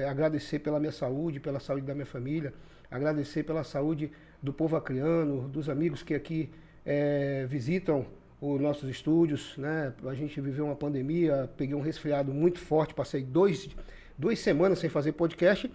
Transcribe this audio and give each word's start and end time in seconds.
agradecer 0.08 0.60
pela 0.60 0.78
minha 0.78 0.92
saúde, 0.92 1.40
pela 1.40 1.58
saúde 1.58 1.84
da 1.84 1.92
minha 1.92 2.06
família, 2.06 2.54
agradecer 2.88 3.42
pela 3.42 3.64
saúde 3.64 4.12
do 4.40 4.52
povo 4.52 4.76
acriano, 4.76 5.48
dos 5.48 5.68
amigos 5.68 6.04
que 6.04 6.14
aqui 6.14 6.48
é, 6.84 7.46
visitam 7.48 8.06
os 8.40 8.60
nossos 8.60 8.88
estúdios, 8.88 9.56
né? 9.58 9.92
A 10.04 10.14
gente 10.14 10.40
viveu 10.40 10.66
uma 10.66 10.76
pandemia, 10.76 11.50
peguei 11.56 11.74
um 11.74 11.80
resfriado 11.80 12.32
muito 12.32 12.60
forte, 12.60 12.94
passei 12.94 13.24
dois, 13.24 13.68
duas 14.16 14.38
semanas 14.38 14.78
sem 14.78 14.88
fazer 14.88 15.12
podcast, 15.12 15.68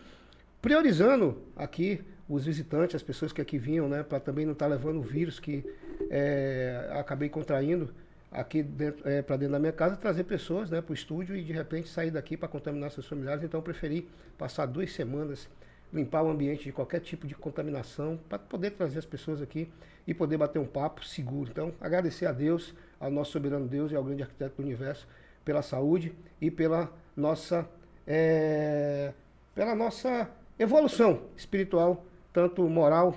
priorizando 0.61 1.37
aqui 1.53 1.99
os 2.29 2.45
visitantes, 2.45 2.95
as 2.95 3.03
pessoas 3.03 3.33
que 3.33 3.41
aqui 3.41 3.57
vinham, 3.57 3.89
né? 3.89 4.03
Para 4.03 4.21
também 4.21 4.45
não 4.45 4.53
estar 4.53 4.69
tá 4.69 4.73
levando 4.73 4.99
o 4.99 5.01
vírus 5.01 5.37
que 5.37 5.65
é, 6.09 6.91
acabei 6.93 7.27
contraindo 7.27 7.93
aqui 8.31 8.65
é, 9.03 9.21
para 9.21 9.35
dentro 9.35 9.51
da 9.51 9.59
minha 9.59 9.73
casa, 9.73 9.97
trazer 9.97 10.23
pessoas 10.23 10.69
né, 10.69 10.81
para 10.81 10.91
o 10.91 10.93
estúdio 10.93 11.35
e 11.35 11.43
de 11.43 11.51
repente 11.51 11.89
sair 11.89 12.11
daqui 12.11 12.37
para 12.37 12.47
contaminar 12.47 12.89
seus 12.91 13.05
familiares. 13.05 13.43
Então 13.43 13.59
eu 13.59 13.63
preferi 13.63 14.07
passar 14.37 14.65
duas 14.65 14.93
semanas, 14.93 15.49
limpar 15.91 16.23
o 16.23 16.29
ambiente 16.29 16.63
de 16.63 16.71
qualquer 16.71 17.01
tipo 17.01 17.27
de 17.27 17.35
contaminação, 17.35 18.17
para 18.29 18.39
poder 18.39 18.71
trazer 18.71 18.99
as 18.99 19.05
pessoas 19.05 19.41
aqui 19.41 19.69
e 20.07 20.13
poder 20.13 20.37
bater 20.37 20.59
um 20.59 20.65
papo 20.65 21.05
seguro. 21.05 21.49
Então, 21.51 21.73
agradecer 21.81 22.25
a 22.25 22.31
Deus, 22.31 22.73
ao 22.99 23.11
nosso 23.11 23.31
soberano 23.31 23.67
Deus 23.67 23.91
e 23.91 23.95
ao 23.95 24.03
grande 24.03 24.23
arquiteto 24.23 24.55
do 24.55 24.63
universo, 24.63 25.05
pela 25.43 25.61
saúde 25.61 26.13
e 26.39 26.49
pela 26.49 26.89
nossa, 27.15 27.67
é, 28.07 29.11
pela 29.53 29.75
nossa 29.75 30.29
evolução 30.57 31.23
espiritual, 31.35 32.05
tanto 32.31 32.63
moral 32.69 33.15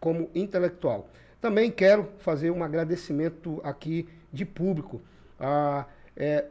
como 0.00 0.28
intelectual. 0.34 1.08
Também 1.40 1.70
quero 1.70 2.08
fazer 2.18 2.50
um 2.50 2.64
agradecimento 2.64 3.60
aqui 3.62 4.08
de 4.32 4.44
público 4.44 5.02
a, 5.38 5.86
é, 6.16 6.46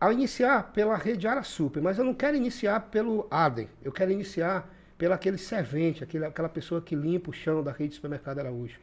a 0.00 0.12
iniciar 0.12 0.72
pela 0.72 0.96
rede 0.96 1.26
Ara 1.26 1.42
Super, 1.42 1.82
mas 1.82 1.98
eu 1.98 2.04
não 2.04 2.14
quero 2.14 2.36
iniciar 2.36 2.80
pelo 2.90 3.26
Adem, 3.30 3.68
eu 3.82 3.92
quero 3.92 4.10
iniciar 4.10 4.68
pelo 4.96 5.14
aquele 5.14 5.38
servente, 5.38 6.04
aquele, 6.04 6.26
aquela 6.26 6.48
pessoa 6.48 6.80
que 6.80 6.94
limpa 6.94 7.30
o 7.30 7.32
chão 7.32 7.62
da 7.62 7.72
rede 7.72 7.94
Supermercado 7.94 8.38
Araújo. 8.38 8.78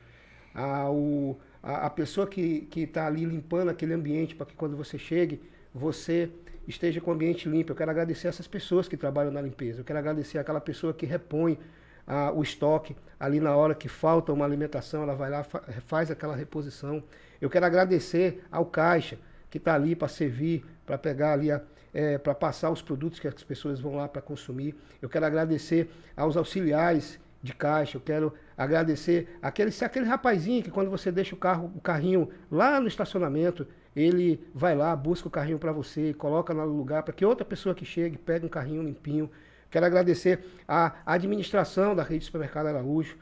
A, 0.53 0.89
o, 0.89 1.37
a, 1.61 1.85
a 1.85 1.89
pessoa 1.89 2.25
que 2.25 2.67
está 2.75 3.05
ali 3.05 3.23
limpando 3.23 3.69
aquele 3.69 3.93
ambiente 3.93 4.35
para 4.35 4.47
que 4.47 4.55
quando 4.55 4.75
você 4.75 4.97
chegue, 4.97 5.41
você 5.73 6.31
esteja 6.67 6.99
com 6.99 7.11
o 7.11 7.13
ambiente 7.13 7.47
limpo. 7.47 7.71
Eu 7.71 7.75
quero 7.75 7.91
agradecer 7.91 8.27
essas 8.27 8.47
pessoas 8.47 8.87
que 8.87 8.97
trabalham 8.97 9.31
na 9.31 9.41
limpeza. 9.41 9.81
Eu 9.81 9.85
quero 9.85 9.99
agradecer 9.99 10.37
aquela 10.37 10.59
pessoa 10.59 10.93
que 10.93 11.05
repõe 11.05 11.58
o 12.33 12.42
estoque 12.42 12.95
ali 13.19 13.39
na 13.39 13.55
hora 13.55 13.75
que 13.75 13.89
falta 13.89 14.31
uma 14.31 14.45
alimentação, 14.45 15.03
ela 15.03 15.13
vai 15.13 15.30
lá, 15.30 15.43
fa 15.43 15.61
faz 15.86 16.09
aquela 16.09 16.36
reposição. 16.36 17.03
Eu 17.42 17.49
quero 17.49 17.65
agradecer 17.65 18.43
ao 18.52 18.65
caixa 18.65 19.17
que 19.49 19.58
está 19.58 19.75
ali 19.75 19.95
para 19.95 20.08
servir, 20.08 20.65
para 20.86 20.98
pegar 20.98 21.33
ali, 21.33 21.49
é, 21.93 22.17
para 22.17 22.36
passar 22.36 22.70
os 22.70 22.81
produtos 22.81 23.20
que 23.20 23.27
as 23.27 23.43
pessoas 23.43 23.80
vão 23.80 23.95
lá 23.95 24.08
para 24.08 24.21
consumir. 24.21 24.75
Eu 25.02 25.09
quero 25.09 25.25
agradecer 25.25 25.89
aos 26.15 26.36
auxiliares 26.36 27.20
de 27.42 27.53
caixa. 27.53 27.98
Eu 27.98 28.02
quero 28.02 28.33
agradecer 28.58 29.37
aquele, 29.42 29.71
aquele 29.81 30.05
rapazinho 30.05 30.64
que 30.64 30.71
quando 30.71 30.89
você 30.89 31.11
deixa 31.11 31.36
o 31.36 31.37
carro, 31.37 31.71
o 31.75 31.81
carrinho 31.81 32.30
lá 32.52 32.80
no 32.80 32.87
estacionamento, 32.87 33.67
ele 33.95 34.45
vai 34.54 34.75
lá, 34.75 34.95
busca 34.95 35.27
o 35.27 35.31
carrinho 35.31 35.58
para 35.58 35.71
você, 35.71 36.14
coloca 36.14 36.54
no 36.54 36.65
lugar 36.65 37.04
para 37.04 37.14
que 37.14 37.25
outra 37.25 37.45
pessoa 37.45 37.73
que 37.73 37.86
chegue 37.86 38.17
pegue 38.17 38.45
um 38.45 38.49
carrinho 38.49 38.83
limpinho. 38.83 39.30
Quero 39.69 39.86
agradecer 39.86 40.45
a 40.67 40.93
administração 41.05 41.95
da 41.95 42.04
rede 42.04 42.25
Supermercado 42.25 42.67
Araújo, 42.67 43.17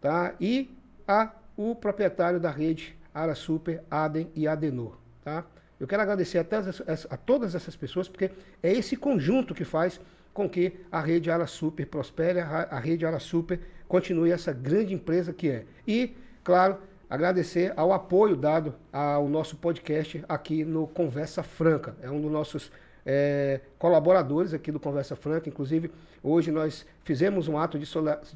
tá? 0.00 0.34
E 0.40 0.70
a 1.06 1.32
o 1.56 1.74
proprietário 1.74 2.38
da 2.38 2.50
rede 2.50 2.96
Ara 3.16 3.34
Super, 3.34 3.82
Aden 3.90 4.30
e 4.34 4.46
Adenor. 4.46 4.98
Tá? 5.24 5.44
Eu 5.80 5.86
quero 5.86 6.02
agradecer 6.02 6.38
a, 6.38 6.44
todas, 6.44 6.82
a 7.10 7.16
todas 7.16 7.54
essas 7.54 7.74
pessoas, 7.74 8.08
porque 8.08 8.30
é 8.62 8.72
esse 8.72 8.96
conjunto 8.96 9.54
que 9.54 9.64
faz 9.64 10.00
com 10.32 10.48
que 10.48 10.74
a 10.92 11.00
rede 11.00 11.30
Ara 11.30 11.46
Super 11.46 11.86
prospere, 11.86 12.40
a, 12.40 12.78
rede 12.78 13.06
Ara 13.06 13.18
Super 13.18 13.58
continue 13.88 14.30
essa 14.30 14.52
grande 14.52 14.92
empresa 14.92 15.32
que 15.32 15.48
é. 15.48 15.64
E, 15.88 16.14
claro, 16.44 16.76
agradecer 17.08 17.72
ao 17.74 17.92
apoio 17.92 18.36
dado 18.36 18.74
ao 18.92 19.28
nosso 19.28 19.56
podcast 19.56 20.22
aqui 20.28 20.62
no 20.62 20.86
Conversa 20.86 21.42
Franca. 21.42 21.96
É 22.02 22.10
um 22.10 22.20
dos 22.20 22.30
nossos 22.30 22.70
é, 23.04 23.60
colaboradores 23.78 24.52
aqui 24.52 24.70
do 24.70 24.80
Conversa 24.80 25.16
Franca. 25.16 25.48
Inclusive, 25.48 25.90
hoje 26.22 26.50
nós 26.50 26.84
fizemos 27.02 27.48
um 27.48 27.56
ato 27.56 27.78
de 27.78 27.86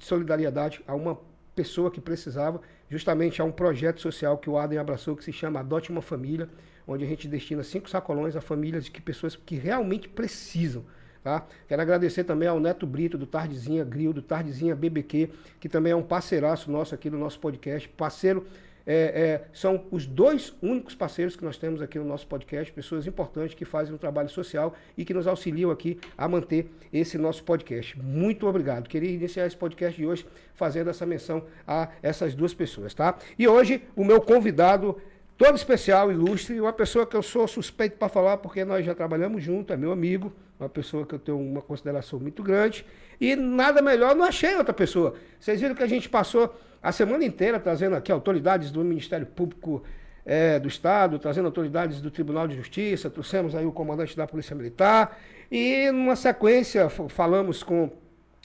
solidariedade 0.01 0.83
a 0.87 0.95
uma 0.95 1.19
pessoa 1.55 1.91
que 1.91 2.01
precisava, 2.01 2.61
justamente 2.89 3.41
a 3.41 3.45
um 3.45 3.53
projeto 3.53 4.01
social 4.01 4.39
que 4.39 4.49
o 4.49 4.57
Adem 4.59 4.79
abraçou, 4.79 5.17
que 5.17 5.25
se 5.25 5.33
chama 5.33 5.61
Adote 5.61 5.91
uma 5.91 6.03
Família, 6.03 6.49
onde 6.87 7.05
a 7.05 7.07
gente 7.07 7.29
destina 7.29 7.63
cinco 7.63 7.89
sacolões 7.89 8.35
a 8.37 8.41
famílias 8.41 8.85
de 8.85 8.91
que 8.91 9.01
pessoas 9.01 9.37
que 9.37 9.57
realmente 9.57 10.09
precisam. 10.09 10.85
Tá? 11.23 11.47
Quero 11.69 11.83
agradecer 11.83 12.25
também 12.25 12.49
ao 12.49 12.59
Neto 12.59 12.87
Brito, 12.87 13.19
do 13.19 13.27
Tardezinha 13.27 13.85
Grill, 13.85 14.13
do 14.13 14.23
Tardezinha 14.23 14.75
BBQ, 14.75 15.31
que 15.61 15.69
também 15.69 15.93
é 15.93 15.97
um 15.97 16.03
parceiraço 16.03 16.71
nosso 16.71 16.95
aqui 16.95 17.11
no 17.11 17.19
nosso 17.19 17.39
podcast, 17.39 17.89
parceiro 17.91 18.47
é, 18.91 18.93
é, 18.93 19.45
são 19.53 19.85
os 19.93 20.05
dois 20.05 20.53
únicos 20.61 20.97
parceiros 20.97 21.37
que 21.37 21.45
nós 21.45 21.57
temos 21.57 21.81
aqui 21.81 21.97
no 21.97 22.05
nosso 22.05 22.27
podcast, 22.27 22.73
pessoas 22.73 23.07
importantes 23.07 23.55
que 23.55 23.65
fazem 23.65 23.95
um 23.95 23.97
trabalho 23.97 24.29
social 24.29 24.75
e 24.99 25.05
que 25.05 25.15
nos 25.15 25.29
auxiliam 25.29 25.71
aqui 25.71 26.01
a 26.19 26.27
manter 26.27 26.69
esse 26.93 27.17
nosso 27.17 27.45
podcast. 27.45 27.97
Muito 28.03 28.49
obrigado. 28.49 28.89
Queria 28.89 29.13
iniciar 29.13 29.47
esse 29.47 29.57
podcast 29.57 29.97
de 29.97 30.05
hoje 30.05 30.27
fazendo 30.55 30.91
essa 30.91 31.07
menção 31.07 31.45
a 31.65 31.91
essas 32.03 32.35
duas 32.35 32.53
pessoas, 32.53 32.93
tá? 32.93 33.17
E 33.39 33.47
hoje 33.47 33.81
o 33.95 34.05
meu 34.05 34.21
convidado 34.21 35.01
todo 35.39 35.55
especial, 35.55 36.11
ilustre, 36.11 36.61
uma 36.61 36.73
pessoa 36.73 37.07
que 37.07 37.17
eu 37.17 37.23
sou 37.23 37.47
suspeito 37.47 37.97
para 37.97 38.09
falar 38.09 38.39
porque 38.39 38.65
nós 38.65 38.85
já 38.85 38.93
trabalhamos 38.93 39.41
junto, 39.41 39.73
é 39.73 39.77
meu 39.77 39.93
amigo, 39.93 40.33
uma 40.61 40.69
pessoa 40.69 41.07
que 41.07 41.15
eu 41.15 41.19
tenho 41.19 41.39
uma 41.39 41.63
consideração 41.63 42.21
muito 42.21 42.43
grande 42.43 42.85
e 43.21 43.35
nada 43.35 43.81
melhor, 43.81 44.15
não 44.15 44.25
achei 44.25 44.55
outra 44.57 44.75
pessoa. 44.75 45.15
Vocês 45.39 45.61
viram 45.61 45.75
que 45.75 45.83
a 45.83 45.87
gente 45.87 46.09
passou 46.09 46.55
a 46.83 46.93
semana 46.93 47.25
inteira 47.25 47.59
trazendo 47.59 47.97
aqui 47.97 48.13
autoridades 48.13 48.71
do 48.71 48.85
Ministério 48.85 49.27
Público 49.27 49.83
é, 50.25 50.59
do 50.59 50.69
Estado, 50.69 51.19
trazendo 51.19 51.47
autoridades 51.47 52.01
do 52.01 52.11
Tribunal 52.11 52.47
de 52.47 52.57
Justiça, 52.57 53.09
trouxemos 53.09 53.55
aí 53.55 53.65
o 53.65 53.73
comandante 53.73 54.17
da 54.17 54.27
Polícia 54.27 54.55
Militar 54.55 55.19
e 55.51 55.91
numa 55.91 56.15
sequência 56.15 56.89
falamos 56.89 57.63
com 57.63 57.91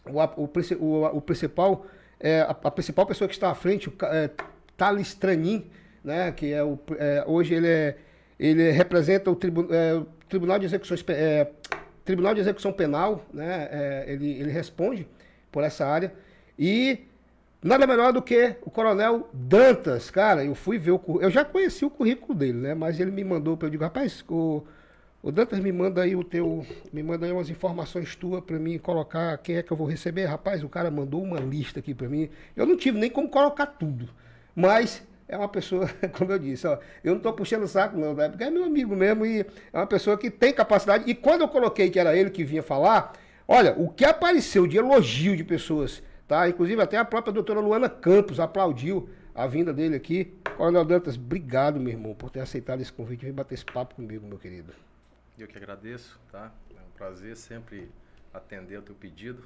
o, 0.06 0.20
o, 0.20 0.50
o, 0.80 1.18
o 1.18 1.22
principal, 1.22 1.86
é, 2.20 2.42
a, 2.42 2.52
a, 2.52 2.72
principal 2.72 3.06
pessoa 3.06 3.28
que 3.28 3.34
está 3.34 3.52
à 3.52 3.56
frente, 3.56 3.90
o 3.90 3.94
é, 4.03 4.30
Thales 4.78 5.14
Tranin, 5.14 5.70
né, 6.03 6.32
que 6.32 6.53
é 6.53 6.64
o, 6.64 6.80
é, 6.97 7.24
hoje 7.28 7.56
ele, 7.56 7.68
é, 7.68 7.97
ele 8.40 8.72
representa 8.72 9.29
o, 9.29 9.35
tribu, 9.35 9.68
é, 9.70 10.02
Tribunal 10.28 10.59
de 10.59 10.66
Execuções 10.66 11.03
é, 11.09 11.47
Tribunal 12.05 12.35
de 12.35 12.40
Execução 12.40 12.72
Penal, 12.72 13.25
né, 13.34 13.67
é, 13.72 14.05
ele, 14.07 14.31
ele 14.31 14.52
responde 14.52 15.07
por 15.52 15.63
essa 15.63 15.85
área. 15.85 16.13
E 16.57 16.99
nada 17.63 17.87
melhor 17.87 18.13
do 18.13 18.22
que 18.22 18.55
o 18.61 18.69
Coronel 18.69 19.28
Dantas, 19.34 20.11
cara. 20.11 20.46
Eu 20.46 20.53
fui 20.53 20.78
ver 20.78 20.91
o 20.91 21.02
Eu 21.19 21.31
já 21.31 21.43
conheci 21.43 21.84
o 21.84 21.90
currículo 21.90 22.37
dele, 22.37 22.59
né? 22.59 22.75
Mas 22.75 22.99
ele 22.99 23.09
me 23.09 23.23
mandou 23.23 23.57
para 23.57 23.67
eu 23.67 23.72
digo, 23.72 23.84
rapaz, 23.84 24.23
o, 24.29 24.63
o 25.23 25.31
Dantas 25.31 25.59
me 25.59 25.72
manda 25.72 26.03
aí 26.03 26.16
o 26.16 26.23
teu. 26.23 26.63
Me 26.93 27.02
manda 27.02 27.25
aí 27.25 27.31
umas 27.31 27.49
informações 27.49 28.16
tuas 28.16 28.43
para 28.43 28.59
mim 28.59 28.78
colocar 28.78 29.35
quem 29.40 29.55
é 29.55 29.63
que 29.63 29.72
eu 29.72 29.78
vou 29.78 29.87
receber. 29.87 30.25
Rapaz, 30.25 30.63
o 30.63 30.69
cara 30.69 30.91
mandou 30.91 31.23
uma 31.23 31.40
lista 31.40 31.79
aqui 31.79 31.96
para 31.96 32.08
mim. 32.08 32.29
Eu 32.55 32.67
não 32.67 32.78
tive 32.78 32.99
nem 32.99 33.09
como 33.09 33.28
colocar 33.28 33.66
tudo. 33.66 34.09
Mas 34.55 35.05
é 35.27 35.37
uma 35.37 35.49
pessoa, 35.49 35.87
como 36.17 36.31
eu 36.31 36.39
disse, 36.39 36.67
ó, 36.67 36.77
eu 37.03 37.11
não 37.11 37.17
estou 37.17 37.33
puxando 37.33 37.63
o 37.63 37.67
saco, 37.67 37.97
não, 37.97 38.13
né? 38.13 38.29
porque 38.29 38.43
é 38.43 38.49
meu 38.49 38.63
amigo 38.63 38.95
mesmo 38.95 39.25
e 39.25 39.41
é 39.41 39.77
uma 39.77 39.87
pessoa 39.87 40.17
que 40.17 40.29
tem 40.29 40.53
capacidade. 40.53 41.09
E 41.09 41.16
quando 41.16 41.41
eu 41.41 41.47
coloquei 41.47 41.89
que 41.89 41.99
era 41.99 42.16
ele 42.16 42.29
que 42.29 42.43
vinha 42.43 42.61
falar, 42.61 43.13
olha, 43.47 43.73
o 43.77 43.89
que 43.89 44.05
apareceu 44.05 44.67
de 44.67 44.77
elogio 44.77 45.35
de 45.35 45.43
pessoas, 45.43 46.03
tá? 46.27 46.47
Inclusive 46.47 46.81
até 46.81 46.97
a 46.97 47.05
própria 47.05 47.33
doutora 47.33 47.59
Luana 47.59 47.89
Campos 47.89 48.39
aplaudiu 48.39 49.09
a 49.33 49.47
vinda 49.47 49.73
dele 49.73 49.95
aqui. 49.95 50.33
Coronel 50.55 50.85
Dantas, 50.85 51.16
obrigado, 51.16 51.79
meu 51.79 51.93
irmão, 51.93 52.13
por 52.13 52.29
ter 52.29 52.39
aceitado 52.39 52.81
esse 52.81 52.93
convite 52.93 53.23
e 53.23 53.25
vir 53.25 53.33
bater 53.33 53.55
esse 53.55 53.66
papo 53.66 53.95
comigo, 53.95 54.25
meu 54.27 54.37
querido. 54.37 54.73
Eu 55.37 55.47
que 55.47 55.57
agradeço, 55.57 56.19
tá? 56.31 56.51
É 56.72 56.79
um 56.79 56.97
prazer 56.97 57.35
sempre 57.35 57.89
atender 58.33 58.77
ao 58.77 58.81
teu 58.81 58.95
pedido. 58.95 59.43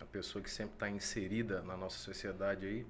A 0.00 0.04
pessoa 0.04 0.42
que 0.42 0.50
sempre 0.50 0.74
está 0.74 0.90
inserida 0.90 1.62
na 1.62 1.76
nossa 1.76 1.98
sociedade 1.98 2.66
aí 2.66 2.84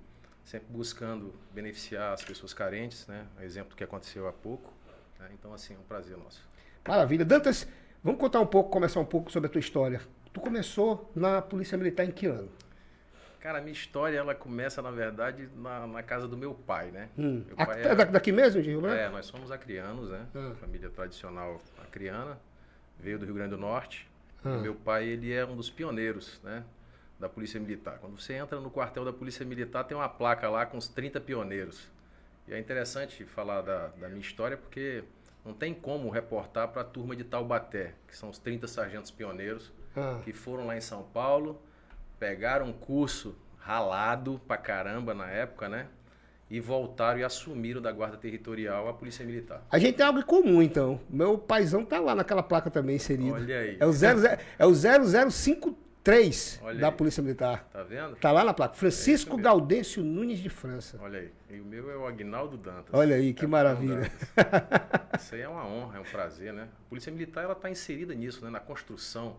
sempre 0.45 0.67
buscando 0.71 1.35
beneficiar 1.53 2.13
as 2.13 2.23
pessoas 2.23 2.53
carentes, 2.53 3.07
né? 3.07 3.27
Exemplo 3.41 3.77
que 3.77 3.83
aconteceu 3.85 4.29
há 4.29 4.33
pouco, 4.33 4.73
Né? 5.19 5.29
Então, 5.33 5.55
assim, 5.55 5.75
é 5.75 5.79
um 5.79 5.83
prazer 5.83 6.17
nosso. 6.17 6.43
Maravilha. 6.87 7.25
Dantas, 7.25 7.67
vamos 8.03 8.21
contar 8.21 8.41
um 8.41 8.47
pouco, 8.47 8.71
começar 8.71 9.01
um 9.01 9.05
pouco 9.05 9.31
sobre 9.33 9.49
a 9.49 9.51
tua 9.51 9.59
história. 9.61 10.01
Tu 10.33 10.41
começou 10.41 11.11
na 11.15 11.41
Polícia 11.41 11.79
Militar 11.79 12.05
em 12.05 12.11
que 12.11 12.27
ano? 12.27 12.51
Cara, 13.41 13.59
a 13.59 13.61
minha 13.61 13.73
história, 13.73 14.17
ela 14.19 14.35
começa, 14.35 14.81
na 14.83 14.91
verdade, 14.91 15.49
na, 15.55 15.87
na 15.87 16.03
casa 16.03 16.27
do 16.27 16.37
meu 16.37 16.55
pai, 16.55 16.91
né? 16.91 17.09
Hum. 17.17 17.45
Meu 17.47 17.55
A- 17.59 17.67
pai 17.67 17.81
é 17.83 17.85
era- 17.87 18.05
daqui 18.07 18.33
mesmo, 18.33 18.61
de 18.63 18.69
Rio 18.71 18.81
Branco? 18.81 18.97
É, 18.97 19.09
nós 19.11 19.27
somos 19.27 19.51
acrianos, 19.51 20.11
né? 20.11 20.27
Ah. 20.35 20.55
Família 20.61 20.89
tradicional 20.91 21.61
acriana. 21.83 22.39
Veio 22.99 23.19
do 23.19 23.25
Rio 23.27 23.35
Grande 23.35 23.51
do 23.51 23.59
Norte. 23.59 24.09
E 24.45 24.49
meu 24.49 24.75
pai, 24.75 25.05
ele 25.09 25.33
é 25.33 25.45
um 25.45 25.57
dos 25.57 25.71
pioneiros, 25.71 26.39
né? 26.45 26.63
Da 27.25 27.29
Polícia 27.31 27.59
Militar. 27.59 27.97
Quando 28.03 28.21
você 28.21 28.35
entra 28.35 28.61
no 28.61 28.69
quartel 28.71 29.03
da 29.03 29.11
Polícia 29.13 29.47
Militar, 29.47 29.83
tem 29.85 29.97
uma 29.97 30.11
placa 30.11 30.47
lá 30.51 30.67
com 30.67 30.77
os 30.77 30.89
30 30.89 31.19
pioneiros. 31.23 31.89
E 32.47 32.53
é 32.53 32.59
interessante 32.59 33.25
falar 33.25 33.63
da, 33.63 33.87
da 33.99 34.11
minha 34.11 34.21
história 34.21 34.59
porque 34.59 35.03
não 35.43 35.55
tem 35.55 35.73
como 35.73 36.11
reportar 36.11 36.69
para 36.69 36.83
a 36.83 36.85
turma 36.85 37.17
de 37.17 37.25
Taubaté, 37.25 37.95
que 38.07 38.15
são 38.15 38.29
os 38.29 38.37
30 38.39 38.69
sargentos 38.69 39.11
pioneiros 39.11 39.73
Ah. 39.97 40.21
que 40.23 40.35
foram 40.35 40.67
lá 40.67 40.77
em 40.77 40.83
São 40.83 41.03
Paulo, 41.03 41.63
pegaram 42.21 42.67
um 42.67 42.73
curso 42.75 43.35
ralado 43.59 44.39
pra 44.47 44.59
caramba 44.59 45.15
na 45.15 45.27
época, 45.31 45.67
né? 45.67 45.87
E 46.51 46.61
voltaram 46.61 47.21
e 47.21 47.25
assumiram 47.25 47.81
da 47.81 47.91
Guarda 47.91 48.19
Territorial 48.19 48.87
a 48.87 48.93
Polícia 48.93 49.25
Militar. 49.25 49.63
A 49.71 49.79
gente 49.79 49.97
tem 49.97 50.05
algo 50.05 50.19
em 50.19 50.23
comum, 50.23 50.61
então. 50.61 51.01
Meu 51.09 51.39
paizão 51.39 51.87
tá 51.87 51.99
lá 51.99 52.15
naquela 52.15 52.43
placa 52.43 52.71
também 52.71 52.97
inserido. 52.97 53.33
Olha 53.33 53.61
aí. 53.61 53.79
É 53.81 53.87
o, 53.87 53.93
00, 53.95 54.27
é 54.59 54.67
o 54.67 54.75
0053 54.75 55.75
Olha 56.63 56.79
da 56.79 56.89
aí. 56.89 56.95
Polícia 56.95 57.23
Militar. 57.23 57.67
Tá 57.73 57.83
vendo? 57.83 58.15
Tá 58.17 58.31
lá 58.31 58.45
na 58.45 58.53
placa. 58.53 58.75
Francisco 58.75 59.31
mesmo. 59.31 59.43
Gaudêncio 59.43 60.05
Nunes 60.05 60.39
de 60.39 60.51
França. 60.51 60.99
Olha 61.01 61.19
aí. 61.19 61.33
E 61.49 61.59
o 61.59 61.65
meu 61.65 61.91
é 61.91 61.97
o 61.97 62.07
Agnaldo 62.07 62.59
Dantas. 62.59 62.93
Olha 62.93 63.17
aí, 63.17 63.33
que 63.33 63.47
Capitão 63.47 63.49
maravilha. 63.49 64.13
Isso 65.19 65.35
aí 65.35 65.41
é 65.41 65.49
uma 65.49 65.67
honra, 65.67 65.97
é 65.97 66.01
um 66.01 66.05
prazer, 66.05 66.53
né? 66.53 66.69
A 66.87 66.89
Polícia 66.91 67.11
Militar, 67.11 67.45
ela 67.45 67.55
está 67.55 67.71
inserida 67.71 68.15
nisso, 68.15 68.45
né? 68.45 68.51
Na 68.51 68.61
construção. 68.61 69.39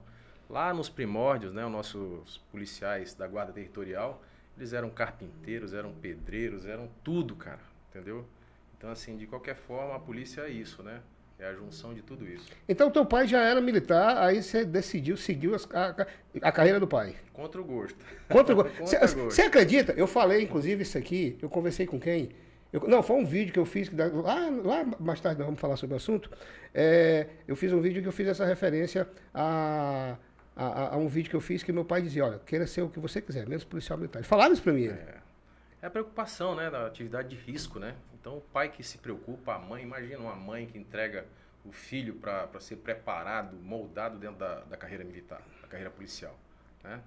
Lá 0.49 0.73
nos 0.73 0.89
primórdios, 0.89 1.53
né? 1.53 1.63
Os 1.63 1.71
nossos 1.71 2.37
policiais 2.51 3.13
da 3.13 3.27
Guarda 3.27 3.53
Territorial, 3.53 4.23
eles 4.57 4.73
eram 4.73 4.89
carpinteiros, 4.89 5.71
eram 5.71 5.93
pedreiros, 5.93 6.65
eram 6.65 6.89
tudo, 7.03 7.35
cara. 7.35 7.61
Entendeu? 7.91 8.25
Então, 8.75 8.89
assim, 8.89 9.17
de 9.17 9.27
qualquer 9.27 9.55
forma, 9.55 9.95
a 9.95 9.99
polícia 9.99 10.41
é 10.41 10.49
isso, 10.49 10.81
né? 10.81 11.01
É 11.37 11.47
a 11.47 11.53
junção 11.53 11.93
de 11.93 12.01
tudo 12.01 12.25
isso. 12.27 12.49
Então, 12.67 12.89
teu 12.89 13.05
pai 13.05 13.27
já 13.27 13.41
era 13.41 13.59
militar, 13.59 14.17
aí 14.17 14.41
você 14.41 14.63
decidiu, 14.63 15.17
seguiu 15.17 15.53
as- 15.53 15.67
a, 15.73 16.07
a 16.41 16.51
carreira 16.51 16.79
do 16.79 16.87
pai. 16.87 17.13
Contra 17.33 17.59
o 17.61 17.63
gosto. 17.63 17.97
Contra 18.29 18.53
o 18.53 18.63
gosto. 18.63 18.97
você 19.29 19.41
acredita? 19.41 19.91
Eu 19.93 20.07
falei, 20.07 20.41
inclusive, 20.43 20.81
isso 20.83 20.97
aqui, 20.97 21.37
eu 21.41 21.49
conversei 21.49 21.85
com 21.85 21.99
quem? 21.99 22.29
Eu- 22.71 22.87
não, 22.87 23.03
foi 23.03 23.17
um 23.17 23.25
vídeo 23.25 23.51
que 23.51 23.59
eu 23.59 23.65
fiz, 23.65 23.89
que 23.89 23.95
dá- 23.95 24.07
lá, 24.07 24.49
lá 24.63 24.85
mais 24.99 25.19
tarde 25.19 25.37
nós 25.39 25.45
vamos 25.45 25.59
falar 25.59 25.75
sobre 25.75 25.93
o 25.93 25.97
assunto. 25.97 26.31
É, 26.73 27.27
eu 27.47 27.55
fiz 27.55 27.71
um 27.73 27.81
vídeo 27.81 28.01
que 28.01 28.07
eu 28.07 28.13
fiz 28.13 28.27
essa 28.29 28.45
referência 28.45 29.05
a, 29.33 30.15
a, 30.55 30.95
a- 30.95 30.97
um 30.97 31.07
vídeo 31.07 31.29
que 31.29 31.35
eu 31.35 31.41
fiz 31.41 31.63
que 31.63 31.71
meu 31.73 31.83
pai 31.83 32.01
dizia, 32.01 32.25
olha, 32.25 32.39
queira 32.45 32.65
ser 32.65 32.81
o 32.81 32.89
que 32.89 32.99
você 32.99 33.21
quiser, 33.21 33.45
menos 33.47 33.65
policial 33.65 33.97
militar. 33.99 34.23
Falava 34.23 34.53
isso 34.53 34.63
pra 34.63 34.71
mim. 34.73 34.87
É. 34.87 35.24
É 35.85 35.87
a 35.87 35.91
preocupação, 35.91 36.55
né, 36.55 36.67
da 36.71 36.87
atividade 36.87 37.29
de 37.29 37.35
risco, 37.35 37.77
né? 37.77 37.95
Então, 38.15 38.37
o 38.37 38.41
pai 38.41 38.69
que 38.69 38.81
se 38.81 38.97
preocupa, 38.97 39.53
a 39.53 39.59
mãe, 39.59 39.83
imagina 39.83 40.17
uma 40.17 40.35
mãe 40.35 40.65
que 40.65 40.79
entrega 40.79 41.27
o 41.63 41.71
filho 41.71 42.15
para 42.15 42.59
ser 42.59 42.77
preparado, 42.77 43.55
moldado 43.57 44.17
dentro 44.17 44.37
da, 44.37 44.61
da 44.61 44.75
carreira 44.75 45.03
militar, 45.03 45.43
da 45.61 45.67
carreira 45.67 45.91
policial, 45.91 46.35
né? 46.83 47.03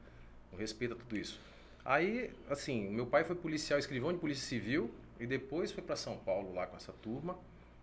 Com 0.49 0.57
respeito 0.57 0.95
a 0.95 0.97
tudo 0.97 1.17
isso. 1.17 1.41
Aí, 1.85 2.33
assim, 2.49 2.89
meu 2.89 3.05
pai 3.05 3.25
foi 3.25 3.35
policial, 3.35 3.81
escrivão 3.81 4.13
de 4.13 4.21
polícia 4.21 4.47
civil 4.47 4.95
e 5.19 5.27
depois 5.27 5.73
foi 5.73 5.83
para 5.83 5.97
São 5.97 6.17
Paulo 6.17 6.55
lá 6.55 6.65
com 6.69 6.77
essa 6.77 6.93
turma, 6.93 7.37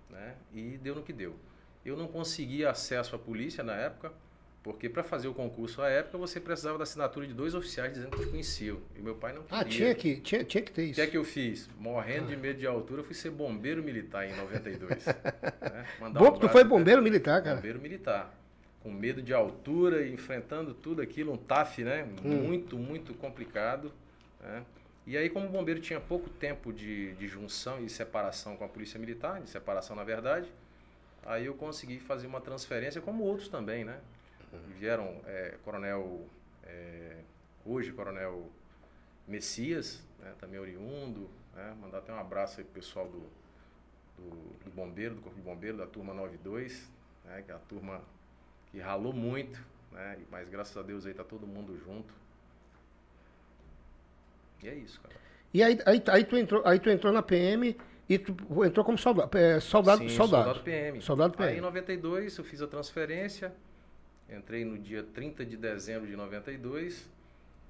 né? 0.09 0.37
E 0.53 0.77
deu 0.77 0.95
no 0.95 1.03
que 1.03 1.11
deu. 1.11 1.35
Eu 1.83 1.97
não 1.97 2.07
consegui 2.07 2.65
acesso 2.65 3.17
à 3.17 3.19
polícia 3.19 3.65
na 3.65 3.73
época, 3.73 4.13
porque 4.65 4.89
para 4.89 5.03
fazer 5.03 5.27
o 5.27 5.33
concurso 5.35 5.79
à 5.79 5.89
época 5.91 6.17
você 6.17 6.39
precisava 6.39 6.75
da 6.75 6.85
assinatura 6.85 7.27
de 7.27 7.35
dois 7.35 7.53
oficiais 7.53 7.93
dizendo 7.93 8.17
que 8.17 8.23
te 8.25 8.31
conheciam. 8.31 8.79
E 8.97 8.99
meu 8.99 9.13
pai 9.13 9.31
não 9.31 9.43
queria. 9.43 9.59
Ah, 9.59 9.63
tinha 9.63 9.93
que, 9.93 10.19
tinha, 10.19 10.43
tinha 10.43 10.63
que 10.63 10.71
ter 10.71 10.81
O 10.81 10.85
isso. 10.85 10.95
que 10.95 11.01
é 11.01 11.05
que 11.05 11.15
eu 11.15 11.23
fiz? 11.23 11.69
Morrendo 11.77 12.29
de 12.29 12.35
medo 12.35 12.57
de 12.57 12.65
altura, 12.65 13.01
eu 13.01 13.05
fui 13.05 13.13
ser 13.13 13.29
bombeiro 13.29 13.83
militar 13.83 14.27
em 14.27 14.35
92. 14.35 15.05
né? 15.61 15.85
Mandar 15.99 16.19
Bom, 16.19 16.25
um 16.25 16.31
tu 16.31 16.35
abraço 16.37 16.51
foi 16.51 16.61
até- 16.61 16.69
bombeiro 16.69 16.99
militar, 17.03 17.43
cara. 17.43 17.57
Bombeiro 17.57 17.79
militar. 17.79 18.33
Com 18.81 18.89
medo 18.89 19.21
de 19.21 19.35
altura 19.35 20.01
e 20.01 20.11
enfrentando 20.11 20.73
tudo 20.73 20.99
aquilo, 20.99 21.31
um 21.31 21.37
TAF, 21.37 21.83
né? 21.83 22.07
Hum. 22.25 22.31
Muito, 22.31 22.75
muito 22.75 23.13
complicado. 23.13 23.91
Né? 24.41 24.63
E 25.05 25.15
aí, 25.15 25.29
como 25.29 25.45
o 25.45 25.49
bombeiro 25.49 25.79
tinha 25.79 25.99
pouco 25.99 26.27
tempo 26.27 26.73
de, 26.73 27.13
de 27.13 27.27
junção 27.27 27.85
e 27.85 27.87
separação 27.87 28.57
com 28.57 28.65
a 28.65 28.67
polícia 28.67 28.99
militar, 28.99 29.39
de 29.41 29.47
separação 29.47 29.95
na 29.95 30.03
verdade, 30.03 30.51
aí 31.23 31.45
eu 31.45 31.53
consegui 31.53 31.99
fazer 31.99 32.25
uma 32.25 32.41
transferência, 32.41 32.99
como 32.99 33.23
outros 33.23 33.47
também, 33.47 33.85
né? 33.85 33.99
Vieram 34.77 35.21
é, 35.25 35.55
coronel, 35.63 36.27
é, 36.63 37.17
hoje 37.65 37.91
coronel 37.91 38.49
Messias, 39.27 40.03
né, 40.19 40.33
também 40.39 40.59
oriundo, 40.59 41.29
né, 41.53 41.75
mandar 41.79 41.99
até 41.99 42.13
um 42.13 42.19
abraço 42.19 42.59
aí 42.59 42.63
pro 42.63 42.73
pessoal 42.73 43.07
do, 43.07 43.21
do, 44.17 44.29
do 44.63 44.71
bombeiro, 44.71 45.15
do 45.15 45.21
Corpo 45.21 45.37
de 45.37 45.43
Bombeiro, 45.43 45.77
da 45.77 45.87
turma 45.87 46.13
92, 46.13 46.89
né, 47.23 47.41
que 47.43 47.51
é 47.51 47.55
a 47.55 47.59
turma 47.59 48.01
que 48.71 48.79
ralou 48.79 49.13
muito, 49.13 49.59
né, 49.91 50.19
mas 50.29 50.47
graças 50.49 50.75
a 50.77 50.81
Deus 50.81 51.05
aí 51.05 51.13
tá 51.13 51.23
todo 51.23 51.47
mundo 51.47 51.77
junto. 51.77 52.13
E 54.63 54.67
é 54.67 54.75
isso, 54.75 54.99
cara. 55.01 55.15
E 55.53 55.63
aí, 55.63 55.79
aí, 55.85 56.03
aí, 56.07 56.23
tu 56.25 56.35
entrou, 56.35 56.61
aí 56.65 56.79
tu 56.79 56.89
entrou 56.89 57.13
na 57.13 57.21
PM 57.21 57.77
e 58.09 58.17
tu 58.17 58.35
entrou 58.65 58.85
como 58.85 58.97
soldado. 58.97 59.37
é, 59.37 59.59
soldado, 59.59 60.01
Sim, 60.01 60.09
soldado. 60.09 60.43
soldado 60.43 60.63
PM. 60.63 61.01
Soldado 61.01 61.35
Aí 61.39 61.47
PM. 61.47 61.57
em 61.59 61.61
92 61.61 62.37
eu 62.37 62.43
fiz 62.43 62.61
a 62.61 62.67
transferência, 62.67 63.53
entrei 64.29 64.65
no 64.65 64.77
dia 64.77 65.03
30 65.03 65.45
de 65.45 65.55
dezembro 65.57 66.07
de 66.07 66.15
92 66.15 67.09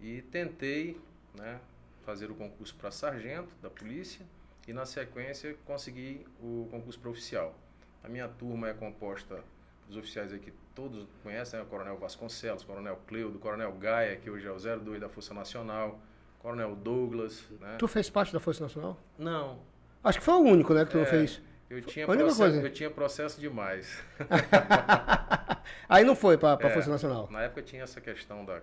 e 0.01 0.21
tentei 0.23 0.99
né, 1.37 1.59
fazer 2.05 2.29
o 2.31 2.35
concurso 2.35 2.75
para 2.75 2.91
sargento 2.91 3.49
da 3.61 3.69
polícia 3.69 4.25
e 4.67 4.73
na 4.73 4.85
sequência 4.85 5.55
consegui 5.65 6.25
o 6.41 6.67
concurso 6.71 6.99
para 6.99 7.09
oficial. 7.09 7.55
A 8.03 8.07
minha 8.09 8.27
turma 8.27 8.69
é 8.69 8.73
composta 8.73 9.43
dos 9.87 9.97
oficiais 9.97 10.31
aí 10.33 10.39
que 10.39 10.51
todos 10.73 11.07
conhecem, 11.23 11.59
né? 11.59 11.65
o 11.65 11.69
Coronel 11.69 11.97
Vasconcelos, 11.97 12.63
Coronel 12.63 12.99
Cleudo, 13.07 13.37
Coronel 13.39 13.71
Gaia, 13.73 14.15
que 14.15 14.29
hoje 14.29 14.47
é 14.47 14.51
o 14.51 14.57
02 14.57 14.99
da 14.99 15.09
Força 15.09 15.33
Nacional, 15.33 15.99
Coronel 16.39 16.75
Douglas, 16.75 17.43
né? 17.59 17.75
Tu 17.77 17.87
fez 17.87 18.09
parte 18.09 18.33
da 18.33 18.39
Força 18.39 18.63
Nacional? 18.63 18.99
Não, 19.17 19.59
Acho 20.03 20.19
que 20.19 20.25
foi 20.25 20.35
o 20.35 20.41
único, 20.41 20.71
né, 20.71 20.85
que 20.85 20.91
tu 20.91 20.97
não 20.97 21.03
É. 21.03 21.07
fez. 21.07 21.41
Eu 21.69 21.81
tinha, 21.81 22.05
A 22.05 22.07
processo, 22.07 22.37
coisa. 22.37 22.61
eu 22.61 22.71
tinha 22.73 22.89
processo 22.89 23.39
demais. 23.41 24.03
Aí 25.89 26.03
não 26.03 26.15
foi 26.15 26.37
pra 26.37 26.57
É, 26.59 26.69
Força 26.69 26.89
Nacional. 26.89 27.29
Na 27.31 27.43
época 27.43 27.61
tinha 27.61 27.83
essa 27.83 27.99
questão 28.01 28.45
da, 28.45 28.61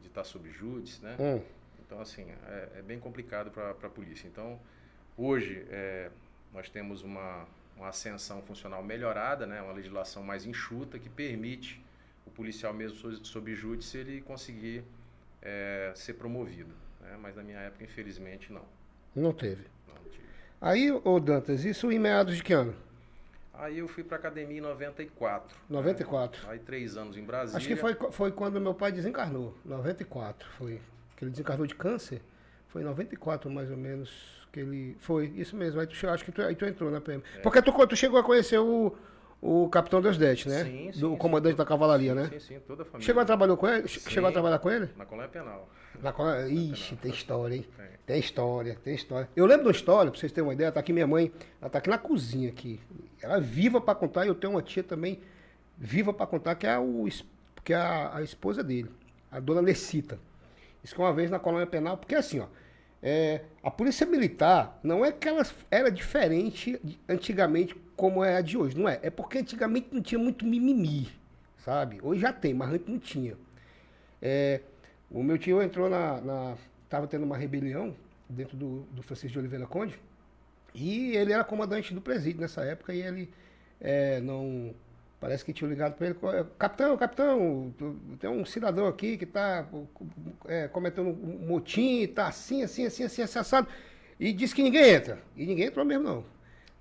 de 0.00 0.06
estar 0.06 0.24
sob 0.24 0.50
júdice, 0.50 1.02
né? 1.02 1.16
Hum. 1.18 1.40
Então, 1.86 2.00
assim, 2.00 2.26
é, 2.46 2.68
é 2.78 2.82
bem 2.82 2.98
complicado 2.98 3.50
para 3.50 3.70
a 3.70 3.90
polícia. 3.90 4.26
Então, 4.26 4.58
hoje, 5.16 5.66
é, 5.70 6.10
nós 6.52 6.68
temos 6.68 7.02
uma, 7.02 7.46
uma 7.76 7.88
ascensão 7.88 8.42
funcional 8.42 8.82
melhorada, 8.82 9.46
né? 9.46 9.60
Uma 9.62 9.72
legislação 9.72 10.22
mais 10.22 10.44
enxuta 10.44 10.98
que 10.98 11.08
permite 11.08 11.82
o 12.26 12.30
policial 12.30 12.74
mesmo 12.74 12.96
so- 12.98 13.24
sob 13.24 13.54
júdice 13.54 13.96
ele 13.98 14.20
conseguir 14.20 14.84
é, 15.40 15.92
ser 15.94 16.14
promovido. 16.14 16.74
Né? 17.00 17.16
Mas 17.20 17.36
na 17.36 17.42
minha 17.42 17.58
época, 17.60 17.84
infelizmente, 17.84 18.52
não. 18.52 18.64
Não 19.16 19.32
teve. 19.32 19.64
não 19.86 19.96
tive. 20.10 20.27
Aí, 20.60 20.90
ô 20.90 21.20
Dantas, 21.20 21.64
isso 21.64 21.90
em 21.92 21.98
meados 21.98 22.36
de 22.36 22.42
que 22.42 22.52
ano? 22.52 22.74
Aí 23.54 23.78
eu 23.78 23.88
fui 23.88 24.04
para 24.04 24.16
academia 24.16 24.58
em 24.58 24.60
94. 24.60 25.56
94. 25.68 26.42
Né? 26.42 26.52
Aí 26.52 26.58
três 26.58 26.96
anos 26.96 27.16
em 27.16 27.24
Brasília. 27.24 27.56
Acho 27.56 27.66
que 27.66 27.76
foi, 27.76 27.94
foi 28.12 28.30
quando 28.30 28.60
meu 28.60 28.74
pai 28.74 28.92
desencarnou. 28.92 29.56
94 29.64 30.48
foi. 30.50 30.80
Que 31.16 31.24
ele 31.24 31.32
desencarnou 31.32 31.66
de 31.66 31.74
câncer. 31.74 32.22
Foi 32.68 32.82
em 32.82 32.84
94, 32.84 33.50
mais 33.50 33.70
ou 33.70 33.76
menos, 33.76 34.46
que 34.52 34.60
ele. 34.60 34.96
Foi, 35.00 35.26
isso 35.36 35.56
mesmo. 35.56 35.80
Aí 35.80 35.86
tu, 35.86 36.08
acho 36.08 36.24
que 36.24 36.30
tu, 36.30 36.42
aí 36.42 36.54
tu 36.54 36.64
entrou 36.66 36.90
na 36.90 37.00
PM. 37.00 37.22
Porque 37.42 37.60
tu, 37.60 37.72
tu 37.86 37.96
chegou 37.96 38.18
a 38.18 38.22
conhecer 38.22 38.58
o, 38.58 38.96
o 39.40 39.68
capitão 39.68 40.00
Deusdete, 40.02 40.48
né? 40.48 40.64
Sim, 40.64 40.90
sim, 40.92 41.00
Do 41.00 41.10
sim. 41.10 41.16
comandante 41.16 41.56
da 41.56 41.64
cavalaria, 41.64 42.10
Sim, 42.12 42.16
né? 42.20 42.28
Sim, 42.32 42.40
sim, 42.40 42.60
toda 42.66 42.82
a 42.82 42.84
família. 42.84 43.06
Chegou 43.06 43.22
a 43.22 43.24
trabalhar 43.24 43.56
com 43.56 43.68
ele? 43.68 43.86
Che- 43.88 44.00
Sim. 44.00 44.10
Chegou 44.10 44.28
a 44.28 44.32
trabalhar 44.32 44.58
com 44.58 44.70
ele? 44.70 44.88
Na 44.96 45.06
colônia 45.06 45.30
penal. 45.30 45.68
Na 46.02 46.12
qual- 46.12 46.48
Ixi, 46.48 46.96
tem 46.96 47.10
história, 47.12 47.54
hein? 47.56 47.66
Tem. 47.76 47.86
Tem 48.06 48.18
história, 48.20 48.78
tem 48.82 48.94
história. 48.94 49.28
Eu 49.36 49.44
lembro 49.46 49.62
de 49.64 49.68
uma 49.68 49.72
história, 49.76 50.10
pra 50.10 50.18
vocês 50.18 50.32
terem 50.32 50.46
uma 50.48 50.54
ideia, 50.54 50.72
tá 50.72 50.80
aqui 50.80 50.92
minha 50.92 51.06
mãe, 51.06 51.30
ela 51.60 51.70
tá 51.70 51.78
aqui 51.78 51.90
na 51.90 51.98
cozinha 51.98 52.48
aqui. 52.48 52.80
Ela 53.22 53.36
é 53.36 53.40
viva 53.40 53.80
pra 53.80 53.94
contar, 53.94 54.24
e 54.24 54.28
eu 54.28 54.34
tenho 54.34 54.52
uma 54.54 54.62
tia 54.62 54.82
também 54.82 55.20
viva 55.76 56.12
pra 56.12 56.26
contar, 56.26 56.54
que 56.54 56.66
é, 56.66 56.78
o, 56.78 57.06
que 57.62 57.72
é 57.72 57.76
a, 57.76 58.16
a 58.16 58.22
esposa 58.22 58.64
dele, 58.64 58.90
a 59.30 59.38
dona 59.40 59.60
Necita. 59.62 60.18
Isso 60.82 60.94
que 60.94 61.00
uma 61.00 61.12
vez 61.12 61.30
na 61.30 61.38
colônia 61.38 61.66
penal, 61.66 61.96
porque 61.98 62.14
assim, 62.14 62.40
ó, 62.40 62.46
é, 63.02 63.42
a 63.62 63.70
polícia 63.70 64.06
militar 64.06 64.78
não 64.82 65.04
é 65.04 65.12
que 65.12 65.28
ela 65.28 65.46
era 65.70 65.90
diferente 65.90 66.80
antigamente 67.08 67.74
como 67.96 68.24
é 68.24 68.36
a 68.36 68.40
de 68.40 68.56
hoje, 68.56 68.78
não 68.78 68.88
é? 68.88 68.98
É 69.02 69.10
porque 69.10 69.38
antigamente 69.38 69.88
não 69.92 70.02
tinha 70.02 70.18
muito 70.18 70.44
mimimi, 70.44 71.08
sabe? 71.58 71.98
Hoje 72.02 72.20
já 72.20 72.32
tem, 72.32 72.54
mas 72.54 72.72
antes 72.72 72.88
não 72.88 72.98
tinha. 72.98 73.36
É, 74.20 74.60
o 75.10 75.22
meu 75.22 75.38
tio 75.38 75.62
entrou 75.62 75.88
na, 75.88 76.20
na. 76.20 76.56
Tava 76.88 77.06
tendo 77.06 77.24
uma 77.24 77.36
rebelião 77.36 77.94
dentro 78.28 78.56
do, 78.56 78.80
do 78.92 79.02
Francisco 79.02 79.32
de 79.32 79.38
Oliveira 79.38 79.66
Conde. 79.66 79.98
E 80.74 81.16
ele 81.16 81.32
era 81.32 81.44
comandante 81.44 81.94
do 81.94 82.00
presídio 82.00 82.40
nessa 82.40 82.62
época 82.62 82.92
e 82.94 83.02
ele 83.02 83.30
é, 83.80 84.20
não. 84.20 84.74
Parece 85.20 85.44
que 85.44 85.52
tinha 85.52 85.68
ligado 85.68 85.94
para 85.94 86.06
ele. 86.06 86.16
Capitão, 86.56 86.96
capitão, 86.96 87.74
tem 88.20 88.30
um 88.30 88.44
cidadão 88.44 88.86
aqui 88.86 89.16
que 89.16 89.24
está 89.24 89.66
é, 90.46 90.68
cometendo 90.68 91.08
um 91.08 91.46
motim, 91.46 92.02
está 92.02 92.28
assim, 92.28 92.62
assim, 92.62 92.86
assim, 92.86 93.02
assim, 93.02 93.22
assado. 93.22 93.66
E 94.18 94.32
disse 94.32 94.54
que 94.54 94.62
ninguém 94.62 94.88
entra. 94.88 95.18
E 95.36 95.44
ninguém 95.44 95.66
entrou 95.66 95.84
mesmo, 95.84 96.04
não. 96.04 96.24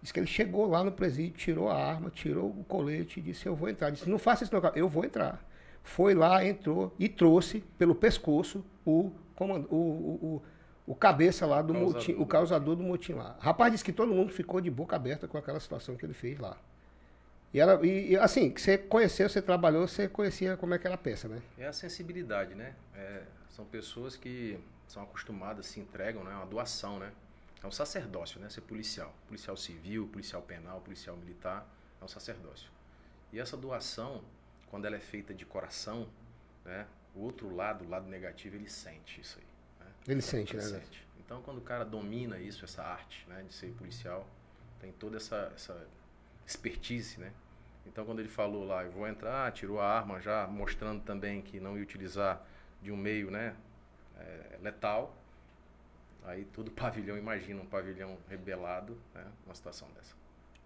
Diz 0.02 0.12
que 0.12 0.20
ele 0.20 0.28
chegou 0.28 0.68
lá 0.68 0.84
no 0.84 0.92
presídio, 0.92 1.34
tirou 1.34 1.70
a 1.70 1.76
arma, 1.76 2.12
tirou 2.12 2.50
o 2.50 2.64
colete 2.64 3.20
e 3.20 3.24
disse: 3.24 3.48
Eu 3.48 3.56
vou 3.56 3.70
entrar. 3.70 3.90
Disse: 3.90 4.08
Não 4.08 4.20
faça 4.20 4.44
isso, 4.44 4.54
não, 4.54 4.62
eu 4.76 4.88
vou 4.88 5.04
entrar. 5.04 5.44
Foi 5.84 6.14
lá, 6.14 6.46
entrou 6.46 6.94
e 7.00 7.10
trouxe 7.10 7.62
pelo 7.78 7.96
pescoço 7.96 8.64
o, 8.86 9.12
o, 9.40 9.76
o, 9.76 10.42
o 10.86 10.96
cabeça 10.96 11.46
lá 11.46 11.62
do 11.62 11.74
causador. 11.74 11.94
motim, 11.96 12.14
o 12.14 12.26
causador 12.26 12.76
do 12.76 12.84
motim 12.84 13.14
lá. 13.14 13.36
Rapaz 13.40 13.72
disse 13.72 13.84
que 13.84 13.94
todo 13.94 14.14
mundo 14.14 14.32
ficou 14.32 14.62
de 14.62 14.70
boca 14.70 14.96
aberta 14.96 15.28
com 15.28 15.38
aquela 15.38 15.60
situação 15.60 15.96
que 15.96 16.06
ele 16.06 16.14
fez 16.14 16.38
lá. 16.38 16.58
E, 17.54 17.60
era, 17.60 17.86
e, 17.86 18.12
e 18.12 18.18
assim, 18.18 18.52
que 18.52 18.62
você 18.62 18.78
conheceu, 18.78 19.30
você 19.30 19.42
trabalhou, 19.42 19.88
você 19.88 20.08
conhecia 20.08 20.58
como 20.58 20.74
é 20.74 20.80
que 20.80 20.86
era 20.86 20.96
a 20.96 20.98
peça, 20.98 21.28
né? 21.28 21.42
É 21.58 21.68
a 21.68 21.74
sensibilidade, 21.74 22.54
né? 22.56 22.76
É, 22.94 23.24
são 23.50 23.66
pessoas 23.66 24.16
que 24.16 24.60
são 24.88 25.04
acostumadas, 25.04 25.66
se 25.66 25.80
entregam, 25.80 26.24
né? 26.24 26.32
É 26.32 26.36
uma 26.36 26.46
doação, 26.46 27.00
né? 27.00 27.12
É 27.64 27.68
um 27.68 27.72
sacerdócio, 27.72 28.40
né? 28.40 28.50
Ser 28.50 28.62
policial. 28.62 29.14
Policial 29.28 29.56
civil, 29.58 30.08
policial 30.08 30.42
penal, 30.42 30.82
policial 30.82 31.16
militar, 31.16 31.68
é 32.00 32.04
um 32.04 32.08
sacerdócio. 32.08 32.70
E 33.32 33.40
essa 33.40 33.58
doação, 33.58 34.24
quando 34.70 34.86
ela 34.86 34.96
é 34.96 35.00
feita 35.00 35.34
de 35.34 35.46
coração, 35.46 36.08
né? 36.66 36.86
O 37.16 37.22
outro 37.22 37.54
lado, 37.54 37.86
o 37.86 37.90
lado 37.90 38.08
negativo, 38.08 38.56
ele 38.56 38.70
sente 38.70 39.22
isso 39.22 39.40
aí. 39.40 39.86
Né? 39.86 39.94
Ele 40.08 40.22
sente, 40.22 40.56
ele 40.56 40.64
né? 40.64 40.80
Sente. 40.80 41.08
Então, 41.18 41.42
quando 41.42 41.58
o 41.58 41.62
cara 41.62 41.84
domina 41.84 42.38
isso, 42.38 42.64
essa 42.64 42.84
arte, 42.84 43.26
né? 43.28 43.44
De 43.48 43.54
ser 43.54 43.72
policial, 43.72 44.28
tem 44.80 44.92
toda 44.92 45.18
essa, 45.18 45.52
essa 45.56 45.88
expertise, 46.48 47.20
né? 47.20 47.32
Então, 47.86 48.06
quando 48.06 48.20
ele 48.20 48.30
falou 48.30 48.66
lá, 48.66 48.84
eu 48.84 48.92
vou 48.92 49.08
entrar, 49.08 49.52
tirou 49.52 49.80
a 49.80 49.86
arma 49.86 50.22
já, 50.22 50.48
mostrando 50.48 51.02
também 51.04 51.42
que 51.42 51.60
não 51.60 51.76
ia 51.76 51.84
utilizar 51.84 52.42
de 52.82 52.92
um 52.92 52.98
meio, 52.98 53.30
né, 53.30 53.54
é, 54.20 54.58
letal. 54.62 55.16
Aí 56.26 56.46
todo 56.54 56.72
pavilhão, 56.72 57.18
imagina 57.18 57.62
um 57.62 57.66
pavilhão 57.66 58.18
rebelado, 58.30 58.98
né, 59.14 59.24
numa 59.46 59.56
situação 59.56 59.88
dessa. 59.96 60.16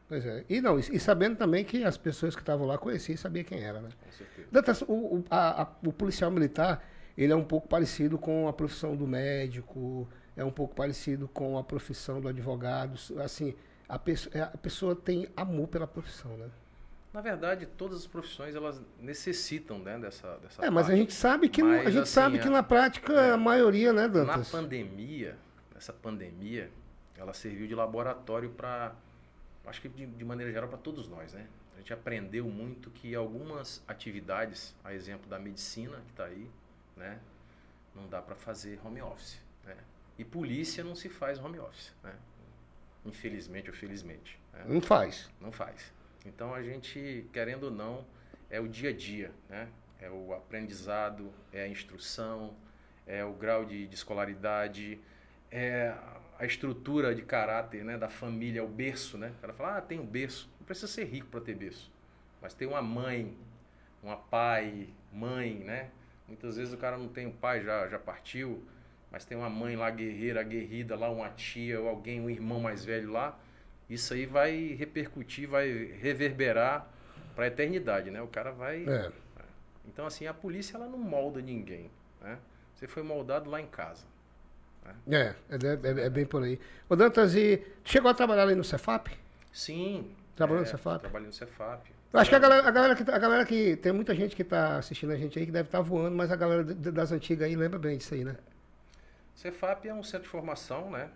Pois 0.08 0.26
é. 0.26 0.44
E, 0.50 0.60
não, 0.60 0.78
e, 0.78 1.00
sabendo 1.00 1.38
também 1.38 1.64
que 1.64 1.86
as 1.86 1.98
pessoas 1.98 2.36
que 2.36 2.42
estavam 2.42 2.68
lá 2.68 2.78
conheciam 2.78 3.16
e 3.16 3.18
sabiam 3.18 3.46
quem 3.46 3.64
era, 3.64 3.80
né? 3.80 3.90
Com 4.04 4.12
certeza. 4.12 4.48
Dantas, 4.52 4.82
o, 4.82 4.94
o, 4.94 5.26
a, 5.30 5.62
a, 5.62 5.68
o 5.86 5.94
policial 5.94 6.30
militar, 6.30 6.86
ele 7.18 7.32
é 7.32 7.36
um 7.36 7.46
pouco 7.46 7.68
parecido 7.70 8.18
com 8.18 8.46
a 8.46 8.52
profissão 8.52 8.94
do 8.94 9.08
médico, 9.08 10.06
é 10.36 10.44
um 10.44 10.52
pouco 10.52 10.76
parecido 10.76 11.30
com 11.30 11.58
a 11.58 11.64
profissão 11.64 12.20
do 12.20 12.28
advogado, 12.28 13.00
assim, 13.24 13.56
a 13.92 14.00
pessoa, 14.00 14.34
é, 14.34 14.42
a 14.42 14.58
pessoa 14.58 14.96
tem 14.96 15.28
amor 15.36 15.68
pela 15.68 15.86
profissão, 15.86 16.38
né? 16.38 16.50
Na 17.14 17.20
verdade, 17.20 17.66
todas 17.66 17.98
as 17.98 18.08
profissões 18.08 18.56
elas 18.56 18.82
necessitam 18.98 19.78
né, 19.80 20.00
dessa, 20.00 20.38
dessa 20.38 20.66
É, 20.66 20.70
mas 20.70 20.86
parte. 20.86 20.96
a 20.96 20.96
gente 20.96 21.14
sabe 21.14 21.50
que 21.50 21.62
mas, 21.62 21.88
a 21.88 21.90
gente 21.90 22.04
assim, 22.04 22.14
sabe 22.14 22.40
que 22.40 22.48
na 22.48 22.64
prática 22.64 23.12
é, 23.12 23.32
a 23.32 23.38
maioria, 23.38 23.92
né, 23.92 24.08
Dantas? 24.08 24.50
Na 24.50 24.60
pandemia, 24.60 25.38
essa 25.76 25.92
pandemia, 25.92 26.72
ela 27.18 27.34
serviu 27.34 27.68
de 27.68 27.76
laboratório 27.76 28.50
para, 28.52 28.96
acho 29.66 29.82
que 29.82 29.90
de, 29.90 30.06
de 30.06 30.24
maneira 30.24 30.54
geral 30.54 30.70
para 30.70 30.78
todos 30.78 31.10
nós, 31.10 31.34
né? 31.34 31.46
A 31.76 31.80
gente 31.80 31.92
aprendeu 31.92 32.46
muito 32.46 32.90
que 32.92 33.14
algumas 33.14 33.84
atividades, 33.90 34.74
a 34.86 34.94
exemplo 34.94 35.30
da 35.30 35.38
medicina 35.38 35.98
que 36.06 36.12
está 36.12 36.26
aí, 36.26 36.50
né, 36.96 37.20
não 37.94 38.08
dá 38.08 38.22
para 38.22 38.36
fazer 38.36 38.80
home 38.86 39.02
office, 39.02 39.38
né? 39.66 39.76
E 40.18 40.24
polícia 40.24 40.82
não 40.82 40.96
se 40.96 41.10
faz 41.10 41.38
home 41.40 41.60
office, 41.60 41.92
né? 42.02 42.14
Infelizmente 43.06 43.70
ou 43.70 43.76
felizmente. 43.76 44.40
Né? 44.54 44.66
Não 44.68 44.82
faz. 44.82 45.30
Não 45.40 45.52
faz. 45.52 45.92
Então 46.26 46.54
a 46.54 46.62
gente, 46.62 47.28
querendo 47.34 47.64
ou 47.66 47.72
não, 47.72 48.06
é 48.50 48.60
o 48.60 48.68
dia 48.68 48.90
a 48.90 48.94
dia, 48.94 49.32
né? 49.50 49.68
É 50.00 50.10
o 50.10 50.34
aprendizado, 50.34 51.32
é 51.54 51.64
a 51.64 51.68
instrução, 51.68 52.56
é 53.06 53.24
o 53.24 53.34
grau 53.34 53.66
de, 53.66 53.88
de 53.88 53.96
escolaridade, 53.96 55.00
é 55.52 55.96
a 56.40 56.46
estrutura 56.46 57.14
de 57.14 57.22
caráter 57.22 57.84
né, 57.84 57.98
da 57.98 58.10
família, 58.10 58.64
o 58.64 58.68
berço, 58.68 59.18
né? 59.18 59.32
O 59.38 59.42
cara 59.42 59.54
fala, 59.54 59.78
ah, 59.78 59.82
tem 59.82 60.00
um 60.00 60.06
berço. 60.06 60.50
Não 60.60 60.66
precisa 60.66 60.88
ser 60.88 61.06
rico 61.06 61.28
para 61.28 61.42
ter 61.42 61.56
berço. 61.56 61.92
Mas 62.42 62.54
tem 62.54 62.68
uma 62.68 62.82
mãe, 62.82 63.38
uma 64.02 64.18
pai, 64.18 64.90
mãe, 65.14 65.56
né? 65.56 65.92
Muitas 66.28 66.58
vezes 66.58 66.74
o 66.74 66.78
cara 66.78 66.98
não 66.98 67.08
tem 67.08 67.28
um 67.28 67.32
pai, 67.32 67.62
já, 67.62 67.88
já 67.88 68.00
partiu, 68.00 68.64
mas 69.12 69.26
tem 69.26 69.38
uma 69.38 69.50
mãe 69.50 69.76
lá 69.76 69.90
guerreira, 69.90 70.40
aguerrida, 70.40 70.96
lá 70.96 71.10
uma 71.10 71.30
tia 71.30 71.80
ou 71.80 71.90
alguém, 71.90 72.22
um 72.22 72.30
irmão 72.30 72.60
mais 72.60 72.86
velho 72.86 73.12
lá 73.12 73.38
isso 73.92 74.14
aí 74.14 74.26
vai 74.26 74.74
repercutir, 74.80 75.50
vai 75.50 75.68
reverberar 76.00 76.88
para 77.36 77.44
a 77.44 77.48
eternidade, 77.48 78.10
né? 78.10 78.22
O 78.22 78.28
cara 78.28 78.52
vai. 78.52 78.88
É. 78.88 79.12
Então, 79.86 80.06
assim, 80.06 80.28
a 80.28 80.34
polícia 80.34 80.78
ela 80.78 80.88
não 80.88 80.98
molda 80.98 81.42
ninguém, 81.42 81.92
né? 82.22 82.38
Você 82.74 82.88
foi 82.88 83.04
moldado 83.04 83.50
lá 83.50 83.60
em 83.60 83.68
casa. 83.68 84.06
Né? 85.06 85.36
É, 85.50 85.56
é, 85.56 86.02
é, 86.02 86.06
é, 86.06 86.10
bem 86.10 86.26
por 86.26 86.42
aí. 86.42 86.58
O 86.88 86.96
Dantas, 86.96 87.36
e 87.36 87.62
chegou 87.84 88.10
a 88.10 88.14
trabalhar 88.14 88.44
ali 88.44 88.56
no 88.56 88.64
Cefap? 88.64 89.12
Sim. 89.52 90.10
Trabalhou 90.38 90.62
é, 90.62 90.66
no 90.66 90.72
Cefap? 90.72 91.02
Trabalhei 91.02 91.28
no 91.28 91.34
Cefap. 91.34 91.92
Eu 92.14 92.20
acho 92.20 92.30
que 92.30 92.36
a 92.36 92.40
galera, 92.40 92.66
a 92.66 92.72
galera, 92.72 92.96
que, 92.96 93.12
a 93.12 93.20
galera 93.20 93.46
que. 93.46 93.76
Tem 93.76 93.92
muita 93.92 94.16
gente 94.16 94.38
que 94.38 94.42
está 94.42 94.78
assistindo 94.78 95.12
a 95.12 95.18
gente 95.18 95.38
aí 95.38 95.46
que 95.46 95.52
deve 95.52 95.68
estar 95.68 95.80
tá 95.80 95.84
voando, 95.84 96.16
mas 96.16 96.32
a 96.32 96.36
galera 96.38 96.64
das 96.64 97.12
antigas 97.12 97.46
aí 97.46 97.58
lembra 97.58 97.78
bem 97.78 97.98
disso 97.98 98.14
aí, 98.14 98.24
né? 98.24 98.38
Cefap 99.36 99.88
é 99.88 99.94
um 99.94 100.04
centro 100.04 100.24
de 100.24 100.30
formação, 100.30 100.92
né? 100.92 101.10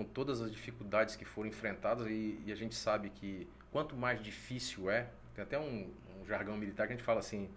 com 0.00 0.04
todas 0.04 0.40
as 0.40 0.50
dificuldades 0.50 1.14
que 1.14 1.26
foram 1.26 1.50
enfrentadas 1.50 2.06
e, 2.06 2.40
e, 2.46 2.50
a 2.50 2.54
gente 2.54 2.74
sabe 2.74 3.10
que 3.10 3.46
quanto 3.70 3.94
mais 3.94 4.22
difícil 4.22 4.90
é, 4.90 5.06
tem 5.34 5.44
até 5.44 5.58
um, 5.58 5.92
um, 6.18 6.26
jargão 6.26 6.56
militar 6.56 6.86
que 6.86 6.94
a 6.94 6.96
gente 6.96 7.04
fala 7.04 7.20
assim, 7.20 7.50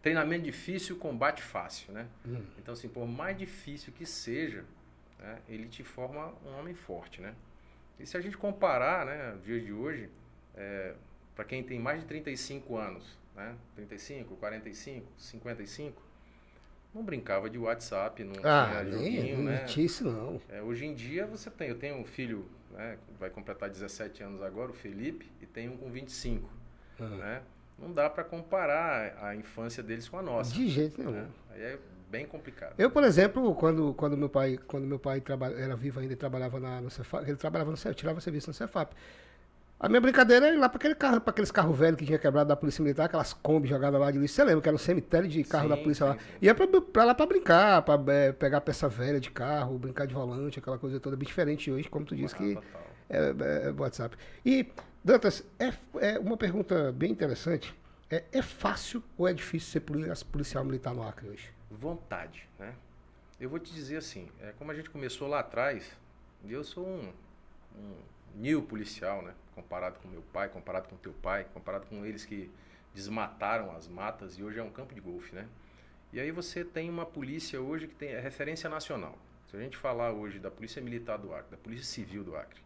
treinamento 0.00 0.44
difícil, 0.44 0.96
combate 0.96 1.42
fácil, 1.42 1.92
né? 1.92 2.08
Hum. 2.26 2.42
Então 2.58 2.72
assim, 2.72 2.88
por 2.88 3.06
mais 3.06 3.36
difícil 3.36 3.92
que 3.92 4.06
seja, 4.06 4.64
né, 5.18 5.40
ele 5.46 5.68
te 5.68 5.84
forma 5.84 6.32
um 6.46 6.58
homem 6.58 6.74
forte, 6.74 7.20
né? 7.20 7.34
E 7.98 8.06
se 8.06 8.16
a 8.16 8.20
gente 8.22 8.38
comparar, 8.38 9.04
né, 9.04 9.34
o 9.34 9.38
dia 9.40 9.60
de 9.60 9.70
hoje, 9.70 10.08
é, 10.54 10.94
para 11.36 11.44
quem 11.44 11.62
tem 11.62 11.78
mais 11.78 12.00
de 12.00 12.06
35 12.06 12.78
anos, 12.78 13.18
né, 13.36 13.54
35, 13.76 14.36
45, 14.36 15.06
55, 15.18 16.02
não 16.94 17.02
brincava 17.02 17.48
de 17.48 17.58
WhatsApp, 17.58 18.22
não 18.24 18.34
ah, 18.42 18.68
tinha 18.68 18.90
joguinho, 18.90 19.36
nem, 19.36 19.44
né? 19.44 19.66
Isso 19.76 20.04
não. 20.04 20.40
É, 20.48 20.60
hoje 20.60 20.86
em 20.86 20.94
dia 20.94 21.26
você 21.26 21.50
tem, 21.50 21.68
eu 21.68 21.78
tenho 21.78 21.96
um 21.96 22.04
filho, 22.04 22.46
né, 22.72 22.98
vai 23.18 23.30
completar 23.30 23.68
17 23.68 24.22
anos 24.22 24.42
agora, 24.42 24.70
o 24.70 24.74
Felipe, 24.74 25.30
e 25.40 25.46
tem 25.46 25.68
um 25.68 25.76
com 25.76 25.90
25, 25.90 26.50
ah. 26.98 27.04
né? 27.04 27.42
Não 27.78 27.92
dá 27.92 28.10
para 28.10 28.22
comparar 28.24 29.16
a 29.22 29.34
infância 29.34 29.82
deles 29.82 30.08
com 30.08 30.18
a 30.18 30.22
nossa. 30.22 30.52
De 30.52 30.68
jeito 30.68 30.98
nenhum. 30.98 31.12
Né? 31.12 31.28
Aí 31.50 31.62
é 31.62 31.78
bem 32.10 32.26
complicado. 32.26 32.74
Eu, 32.76 32.90
por 32.90 33.04
exemplo, 33.04 33.54
quando, 33.54 33.94
quando 33.94 34.16
meu 34.16 34.28
pai, 34.28 34.58
quando 34.66 34.86
meu 34.86 34.98
pai 34.98 35.20
trabalha, 35.20 35.54
era 35.54 35.76
vivo 35.76 36.00
ainda 36.00 36.12
e 36.12 36.16
trabalhava 36.16 36.60
na, 36.60 36.80
no 36.80 36.90
Cefap, 36.90 37.26
ele 37.26 37.36
trabalhava 37.36 37.70
no 37.70 37.76
Cefap, 37.76 37.96
tirava 37.96 38.20
serviço 38.20 38.50
no 38.50 38.54
Cefap. 38.54 38.94
A 39.82 39.88
minha 39.88 40.00
brincadeira 40.02 40.48
era 40.48 40.54
ir 40.54 40.58
lá 40.58 40.68
para 40.68 40.76
aquele 40.76 40.94
carro, 40.94 41.22
para 41.22 41.30
aqueles 41.30 41.50
carros 41.50 41.78
velhos 41.78 41.98
que 41.98 42.04
tinha 42.04 42.18
quebrado 42.18 42.48
da 42.48 42.54
Polícia 42.54 42.82
Militar, 42.82 43.06
aquelas 43.06 43.32
Kombi 43.32 43.66
jogadas 43.66 43.98
lá 43.98 44.10
de 44.10 44.18
lixo. 44.18 44.34
Você 44.34 44.44
lembra 44.44 44.60
que 44.60 44.68
era 44.68 44.76
um 44.76 44.78
cemitério 44.78 45.26
de 45.26 45.42
carro 45.42 45.64
sim, 45.64 45.68
da 45.70 45.76
polícia 45.78 46.04
sim, 46.04 46.12
lá? 46.12 46.18
Sim. 46.18 46.30
Ia 46.42 46.54
para 46.54 47.04
lá 47.04 47.14
para 47.14 47.26
brincar, 47.26 47.80
para 47.80 48.12
é, 48.12 48.30
pegar 48.30 48.60
peça 48.60 48.90
velha 48.90 49.18
de 49.18 49.30
carro, 49.30 49.78
brincar 49.78 50.06
de 50.06 50.12
volante, 50.12 50.58
aquela 50.58 50.78
coisa 50.78 51.00
toda 51.00 51.16
bem 51.16 51.26
diferente 51.26 51.70
hoje, 51.70 51.88
como 51.88 52.04
tu 52.04 52.14
disse 52.14 52.34
que 52.34 52.58
é, 53.08 53.16
é, 53.18 53.68
é, 53.68 53.70
WhatsApp. 53.72 54.18
E, 54.44 54.70
Dantas, 55.02 55.42
é, 55.58 55.72
é 55.98 56.18
uma 56.18 56.36
pergunta 56.36 56.92
bem 56.92 57.10
interessante. 57.10 57.74
É, 58.10 58.24
é 58.32 58.42
fácil 58.42 59.02
ou 59.16 59.26
é 59.26 59.32
difícil 59.32 59.70
ser 59.70 59.80
policial 60.30 60.62
militar 60.62 60.94
no 60.94 61.02
Acre 61.02 61.26
hoje? 61.26 61.48
Vontade, 61.70 62.46
né? 62.58 62.74
Eu 63.40 63.48
vou 63.48 63.58
te 63.58 63.72
dizer 63.72 63.96
assim, 63.96 64.28
é, 64.42 64.52
como 64.58 64.70
a 64.72 64.74
gente 64.74 64.90
começou 64.90 65.26
lá 65.26 65.40
atrás, 65.40 65.90
eu 66.46 66.62
sou 66.62 66.86
um, 66.86 67.10
um 67.78 67.94
new 68.34 68.62
policial, 68.62 69.22
né? 69.22 69.34
comparado 69.54 69.98
com 70.00 70.08
meu 70.08 70.22
pai, 70.22 70.48
comparado 70.48 70.88
com 70.88 70.96
teu 70.96 71.12
pai, 71.12 71.46
comparado 71.52 71.86
com 71.86 72.04
eles 72.04 72.24
que 72.24 72.50
desmataram 72.94 73.74
as 73.76 73.86
matas 73.86 74.38
e 74.38 74.42
hoje 74.42 74.58
é 74.58 74.62
um 74.62 74.70
campo 74.70 74.94
de 74.94 75.00
golfe, 75.00 75.34
né? 75.34 75.46
E 76.12 76.18
aí 76.18 76.32
você 76.32 76.64
tem 76.64 76.90
uma 76.90 77.06
polícia 77.06 77.60
hoje 77.60 77.86
que 77.86 77.94
tem 77.94 78.08
é 78.08 78.20
referência 78.20 78.68
nacional. 78.68 79.16
Se 79.48 79.56
a 79.56 79.60
gente 79.60 79.76
falar 79.76 80.12
hoje 80.12 80.38
da 80.38 80.50
Polícia 80.50 80.82
Militar 80.82 81.18
do 81.18 81.32
Acre, 81.32 81.52
da 81.52 81.56
Polícia 81.56 81.84
Civil 81.84 82.24
do 82.24 82.36
Acre, 82.36 82.60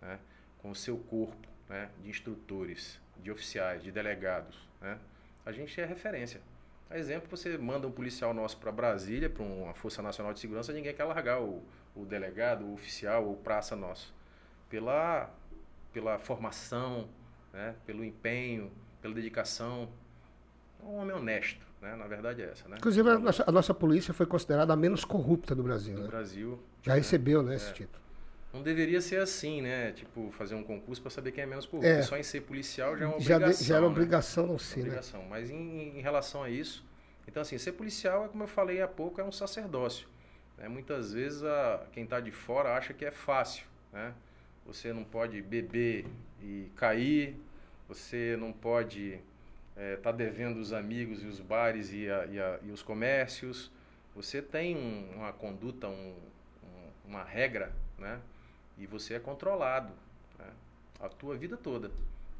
né? 0.00 0.18
com 0.58 0.70
o 0.70 0.74
seu 0.74 0.96
corpo 0.98 1.48
né? 1.68 1.90
de 2.02 2.08
instrutores, 2.08 3.00
de 3.22 3.30
oficiais, 3.30 3.82
de 3.82 3.92
delegados, 3.92 4.56
né? 4.80 4.98
a 5.44 5.52
gente 5.52 5.80
é 5.80 5.84
referência. 5.84 6.40
A 6.88 6.98
exemplo, 6.98 7.28
você 7.30 7.56
manda 7.56 7.86
um 7.86 7.92
policial 7.92 8.34
nosso 8.34 8.56
para 8.58 8.72
Brasília, 8.72 9.30
para 9.30 9.44
uma 9.44 9.74
Força 9.74 10.02
Nacional 10.02 10.32
de 10.32 10.40
Segurança, 10.40 10.72
ninguém 10.72 10.92
quer 10.92 11.04
largar 11.04 11.40
o, 11.40 11.62
o 11.94 12.04
delegado, 12.04 12.64
o 12.64 12.74
oficial 12.74 13.24
ou 13.26 13.36
praça 13.36 13.76
nosso. 13.76 14.12
Pela 14.70 15.28
pela 15.92 16.18
formação, 16.20 17.08
né, 17.52 17.74
pelo 17.84 18.04
empenho, 18.04 18.70
pela 19.02 19.12
dedicação. 19.12 19.88
É 20.80 20.84
um 20.86 20.94
homem 20.98 21.14
honesto, 21.16 21.66
né? 21.82 21.96
Na 21.96 22.06
verdade 22.06 22.42
é 22.42 22.44
essa, 22.46 22.68
né? 22.68 22.76
Inclusive 22.78 23.10
a 23.10 23.18
nossa, 23.18 23.44
a 23.44 23.50
nossa 23.52 23.74
polícia 23.74 24.14
foi 24.14 24.24
considerada 24.24 24.72
a 24.72 24.76
menos 24.76 25.04
corrupta 25.04 25.52
do 25.52 25.62
Brasil, 25.64 25.96
do 25.96 26.02
né? 26.02 26.06
Brasil. 26.06 26.62
Já 26.80 26.92
né? 26.92 26.98
recebeu, 26.98 27.42
né, 27.42 27.56
esse 27.56 27.70
é. 27.70 27.72
título. 27.72 28.00
Não 28.52 28.62
deveria 28.62 29.00
ser 29.00 29.20
assim, 29.20 29.60
né? 29.62 29.90
Tipo, 29.92 30.30
fazer 30.32 30.54
um 30.54 30.62
concurso 30.62 31.02
para 31.02 31.10
saber 31.10 31.32
quem 31.32 31.42
é 31.42 31.46
menos 31.46 31.66
corrupto. 31.66 31.88
É. 31.88 32.02
Só 32.02 32.16
em 32.16 32.22
ser 32.22 32.42
policial 32.42 32.96
já 32.96 33.04
é 33.04 33.08
uma 33.08 33.18
Já, 33.20 33.26
de- 33.38 33.44
obrigação. 33.44 33.66
já 33.66 33.74
era 33.76 33.84
né? 33.84 33.90
obrigação 33.90 34.46
não 34.46 34.58
ser, 34.58 34.76
né? 34.78 34.82
obrigação. 34.86 35.24
Mas 35.28 35.50
em, 35.50 35.98
em 35.98 36.00
relação 36.00 36.42
a 36.44 36.48
isso, 36.50 36.84
então 37.26 37.42
assim, 37.42 37.58
ser 37.58 37.72
policial 37.72 38.24
é 38.24 38.28
como 38.28 38.44
eu 38.44 38.48
falei 38.48 38.80
há 38.80 38.86
pouco, 38.88 39.20
é 39.20 39.24
um 39.24 39.32
sacerdócio. 39.32 40.06
né? 40.56 40.68
Muitas 40.68 41.12
vezes 41.12 41.42
a, 41.42 41.84
quem 41.92 42.04
está 42.04 42.20
de 42.20 42.30
fora 42.30 42.76
acha 42.76 42.94
que 42.94 43.04
é 43.04 43.10
fácil, 43.10 43.66
né? 43.92 44.14
Você 44.66 44.92
não 44.92 45.04
pode 45.04 45.40
beber 45.42 46.06
e 46.42 46.70
cair, 46.76 47.36
você 47.88 48.36
não 48.38 48.52
pode 48.52 49.18
estar 49.94 50.12
devendo 50.12 50.58
os 50.58 50.72
amigos 50.72 51.22
e 51.22 51.26
os 51.26 51.40
bares 51.40 51.92
e, 51.92 52.08
a- 52.10 52.26
e 52.26 52.38
a- 52.38 52.58
e 52.62 52.70
os 52.70 52.82
comércios. 52.82 53.70
Você 54.14 54.42
tem 54.42 54.76
um- 54.76 55.16
uma 55.16 55.32
conduta, 55.32 55.88
um- 55.88 56.14
um- 56.64 56.90
uma 57.10 57.24
regra, 57.24 57.72
né? 57.98 58.20
E 58.78 58.86
você 58.86 59.14
é 59.14 59.18
controlado 59.18 59.92
né? 60.38 60.46
a 61.00 61.08
tua 61.08 61.36
vida 61.36 61.56
toda. 61.56 61.88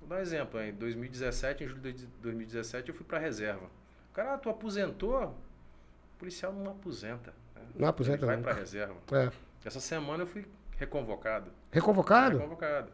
Vou 0.00 0.08
dar 0.08 0.16
um 0.16 0.20
exemplo. 0.20 0.60
Em 0.60 0.72
2017, 0.72 1.64
em 1.64 1.68
julho 1.68 1.92
de 1.92 2.06
2017, 2.22 2.88
eu 2.90 2.94
fui 2.94 3.04
para 3.04 3.18
a 3.18 3.20
reserva. 3.20 3.66
O 4.10 4.14
cara, 4.14 4.34
ah, 4.34 4.38
tu 4.38 4.48
aposentou? 4.50 5.22
O 5.24 5.34
policial 6.18 6.52
não 6.52 6.70
aposenta. 6.72 7.32
né? 7.54 7.62
Não 7.76 7.88
aposenta 7.88 8.18
Ele 8.18 8.26
vai 8.26 8.36
nunca. 8.36 8.48
para 8.48 8.56
a 8.56 8.60
reserva. 8.60 8.96
É. 9.12 9.30
Essa 9.64 9.80
semana 9.80 10.22
eu 10.22 10.26
fui 10.26 10.44
reconvocado. 10.80 11.50
Reconvocado? 11.70 12.38
Reconvocado. 12.38 12.90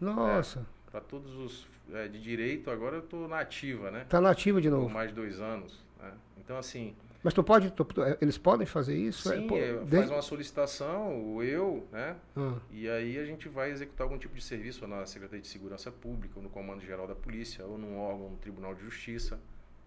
Nossa. 0.00 0.66
Para 0.90 1.00
todos 1.00 1.34
os 1.36 1.66
é, 1.94 2.08
de 2.08 2.20
direito, 2.20 2.70
agora 2.70 2.96
eu 2.96 3.00
estou 3.00 3.26
na 3.28 3.40
ativa, 3.40 3.90
né? 3.90 4.04
Tá 4.08 4.20
nativa 4.20 4.60
de 4.60 4.68
Por 4.68 4.76
novo. 4.76 4.90
mais 4.90 5.08
de 5.10 5.14
dois 5.14 5.40
anos. 5.40 5.84
né? 6.00 6.12
Então, 6.38 6.56
assim, 6.58 6.94
Mas 7.22 7.32
tu 7.34 7.42
pode. 7.44 7.70
tu- 7.72 7.84
tu- 7.84 8.02
eles 8.20 8.36
podem 8.38 8.66
fazer 8.66 8.96
isso? 8.96 9.28
sim, 9.28 9.44
É, 9.44 9.48
pô, 9.48 9.56
é, 9.56 9.72
desde- 9.74 9.96
faz 9.96 10.10
uma 10.10 10.22
solicitação, 10.22 11.34
o 11.34 11.42
eu, 11.42 11.86
né? 11.92 12.16
Ah, 12.36 12.54
E 12.72 12.88
aí 12.88 13.18
a 13.18 13.24
gente 13.24 13.48
vai 13.48 13.70
executar 13.70 14.04
algum 14.06 14.18
tipo 14.18 14.34
de 14.34 14.42
serviço 14.42 14.86
na 14.86 15.04
Secretaria 15.06 15.40
de 15.42 15.48
Segurança 15.48 15.90
Pública, 15.92 16.34
ou 16.36 16.42
no 16.42 16.48
Comando 16.48 16.80
Geral 16.82 17.06
da 17.06 17.14
Polícia, 17.14 17.64
ou 17.64 17.76
num 17.78 17.98
órgão 17.98 18.30
no 18.30 18.36
Tribunal 18.38 18.74
de 18.74 18.82
Justiça. 18.82 19.38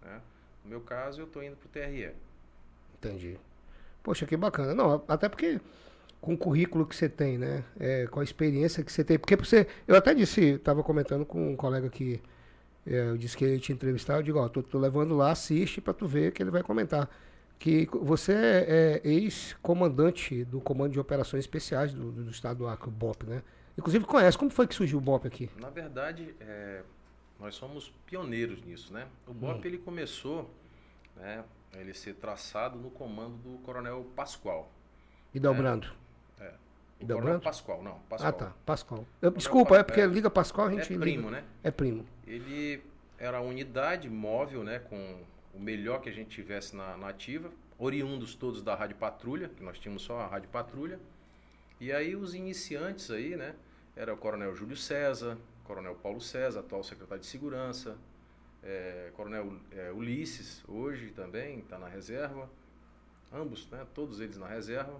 Né? 0.01 0.21
No 0.63 0.69
meu 0.69 0.81
caso, 0.81 1.21
eu 1.21 1.25
estou 1.25 1.43
indo 1.43 1.55
para 1.57 1.65
o 1.67 1.69
TRE. 1.69 2.11
entendi. 2.95 3.37
Poxa, 4.01 4.25
que 4.25 4.35
bacana. 4.37 4.73
Não, 4.75 5.03
até 5.07 5.27
porque 5.29 5.59
com 6.23 6.35
o 6.35 6.37
currículo 6.37 6.85
que 6.85 6.95
você 6.95 7.09
tem, 7.09 7.37
né? 7.37 7.65
É, 7.77 8.07
com 8.07 8.21
a 8.21 8.23
experiência 8.23 8.81
que 8.81 8.89
você 8.89 9.03
tem. 9.03 9.19
Porque 9.19 9.35
você. 9.35 9.67
Eu 9.85 9.97
até 9.97 10.13
disse, 10.13 10.41
estava 10.41 10.81
comentando 10.81 11.25
com 11.25 11.51
um 11.51 11.55
colega 11.55 11.89
que 11.89 12.21
é, 12.87 13.09
eu 13.09 13.17
disse 13.17 13.35
que 13.35 13.43
ele 13.43 13.59
te 13.59 13.73
entrevistar, 13.73 14.15
eu 14.15 14.23
digo, 14.23 14.39
ó, 14.39 14.47
tô, 14.47 14.63
tô 14.63 14.79
levando 14.79 15.15
lá, 15.17 15.31
assiste 15.31 15.81
para 15.81 15.93
tu 15.93 16.07
ver 16.07 16.31
que 16.31 16.41
ele 16.41 16.49
vai 16.49 16.63
comentar. 16.63 17.09
Que 17.59 17.89
você 17.91 18.33
é 18.33 19.01
ex-comandante 19.03 20.45
do 20.45 20.61
Comando 20.61 20.93
de 20.93 20.99
Operações 20.99 21.43
Especiais 21.43 21.93
do, 21.93 22.09
do, 22.09 22.23
do 22.23 22.31
Estado 22.31 22.59
do 22.59 22.67
Acre, 22.67 22.87
o 22.87 22.91
BOP, 22.91 23.25
né? 23.25 23.43
Inclusive 23.77 24.05
conhece, 24.05 24.37
como 24.37 24.49
foi 24.49 24.65
que 24.65 24.75
surgiu 24.75 24.99
o 24.99 25.01
BOP 25.01 25.27
aqui? 25.27 25.49
Na 25.59 25.69
verdade, 25.69 26.33
é, 26.39 26.83
nós 27.37 27.55
somos 27.55 27.93
pioneiros 28.05 28.63
nisso, 28.63 28.93
né? 28.93 29.07
O 29.27 29.33
BOP 29.33 29.65
ele 29.65 29.77
começou, 29.77 30.49
né, 31.17 31.43
a 31.73 31.77
ele 31.77 31.93
ser 31.93 32.15
traçado 32.15 32.79
no 32.79 32.89
comando 32.89 33.35
do 33.37 33.57
Coronel 33.59 34.05
Pascoal. 34.15 34.71
E 35.33 35.39
Delbrando. 35.39 36.02
Del 37.03 37.17
Coronel 37.17 37.33
Brando? 37.39 37.43
Pascoal, 37.43 37.83
não, 37.83 37.99
Pascoal. 38.09 38.29
Ah, 38.29 38.33
tá. 38.33 38.53
Pascoal. 38.65 39.05
Eu- 39.21 39.31
desculpa, 39.31 39.77
é 39.77 39.83
porque 39.83 40.01
é. 40.01 40.05
liga 40.07 40.29
Pascoal, 40.29 40.67
a 40.67 40.71
É 40.71 40.75
gente 40.75 40.97
primo, 40.99 41.27
liga. 41.29 41.31
né? 41.31 41.43
É 41.63 41.71
primo. 41.71 42.05
Ele 42.25 42.81
era 43.17 43.37
a 43.37 43.41
unidade 43.41 44.09
móvel, 44.09 44.63
né, 44.63 44.79
com 44.79 45.21
o 45.53 45.59
melhor 45.59 46.01
que 46.01 46.09
a 46.09 46.13
gente 46.13 46.29
tivesse 46.29 46.75
na, 46.75 46.97
na 46.97 47.09
ativa, 47.09 47.49
oriundos 47.77 48.35
todos 48.35 48.61
da 48.61 48.75
Rádio 48.75 48.95
Patrulha, 48.97 49.49
que 49.49 49.63
nós 49.63 49.77
tínhamos 49.79 50.01
só 50.03 50.19
a 50.21 50.27
Rádio 50.27 50.49
Patrulha. 50.49 50.99
E 51.79 51.91
aí 51.91 52.15
os 52.15 52.33
iniciantes 52.33 53.09
aí, 53.11 53.35
né, 53.35 53.55
era 53.95 54.13
o 54.13 54.17
Coronel 54.17 54.55
Júlio 54.55 54.75
César, 54.77 55.37
Coronel 55.63 55.95
Paulo 55.95 56.19
César, 56.21 56.59
atual 56.61 56.83
secretário 56.83 57.21
de 57.21 57.27
Segurança, 57.27 57.97
é, 58.63 59.11
Coronel 59.15 59.57
é, 59.71 59.91
Ulisses, 59.91 60.63
hoje 60.67 61.11
também 61.11 61.59
está 61.59 61.77
na 61.77 61.87
reserva, 61.87 62.49
ambos, 63.31 63.67
né, 63.69 63.85
todos 63.93 64.19
eles 64.19 64.37
na 64.37 64.47
reserva. 64.47 64.99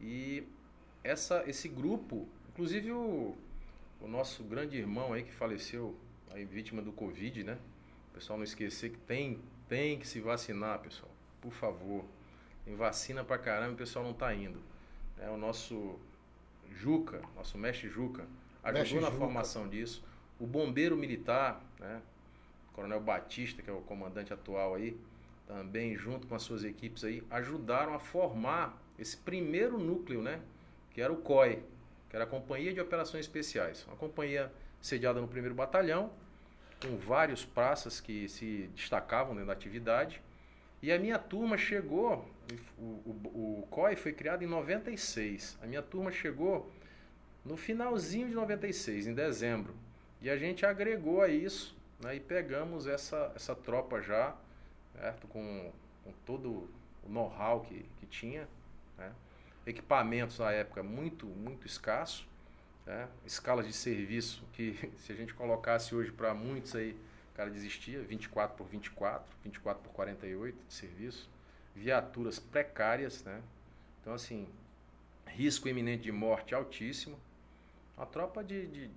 E 0.00 0.44
essa, 1.02 1.44
esse 1.48 1.68
grupo, 1.68 2.28
inclusive 2.50 2.92
o, 2.92 3.36
o 4.00 4.08
nosso 4.08 4.42
grande 4.44 4.76
irmão 4.76 5.12
aí 5.12 5.22
que 5.22 5.32
faleceu, 5.32 5.96
aí 6.30 6.44
vítima 6.44 6.80
do 6.82 6.92
Covid, 6.92 7.44
né? 7.44 7.58
O 8.10 8.14
pessoal 8.14 8.38
não 8.38 8.44
esquecer 8.44 8.90
que 8.90 8.98
tem, 8.98 9.38
tem 9.68 9.98
que 9.98 10.06
se 10.06 10.20
vacinar, 10.20 10.78
pessoal. 10.80 11.10
Por 11.40 11.52
favor. 11.52 12.04
Tem 12.64 12.74
vacina 12.76 13.24
pra 13.24 13.38
caramba 13.38 13.72
e 13.72 13.74
o 13.74 13.76
pessoal 13.76 14.04
não 14.04 14.14
tá 14.14 14.32
indo. 14.34 14.60
É, 15.18 15.28
o 15.28 15.36
nosso 15.36 15.98
Juca, 16.70 17.20
nosso 17.34 17.58
mestre 17.58 17.88
Juca, 17.88 18.26
ajudou 18.62 18.80
Mestre 18.80 19.00
na 19.00 19.06
Juca. 19.06 19.18
formação 19.18 19.68
disso. 19.68 20.04
O 20.38 20.46
bombeiro 20.46 20.96
militar, 20.96 21.60
né? 21.78 22.00
Coronel 22.72 23.00
Batista, 23.00 23.62
que 23.62 23.68
é 23.68 23.72
o 23.72 23.80
comandante 23.80 24.32
atual 24.32 24.74
aí, 24.74 24.96
também 25.46 25.96
junto 25.96 26.26
com 26.26 26.34
as 26.34 26.42
suas 26.42 26.64
equipes 26.64 27.04
aí, 27.04 27.22
ajudaram 27.30 27.94
a 27.94 27.98
formar 27.98 28.80
esse 28.98 29.16
primeiro 29.16 29.78
núcleo, 29.78 30.22
né? 30.22 30.40
Que 30.92 31.00
era 31.00 31.12
o 31.12 31.16
COI, 31.16 31.62
que 32.08 32.16
era 32.16 32.24
a 32.24 32.28
Companhia 32.28 32.72
de 32.72 32.80
Operações 32.80 33.24
Especiais. 33.24 33.84
Uma 33.86 33.96
companhia 33.96 34.52
sediada 34.80 35.20
no 35.20 35.28
primeiro 35.28 35.54
batalhão, 35.54 36.10
com 36.80 36.96
vários 36.96 37.44
praças 37.44 38.00
que 38.00 38.28
se 38.28 38.68
destacavam 38.74 39.34
dentro 39.34 39.46
da 39.46 39.52
atividade. 39.52 40.20
E 40.82 40.90
a 40.90 40.98
minha 40.98 41.18
turma 41.18 41.56
chegou, 41.56 42.28
o, 42.76 42.82
o, 42.82 43.62
o 43.62 43.66
COI 43.70 43.94
foi 43.96 44.12
criado 44.12 44.42
em 44.42 44.46
96. 44.46 45.58
A 45.62 45.66
minha 45.66 45.82
turma 45.82 46.10
chegou 46.10 46.70
no 47.44 47.56
finalzinho 47.56 48.28
de 48.28 48.34
96, 48.34 49.06
em 49.06 49.14
dezembro. 49.14 49.74
E 50.20 50.28
a 50.30 50.36
gente 50.36 50.64
agregou 50.66 51.22
a 51.22 51.28
isso 51.28 51.76
né, 52.00 52.16
e 52.16 52.20
pegamos 52.20 52.86
essa, 52.86 53.32
essa 53.34 53.54
tropa 53.54 54.00
já, 54.00 54.36
certo? 54.92 55.26
Com, 55.28 55.72
com 56.04 56.12
todo 56.26 56.68
o 57.02 57.08
know-how 57.08 57.60
que, 57.60 57.84
que 57.98 58.06
tinha. 58.06 58.48
Né? 58.98 59.12
Equipamentos 59.66 60.38
na 60.38 60.50
época 60.52 60.82
muito, 60.82 61.26
muito 61.26 61.66
escasso. 61.66 62.26
Né? 62.86 63.08
Escalas 63.24 63.66
de 63.66 63.72
serviço 63.72 64.44
que 64.52 64.90
se 64.98 65.12
a 65.12 65.14
gente 65.14 65.34
colocasse 65.34 65.94
hoje 65.94 66.10
para 66.10 66.34
muitos 66.34 66.74
aí, 66.74 66.92
o 67.32 67.34
cara 67.34 67.50
desistia, 67.50 68.00
24 68.02 68.56
por 68.56 68.66
24, 68.66 69.24
24 69.42 69.82
por 69.82 69.90
48 69.90 70.58
de 70.68 70.74
serviço. 70.74 71.30
Viaturas 71.74 72.38
precárias, 72.38 73.24
né? 73.24 73.40
Então 74.00 74.12
assim, 74.12 74.46
risco 75.26 75.68
iminente 75.68 76.02
de 76.02 76.12
morte 76.12 76.54
altíssimo. 76.54 77.18
Uma 77.96 78.04
tropa 78.04 78.44
de, 78.44 78.66
de 78.66 78.90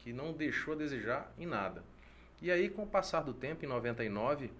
que 0.00 0.12
não 0.12 0.32
deixou 0.32 0.74
a 0.74 0.76
desejar 0.76 1.32
em 1.38 1.46
nada. 1.46 1.82
E 2.42 2.50
aí, 2.50 2.68
com 2.68 2.82
o 2.82 2.86
passar 2.86 3.22
do 3.22 3.32
tempo, 3.32 3.64
em 3.64 3.68
99, 3.68 4.50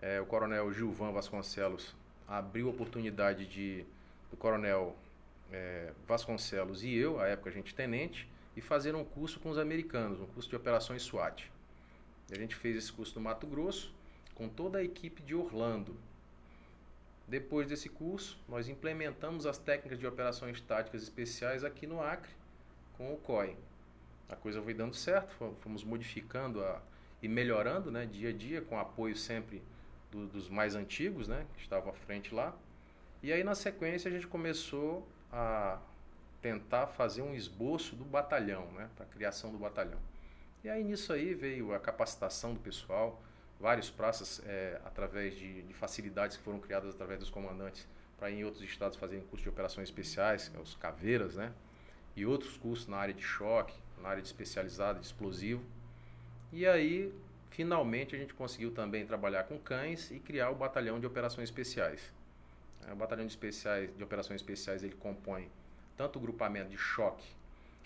eh, 0.00 0.18
o 0.18 0.24
coronel 0.24 0.72
Gilvan 0.72 1.12
Vasconcelos 1.12 1.94
abriu 2.26 2.68
a 2.68 2.70
oportunidade 2.70 3.46
de 3.46 3.84
do 4.34 4.36
coronel 4.36 4.96
eh, 5.52 5.92
Vasconcelos 6.08 6.82
e 6.82 6.92
eu, 6.92 7.20
à 7.20 7.28
época 7.28 7.50
a 7.50 7.52
gente 7.52 7.72
tenente, 7.72 8.28
e 8.56 8.60
fazer 8.60 8.94
um 8.94 9.04
curso 9.04 9.38
com 9.38 9.48
os 9.48 9.58
americanos, 9.58 10.20
um 10.20 10.26
curso 10.26 10.48
de 10.48 10.56
operações 10.56 11.02
SWAT. 11.02 11.50
A 12.32 12.34
gente 12.36 12.54
fez 12.56 12.76
esse 12.76 12.92
curso 12.92 13.14
no 13.14 13.20
Mato 13.20 13.46
Grosso 13.46 13.94
com 14.34 14.48
toda 14.48 14.78
a 14.78 14.82
equipe 14.82 15.22
de 15.22 15.34
Orlando. 15.36 15.96
Depois 17.28 17.66
desse 17.68 17.88
curso, 17.88 18.38
nós 18.48 18.68
implementamos 18.68 19.46
as 19.46 19.56
técnicas 19.56 19.98
de 19.98 20.06
operações 20.06 20.60
táticas 20.60 21.02
especiais 21.02 21.62
aqui 21.64 21.86
no 21.86 22.02
Acre 22.02 22.30
com 22.96 23.12
o 23.12 23.16
COI. 23.18 23.56
A 24.28 24.34
coisa 24.36 24.60
foi 24.60 24.74
dando 24.74 24.94
certo, 24.94 25.32
fo- 25.34 25.54
fomos 25.60 25.84
modificando 25.84 26.62
a, 26.62 26.82
e 27.22 27.28
melhorando 27.28 27.90
né, 27.90 28.04
dia 28.04 28.30
a 28.30 28.32
dia, 28.32 28.60
com 28.62 28.78
apoio 28.78 29.16
sempre 29.16 29.62
do- 30.10 30.26
dos 30.26 30.48
mais 30.48 30.74
antigos, 30.74 31.28
né, 31.28 31.46
que 31.54 31.62
estavam 31.62 31.90
à 31.90 31.94
frente 31.94 32.34
lá. 32.34 32.54
E 33.24 33.32
aí, 33.32 33.42
na 33.42 33.54
sequência, 33.54 34.10
a 34.10 34.12
gente 34.12 34.26
começou 34.26 35.08
a 35.32 35.80
tentar 36.42 36.88
fazer 36.88 37.22
um 37.22 37.34
esboço 37.34 37.96
do 37.96 38.04
batalhão, 38.04 38.70
né, 38.72 38.90
para 38.94 39.06
a 39.06 39.08
criação 39.08 39.50
do 39.50 39.56
batalhão. 39.56 39.98
E 40.62 40.68
aí, 40.68 40.84
nisso 40.84 41.10
aí, 41.10 41.32
veio 41.32 41.72
a 41.72 41.80
capacitação 41.80 42.52
do 42.52 42.60
pessoal, 42.60 43.22
vários 43.58 43.88
praças, 43.88 44.42
eh, 44.44 44.78
através 44.84 45.34
de, 45.38 45.62
de 45.62 45.72
facilidades 45.72 46.36
que 46.36 46.42
foram 46.42 46.60
criadas 46.60 46.94
através 46.94 47.18
dos 47.18 47.30
comandantes, 47.30 47.88
para 48.18 48.30
em 48.30 48.44
outros 48.44 48.62
estados 48.62 48.98
fazerem 48.98 49.24
curso 49.24 49.42
de 49.42 49.48
operações 49.48 49.88
especiais, 49.88 50.52
é 50.54 50.58
os 50.58 50.74
caveiras, 50.74 51.36
né? 51.36 51.50
e 52.14 52.26
outros 52.26 52.58
cursos 52.58 52.86
na 52.86 52.98
área 52.98 53.14
de 53.14 53.22
choque, 53.22 53.74
na 54.02 54.10
área 54.10 54.20
de 54.20 54.28
especializada 54.28 55.00
de 55.00 55.06
explosivo. 55.06 55.64
E 56.52 56.66
aí, 56.66 57.10
finalmente, 57.48 58.14
a 58.14 58.18
gente 58.18 58.34
conseguiu 58.34 58.70
também 58.70 59.06
trabalhar 59.06 59.44
com 59.44 59.58
cães 59.58 60.10
e 60.10 60.20
criar 60.20 60.50
o 60.50 60.54
batalhão 60.54 61.00
de 61.00 61.06
operações 61.06 61.48
especiais. 61.48 62.12
É, 62.88 62.92
O 62.92 62.96
batalhão 62.96 63.26
de, 63.26 63.32
especiais, 63.32 63.94
de 63.96 64.02
operações 64.02 64.40
especiais 64.40 64.82
ele 64.82 64.94
compõe 64.94 65.50
tanto 65.96 66.18
o 66.18 66.22
grupamento 66.22 66.70
de 66.70 66.76
choque 66.76 67.26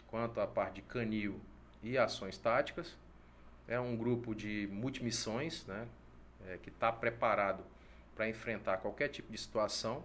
quanto 0.06 0.40
a 0.40 0.46
parte 0.46 0.76
de 0.76 0.82
canil 0.82 1.40
e 1.82 1.98
ações 1.98 2.38
táticas. 2.38 2.96
É 3.66 3.78
um 3.78 3.96
grupo 3.96 4.34
de 4.34 4.68
multimissões, 4.72 5.66
né, 5.66 5.86
é, 6.46 6.58
que 6.58 6.70
está 6.70 6.90
preparado 6.90 7.62
para 8.14 8.28
enfrentar 8.28 8.78
qualquer 8.78 9.08
tipo 9.08 9.30
de 9.30 9.38
situação. 9.38 10.02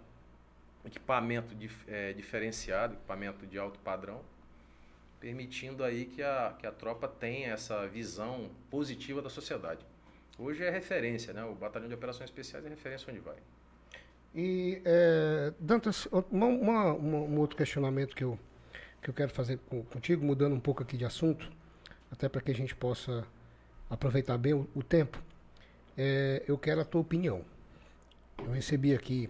equipamento 0.85 1.55
dif, 1.55 1.85
é, 1.87 2.11
diferenciado, 2.13 2.95
equipamento 2.95 3.47
de 3.47 3.57
alto 3.57 3.79
padrão, 3.79 4.21
permitindo 5.19 5.81
aí 5.81 6.05
que 6.05 6.21
a, 6.21 6.53
que 6.59 6.67
a 6.67 6.71
tropa 6.71 7.07
tenha 7.07 7.53
essa 7.53 7.87
visão 7.87 8.51
positiva 8.69 9.21
da 9.21 9.29
sociedade. 9.29 9.85
Hoje 10.37 10.63
é 10.63 10.69
referência, 10.69 11.31
né? 11.33 11.43
O 11.45 11.55
Batalhão 11.55 11.87
de 11.87 11.93
Operações 11.93 12.29
Especiais 12.29 12.65
é 12.65 12.69
referência 12.69 13.09
onde 13.09 13.21
vai. 13.21 13.37
E, 14.35 14.81
é, 14.83 15.53
Dantas, 15.59 16.07
uma, 16.31 16.47
uma, 16.47 16.93
um 16.93 17.37
outro 17.39 17.55
questionamento 17.55 18.15
que 18.15 18.23
eu, 18.23 18.39
que 19.01 19.09
eu 19.09 19.13
quero 19.13 19.31
fazer 19.31 19.59
contigo, 19.91 20.25
mudando 20.25 20.53
um 20.53 20.59
pouco 20.59 20.81
aqui 20.81 20.97
de 20.97 21.05
assunto, 21.05 21.49
até 22.11 22.27
para 22.27 22.41
que 22.41 22.51
a 22.51 22.55
gente 22.55 22.75
possa 22.75 23.25
aproveitar 23.89 24.37
bem 24.37 24.53
o, 24.53 24.67
o 24.73 24.81
tempo, 24.81 25.21
é, 25.97 26.43
eu 26.47 26.57
quero 26.57 26.81
a 26.81 26.85
tua 26.85 27.01
opinião. 27.01 27.43
Eu 28.39 28.51
recebi 28.51 28.93
aqui 28.93 29.29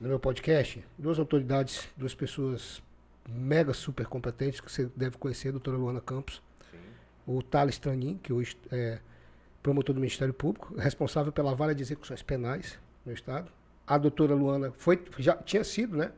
no 0.00 0.08
meu 0.08 0.18
podcast 0.18 0.84
duas 0.98 1.18
autoridades, 1.18 1.88
duas 1.96 2.14
pessoas 2.14 2.82
mega 3.28 3.72
super 3.72 4.06
competentes 4.06 4.60
que 4.60 4.70
você 4.70 4.90
deve 4.96 5.16
conhecer, 5.18 5.48
a 5.48 5.52
doutora 5.52 5.76
Luana 5.76 6.00
Campos, 6.00 6.42
Sim. 6.70 6.78
o 7.26 7.42
Thales 7.42 7.78
Tranin, 7.78 8.18
que 8.18 8.32
hoje 8.32 8.56
é 8.70 8.98
promotor 9.62 9.94
do 9.94 10.00
Ministério 10.00 10.34
Público, 10.34 10.74
responsável 10.76 11.32
pela 11.32 11.54
vara 11.54 11.74
de 11.74 11.82
execuções 11.82 12.22
penais 12.22 12.78
no 13.04 13.12
Estado. 13.12 13.50
A 13.86 13.98
doutora 13.98 14.34
Luana 14.34 14.72
foi, 14.76 15.02
já 15.18 15.36
tinha 15.36 15.62
sido, 15.62 15.96
né? 15.96 16.12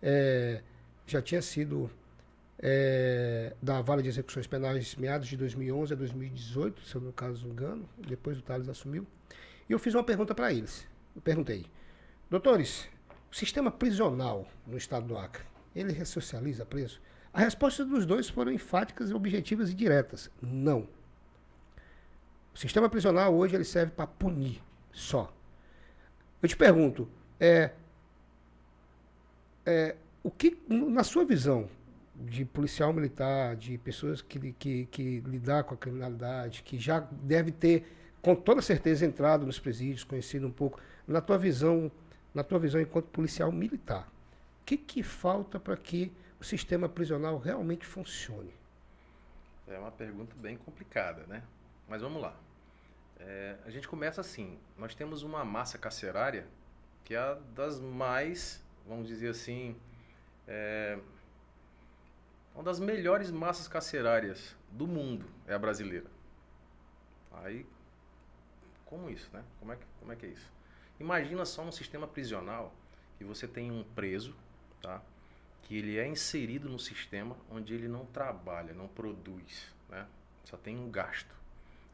É, 0.00 0.62
já 1.06 1.20
tinha 1.20 1.42
sido 1.42 1.90
é, 2.58 3.54
da 3.62 3.80
Vara 3.80 4.02
de 4.02 4.08
Execuções 4.08 4.46
Penais 4.46 4.94
meados 4.96 5.28
de 5.28 5.36
2011 5.36 5.92
a 5.92 5.96
2018, 5.96 6.84
se 6.84 6.94
eu 6.94 7.00
no 7.00 7.12
caso 7.12 7.44
não 7.44 7.52
engano, 7.52 7.88
depois 7.96 8.38
o 8.38 8.42
Thales 8.42 8.68
assumiu. 8.68 9.06
E 9.68 9.72
eu 9.72 9.78
fiz 9.78 9.94
uma 9.94 10.04
pergunta 10.04 10.34
para 10.34 10.52
eles. 10.52 10.86
Eu 11.14 11.22
perguntei, 11.22 11.66
doutores, 12.30 12.88
o 13.30 13.34
sistema 13.34 13.70
prisional 13.70 14.46
no 14.66 14.76
estado 14.76 15.06
do 15.06 15.18
Acre, 15.18 15.42
ele 15.74 15.92
ressocializa 15.92 16.64
preso? 16.64 17.00
A 17.32 17.40
resposta 17.40 17.84
dos 17.84 18.06
dois 18.06 18.28
foram 18.28 18.50
enfáticas, 18.50 19.12
objetivas 19.12 19.70
e 19.70 19.74
diretas. 19.74 20.30
Não. 20.40 20.88
O 22.54 22.58
sistema 22.58 22.88
prisional 22.88 23.34
hoje 23.34 23.54
ele 23.54 23.64
serve 23.64 23.92
para 23.92 24.06
punir 24.06 24.60
só. 24.90 25.32
Eu 26.42 26.48
te 26.48 26.56
pergunto, 26.56 27.08
é, 27.40 27.72
é, 29.66 29.96
o 30.22 30.30
que, 30.30 30.58
na 30.68 31.02
sua 31.02 31.24
visão, 31.24 31.68
de 32.14 32.44
policial 32.44 32.92
militar, 32.92 33.54
de 33.56 33.78
pessoas 33.78 34.20
que, 34.20 34.52
que, 34.52 34.86
que 34.86 35.20
lidar 35.20 35.64
com 35.64 35.74
a 35.74 35.76
criminalidade, 35.76 36.62
que 36.62 36.78
já 36.78 37.00
deve 37.00 37.52
ter, 37.52 37.86
com 38.20 38.34
toda 38.34 38.60
certeza, 38.60 39.06
entrado 39.06 39.46
nos 39.46 39.58
presídios, 39.58 40.04
conhecido 40.04 40.46
um 40.46 40.50
pouco, 40.50 40.80
na 41.06 41.20
tua 41.20 41.38
visão, 41.38 41.90
na 42.34 42.42
tua 42.42 42.58
visão 42.58 42.80
enquanto 42.80 43.06
policial 43.06 43.52
militar, 43.52 44.08
o 44.62 44.64
que, 44.64 44.76
que 44.76 45.02
falta 45.02 45.58
para 45.58 45.76
que 45.76 46.12
o 46.40 46.44
sistema 46.44 46.88
prisional 46.88 47.38
realmente 47.38 47.86
funcione? 47.86 48.52
É 49.66 49.78
uma 49.78 49.90
pergunta 49.90 50.34
bem 50.36 50.56
complicada, 50.56 51.24
né? 51.26 51.42
Mas 51.88 52.02
vamos 52.02 52.20
lá. 52.20 52.34
É, 53.20 53.56
a 53.64 53.70
gente 53.70 53.88
começa 53.88 54.20
assim: 54.20 54.58
nós 54.76 54.94
temos 54.94 55.22
uma 55.22 55.44
massa 55.44 55.78
carcerária 55.78 56.46
que 57.04 57.14
é 57.14 57.18
a 57.18 57.34
das 57.54 57.80
mais, 57.80 58.62
vamos 58.86 59.08
dizer 59.08 59.30
assim, 59.30 59.74
é, 60.46 60.98
uma 62.54 62.62
das 62.62 62.78
melhores 62.78 63.30
massas 63.30 63.66
carcerárias 63.66 64.54
do 64.70 64.86
mundo 64.86 65.24
é 65.46 65.54
a 65.54 65.58
brasileira. 65.58 66.06
Aí, 67.32 67.64
como 68.84 69.08
isso, 69.08 69.30
né? 69.32 69.42
Como 69.58 69.72
é 69.72 69.76
que, 69.76 69.86
como 70.00 70.12
é, 70.12 70.16
que 70.16 70.26
é 70.26 70.28
isso? 70.28 70.52
Imagina 71.00 71.46
só 71.46 71.62
um 71.62 71.72
sistema 71.72 72.06
prisional 72.06 72.74
que 73.16 73.24
você 73.24 73.46
tem 73.46 73.70
um 73.70 73.84
preso, 73.84 74.34
tá? 74.82 75.00
Que 75.62 75.78
ele 75.78 75.96
é 75.96 76.06
inserido 76.06 76.68
no 76.68 76.78
sistema 76.78 77.36
onde 77.50 77.74
ele 77.74 77.88
não 77.88 78.04
trabalha, 78.04 78.74
não 78.74 78.88
produz, 78.88 79.72
né? 79.88 80.06
Só 80.44 80.56
tem 80.56 80.76
um 80.76 80.90
gasto. 80.90 81.37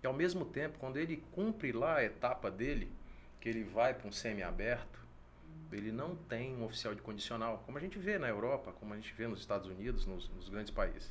E 0.04 0.06
ao 0.06 0.12
mesmo 0.12 0.44
tempo, 0.44 0.78
quando 0.78 0.98
ele 0.98 1.24
cumpre 1.32 1.72
lá 1.72 1.96
a 1.96 2.04
etapa 2.04 2.50
dele, 2.50 2.92
que 3.40 3.48
ele 3.48 3.64
vai 3.64 3.94
para 3.94 4.06
um 4.06 4.12
semi-aberto, 4.12 5.00
ele 5.72 5.90
não 5.90 6.14
tem 6.14 6.54
um 6.54 6.62
oficial 6.62 6.94
de 6.94 7.00
condicional, 7.00 7.62
como 7.64 7.78
a 7.78 7.80
gente 7.80 7.98
vê 7.98 8.18
na 8.18 8.28
Europa, 8.28 8.70
como 8.72 8.92
a 8.92 8.96
gente 8.96 9.14
vê 9.14 9.26
nos 9.26 9.40
Estados 9.40 9.66
Unidos, 9.66 10.04
nos, 10.04 10.28
nos 10.28 10.50
grandes 10.50 10.70
países. 10.70 11.10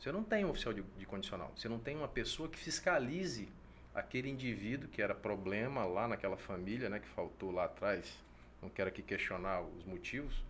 Você 0.00 0.10
não 0.10 0.24
tem 0.24 0.46
um 0.46 0.48
oficial 0.48 0.72
de, 0.72 0.80
de, 0.80 1.04
condicional, 1.04 1.52
você 1.54 1.68
não 1.68 1.78
tem 1.78 1.94
uma 1.94 2.08
pessoa 2.08 2.48
que 2.48 2.58
fiscalize 2.58 3.50
aquele 3.94 4.30
indivíduo 4.30 4.88
que 4.88 5.02
era 5.02 5.14
problema 5.14 5.84
lá 5.84 6.08
naquela 6.08 6.38
família, 6.38 6.88
né, 6.88 7.00
que 7.00 7.08
faltou 7.08 7.50
lá 7.50 7.66
atrás. 7.66 8.18
Não 8.62 8.70
quero 8.70 8.88
aqui 8.88 9.02
questionar 9.02 9.60
os 9.60 9.84
motivos, 9.84 10.42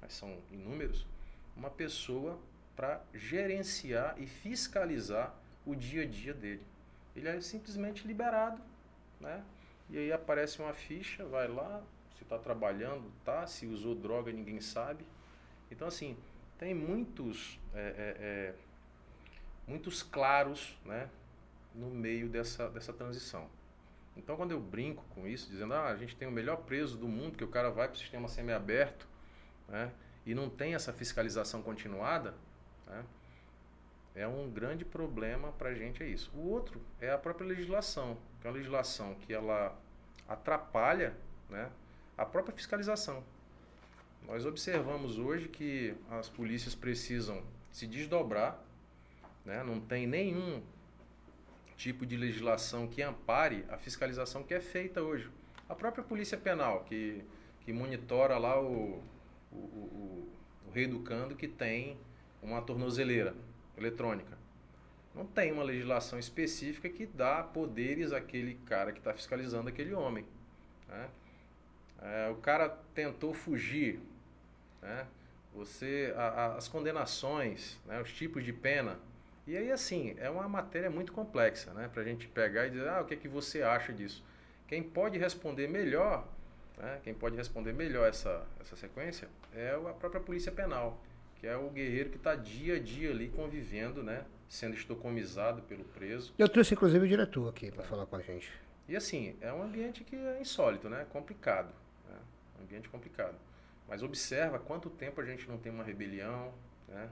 mas 0.00 0.12
são 0.12 0.36
inúmeros. 0.50 1.06
Uma 1.56 1.70
pessoa 1.70 2.36
para 2.74 3.00
gerenciar 3.14 4.16
e 4.18 4.26
fiscalizar 4.26 5.32
o 5.64 5.76
dia 5.76 6.02
a 6.02 6.06
dia 6.06 6.34
dele. 6.34 6.66
Ele 7.18 7.28
é 7.28 7.40
simplesmente 7.40 8.06
liberado, 8.06 8.62
né? 9.20 9.44
E 9.90 9.98
aí 9.98 10.12
aparece 10.12 10.60
uma 10.60 10.72
ficha, 10.72 11.24
vai 11.24 11.48
lá, 11.48 11.82
se 12.16 12.22
está 12.22 12.38
trabalhando, 12.38 13.10
tá, 13.24 13.46
se 13.46 13.66
usou 13.66 13.94
droga, 13.94 14.30
ninguém 14.30 14.60
sabe. 14.60 15.04
Então, 15.70 15.88
assim, 15.88 16.16
tem 16.58 16.74
muitos, 16.74 17.58
é, 17.74 17.80
é, 17.80 18.16
é, 18.20 18.54
muitos 19.66 20.02
claros 20.02 20.78
né, 20.84 21.08
no 21.74 21.90
meio 21.90 22.28
dessa, 22.28 22.68
dessa 22.68 22.92
transição. 22.92 23.48
Então, 24.16 24.36
quando 24.36 24.52
eu 24.52 24.60
brinco 24.60 25.04
com 25.14 25.26
isso, 25.26 25.50
dizendo 25.50 25.74
ah, 25.74 25.86
a 25.86 25.96
gente 25.96 26.16
tem 26.16 26.26
o 26.28 26.32
melhor 26.32 26.58
preso 26.58 26.96
do 26.96 27.08
mundo, 27.08 27.36
que 27.36 27.44
o 27.44 27.48
cara 27.48 27.70
vai 27.70 27.88
para 27.88 27.94
o 27.94 27.98
sistema 27.98 28.28
semiaberto 28.28 29.08
né, 29.68 29.92
e 30.24 30.34
não 30.34 30.48
tem 30.48 30.74
essa 30.74 30.92
fiscalização 30.92 31.62
continuada, 31.62 32.34
né, 32.86 33.04
é 34.14 34.26
um 34.26 34.50
grande 34.50 34.84
problema 34.84 35.52
para 35.52 35.70
a 35.70 35.74
gente, 35.74 36.02
é 36.02 36.06
isso. 36.06 36.30
O 36.34 36.48
outro 36.48 36.80
é 37.00 37.10
a 37.10 37.18
própria 37.18 37.46
legislação, 37.46 38.16
que 38.40 38.46
é 38.46 38.50
uma 38.50 38.56
legislação 38.56 39.14
que 39.14 39.32
ela 39.32 39.76
atrapalha 40.28 41.14
né, 41.48 41.70
a 42.16 42.24
própria 42.24 42.54
fiscalização. 42.54 43.22
Nós 44.26 44.44
observamos 44.44 45.18
hoje 45.18 45.48
que 45.48 45.94
as 46.10 46.28
polícias 46.28 46.74
precisam 46.74 47.42
se 47.72 47.86
desdobrar, 47.86 48.62
né? 49.44 49.62
não 49.62 49.80
tem 49.80 50.06
nenhum 50.06 50.62
tipo 51.76 52.04
de 52.04 52.16
legislação 52.16 52.88
que 52.88 53.00
ampare 53.00 53.64
a 53.70 53.78
fiscalização 53.78 54.42
que 54.42 54.52
é 54.52 54.60
feita 54.60 55.00
hoje. 55.00 55.30
A 55.68 55.74
própria 55.74 56.02
Polícia 56.02 56.36
Penal, 56.36 56.84
que, 56.84 57.22
que 57.60 57.72
monitora 57.72 58.36
lá 58.36 58.60
o, 58.60 59.02
o, 59.52 59.56
o, 59.56 60.28
o 60.66 60.70
reeducando 60.72 61.36
que 61.36 61.46
tem 61.46 61.96
uma 62.42 62.60
tornozeleira 62.60 63.34
eletrônica. 63.78 64.36
Não 65.14 65.26
tem 65.26 65.50
uma 65.50 65.62
legislação 65.62 66.18
específica 66.18 66.88
que 66.88 67.06
dá 67.06 67.42
poderes 67.42 68.12
àquele 68.12 68.54
cara 68.66 68.92
que 68.92 68.98
está 68.98 69.12
fiscalizando 69.12 69.68
aquele 69.68 69.94
homem. 69.94 70.24
Né? 70.86 71.08
É, 72.00 72.28
o 72.30 72.36
cara 72.36 72.68
tentou 72.94 73.34
fugir, 73.34 74.00
né? 74.80 75.06
Você, 75.54 76.14
a, 76.16 76.22
a, 76.22 76.56
as 76.56 76.68
condenações, 76.68 77.78
né? 77.86 78.00
os 78.00 78.12
tipos 78.12 78.44
de 78.44 78.52
pena. 78.52 78.98
E 79.46 79.56
aí, 79.56 79.72
assim, 79.72 80.14
é 80.18 80.30
uma 80.30 80.48
matéria 80.48 80.90
muito 80.90 81.12
complexa, 81.12 81.72
né? 81.72 81.88
Para 81.92 82.02
a 82.02 82.04
gente 82.04 82.28
pegar 82.28 82.66
e 82.66 82.70
dizer, 82.70 82.88
ah, 82.88 83.00
o 83.00 83.04
que, 83.04 83.14
é 83.14 83.16
que 83.16 83.26
você 83.26 83.62
acha 83.62 83.92
disso? 83.92 84.22
Quem 84.68 84.82
pode 84.82 85.18
responder 85.18 85.66
melhor, 85.66 86.28
né? 86.76 87.00
quem 87.02 87.14
pode 87.14 87.34
responder 87.34 87.72
melhor 87.72 88.08
essa, 88.08 88.46
essa 88.60 88.76
sequência 88.76 89.28
é 89.54 89.70
a 89.70 89.92
própria 89.94 90.20
Polícia 90.20 90.52
Penal, 90.52 91.00
que 91.38 91.46
é 91.46 91.56
o 91.56 91.70
guerreiro 91.70 92.10
que 92.10 92.16
está 92.16 92.34
dia 92.34 92.76
a 92.76 92.78
dia 92.78 93.10
ali 93.10 93.28
convivendo, 93.28 94.02
né? 94.02 94.24
Sendo 94.48 94.74
estocomizado 94.74 95.62
pelo 95.62 95.84
preso. 95.84 96.34
Eu 96.38 96.48
trouxe, 96.48 96.74
inclusive, 96.74 97.04
o 97.04 97.08
diretor 97.08 97.48
aqui 97.48 97.70
para 97.70 97.84
falar 97.84 98.06
com 98.06 98.16
a 98.16 98.20
gente. 98.20 98.50
E 98.88 98.96
assim, 98.96 99.36
é 99.40 99.52
um 99.52 99.62
ambiente 99.62 100.02
que 100.02 100.16
é 100.16 100.40
insólito, 100.40 100.88
né? 100.88 101.06
Complicado. 101.10 101.72
Um 102.58 102.64
ambiente 102.64 102.88
complicado. 102.88 103.36
Mas 103.88 104.02
observa 104.02 104.58
quanto 104.58 104.90
tempo 104.90 105.20
a 105.20 105.24
gente 105.24 105.48
não 105.48 105.58
tem 105.58 105.72
uma 105.72 105.84
rebelião, 105.84 106.52
né? 106.88 107.08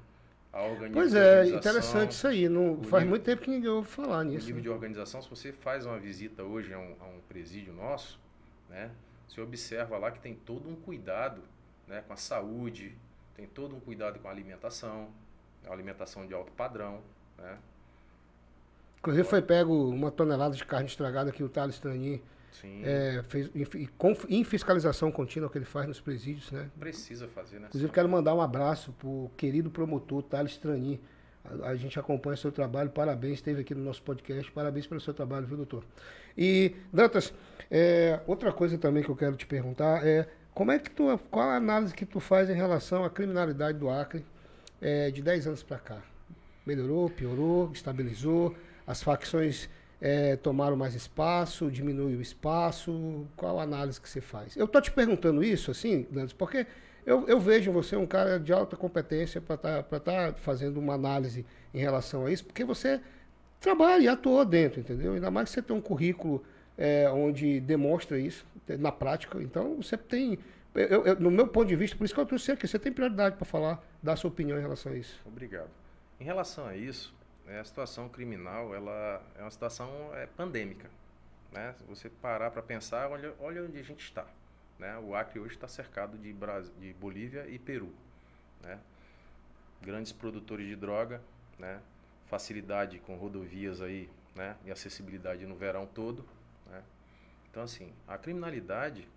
A 0.52 0.62
organização. 0.62 0.92
Pois 0.94 1.14
é, 1.14 1.46
interessante 1.46 2.12
isso 2.12 2.26
aí. 2.26 2.48
Não, 2.48 2.82
faz 2.82 3.02
nível, 3.02 3.08
muito 3.10 3.22
tempo 3.24 3.42
que 3.42 3.50
ninguém 3.50 3.70
ouve 3.70 3.88
falar 3.88 4.24
nisso. 4.24 4.44
O 4.44 4.48
nível 4.48 4.62
de 4.62 4.68
organização, 4.70 5.20
se 5.20 5.28
você 5.28 5.52
faz 5.52 5.84
uma 5.86 5.98
visita 5.98 6.42
hoje 6.42 6.72
a 6.72 6.78
um, 6.78 6.96
a 7.00 7.06
um 7.06 7.20
presídio 7.28 7.72
nosso, 7.72 8.18
né? 8.68 8.90
Você 9.28 9.40
observa 9.40 9.98
lá 9.98 10.10
que 10.10 10.20
tem 10.20 10.34
todo 10.34 10.68
um 10.68 10.76
cuidado 10.76 11.42
né, 11.86 12.02
com 12.06 12.12
a 12.12 12.16
saúde, 12.16 12.96
tem 13.36 13.46
todo 13.46 13.76
um 13.76 13.80
cuidado 13.80 14.18
com 14.18 14.28
a 14.28 14.30
alimentação, 14.30 15.08
a 15.66 15.72
alimentação 15.72 16.26
de 16.26 16.32
alto 16.32 16.50
padrão, 16.52 17.00
né? 17.38 17.58
Inclusive 18.98 19.28
foi 19.28 19.42
pego 19.42 19.88
uma 19.88 20.10
tonelada 20.10 20.56
de 20.56 20.64
carne 20.64 20.86
estragada 20.86 21.30
que 21.30 21.44
o 21.44 21.48
Thales 21.48 21.78
Tranin 21.78 22.20
é, 22.82 23.22
fez, 23.28 23.50
em, 23.54 24.38
em, 24.40 24.44
fiscalização 24.44 25.12
contínua 25.12 25.50
que 25.50 25.58
ele 25.58 25.64
faz 25.64 25.86
nos 25.86 26.00
presídios, 26.00 26.50
né? 26.50 26.70
Precisa 26.78 27.28
fazer, 27.28 27.60
né? 27.60 27.66
Inclusive, 27.68 27.92
quero 27.92 28.08
mandar 28.08 28.34
um 28.34 28.40
abraço 28.40 28.92
pro 28.92 29.30
querido 29.36 29.70
promotor 29.70 30.22
Thales 30.22 30.56
Trani. 30.56 31.00
A, 31.44 31.68
a, 31.68 31.76
gente 31.76 31.98
acompanha 32.00 32.34
o 32.34 32.38
seu 32.38 32.50
trabalho, 32.50 32.90
parabéns, 32.90 33.34
esteve 33.34 33.60
aqui 33.60 33.74
no 33.74 33.84
nosso 33.84 34.02
podcast, 34.02 34.50
parabéns 34.50 34.86
pelo 34.86 35.00
seu 35.00 35.12
trabalho, 35.12 35.46
viu, 35.46 35.58
doutor? 35.58 35.84
E, 36.36 36.74
Dantas, 36.92 37.32
é, 37.70 38.20
outra 38.26 38.52
coisa 38.52 38.78
também 38.78 39.02
que 39.02 39.10
eu 39.10 39.16
quero 39.16 39.36
te 39.36 39.46
perguntar 39.46 40.04
é 40.06 40.26
Como 40.56 40.72
é 40.72 40.78
que 40.78 40.90
tu, 40.90 41.20
qual 41.30 41.50
a 41.50 41.56
análise 41.56 41.92
que 41.92 42.06
tu 42.06 42.18
faz 42.18 42.48
em 42.48 42.54
relação 42.54 43.04
à 43.04 43.10
criminalidade 43.10 43.76
do 43.76 43.90
Acre 43.90 44.24
é, 44.80 45.10
de 45.10 45.20
10 45.20 45.48
anos 45.48 45.62
para 45.62 45.76
cá? 45.76 45.98
Melhorou, 46.64 47.10
piorou, 47.10 47.70
estabilizou? 47.74 48.56
As 48.86 49.02
facções 49.02 49.68
é, 50.00 50.34
tomaram 50.36 50.74
mais 50.74 50.94
espaço, 50.94 51.70
diminuiu 51.70 52.20
o 52.20 52.22
espaço? 52.22 53.26
Qual 53.36 53.60
a 53.60 53.64
análise 53.64 54.00
que 54.00 54.08
você 54.08 54.22
faz? 54.22 54.56
Eu 54.56 54.66
tô 54.66 54.80
te 54.80 54.90
perguntando 54.90 55.44
isso, 55.44 55.70
assim, 55.70 56.06
Glandes, 56.10 56.32
porque 56.32 56.66
eu, 57.04 57.28
eu 57.28 57.38
vejo 57.38 57.70
você 57.70 57.94
um 57.94 58.06
cara 58.06 58.40
de 58.40 58.50
alta 58.50 58.78
competência 58.78 59.42
para 59.42 59.56
estar 59.56 59.82
tá, 59.82 60.00
tá 60.00 60.32
fazendo 60.38 60.80
uma 60.80 60.94
análise 60.94 61.44
em 61.74 61.80
relação 61.80 62.24
a 62.24 62.30
isso, 62.32 62.46
porque 62.46 62.64
você 62.64 62.98
trabalha 63.60 64.04
e 64.04 64.08
atua 64.08 64.42
dentro, 64.42 64.80
entendeu? 64.80 65.12
Ainda 65.12 65.30
mais 65.30 65.50
que 65.50 65.56
você 65.56 65.60
tem 65.60 65.76
um 65.76 65.82
currículo 65.82 66.42
é, 66.76 67.08
onde 67.10 67.60
demonstra 67.60 68.18
isso 68.18 68.46
na 68.78 68.92
prática. 68.92 69.42
Então, 69.42 69.76
você 69.76 69.96
tem, 69.96 70.38
eu, 70.74 71.06
eu, 71.06 71.20
no 71.20 71.30
meu 71.30 71.48
ponto 71.48 71.66
de 71.66 71.76
vista, 71.76 71.96
por 71.96 72.04
isso 72.04 72.14
que 72.14 72.20
eu 72.20 72.26
trouxe 72.26 72.52
aqui, 72.52 72.66
você 72.66 72.78
tem 72.78 72.92
prioridade 72.92 73.36
para 73.36 73.44
falar, 73.44 73.82
dar 74.02 74.16
sua 74.16 74.28
opinião 74.28 74.58
em 74.58 74.62
relação 74.62 74.92
a 74.92 74.96
isso. 74.96 75.20
Obrigado. 75.24 75.70
Em 76.20 76.24
relação 76.24 76.66
a 76.66 76.76
isso, 76.76 77.14
né, 77.46 77.60
a 77.60 77.64
situação 77.64 78.08
criminal 78.08 78.74
ela 78.74 79.22
é 79.38 79.42
uma 79.42 79.50
situação 79.50 79.90
é, 80.14 80.26
pandêmica. 80.26 80.90
Né? 81.52 81.74
Se 81.78 81.84
você 81.84 82.10
parar 82.10 82.50
para 82.50 82.62
pensar, 82.62 83.10
olha, 83.10 83.32
olha 83.40 83.62
onde 83.62 83.78
a 83.78 83.82
gente 83.82 84.04
está. 84.04 84.26
Né? 84.78 84.98
O 84.98 85.14
Acre 85.14 85.40
hoje 85.40 85.54
está 85.54 85.68
cercado 85.68 86.18
de, 86.18 86.34
de 86.78 86.92
Bolívia 86.94 87.46
e 87.48 87.58
Peru. 87.58 87.92
Né? 88.62 88.78
Grandes 89.80 90.12
produtores 90.12 90.66
de 90.66 90.76
droga, 90.76 91.20
né? 91.58 91.80
facilidade 92.26 92.98
com 92.98 93.16
rodovias 93.16 93.80
aí, 93.80 94.10
né? 94.34 94.56
e 94.64 94.70
acessibilidade 94.70 95.46
no 95.46 95.54
verão 95.54 95.86
todo. 95.86 96.24
Né? 96.70 96.82
Então, 97.50 97.62
assim, 97.62 97.92
a 98.06 98.18
criminalidade, 98.18 99.08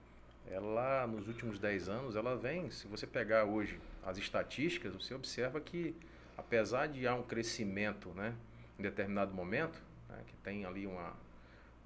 ela 0.50 1.06
nos 1.08 1.28
últimos 1.28 1.60
10 1.60 1.90
anos, 1.90 2.16
ela 2.16 2.36
vem, 2.36 2.70
se 2.72 2.88
você 2.88 3.06
pegar 3.06 3.46
hoje 3.46 3.80
as 4.04 4.18
estatísticas, 4.18 4.94
você 4.94 5.14
observa 5.14 5.60
que 5.60 5.96
apesar 6.40 6.88
de 6.88 7.06
há 7.06 7.14
um 7.14 7.24
crescimento 7.24 8.10
né, 8.10 8.34
em 8.78 8.82
determinado 8.82 9.34
momento, 9.34 9.82
né, 10.08 10.24
que 10.26 10.34
tem 10.38 10.66
ali 10.66 10.88
uma, 10.88 11.14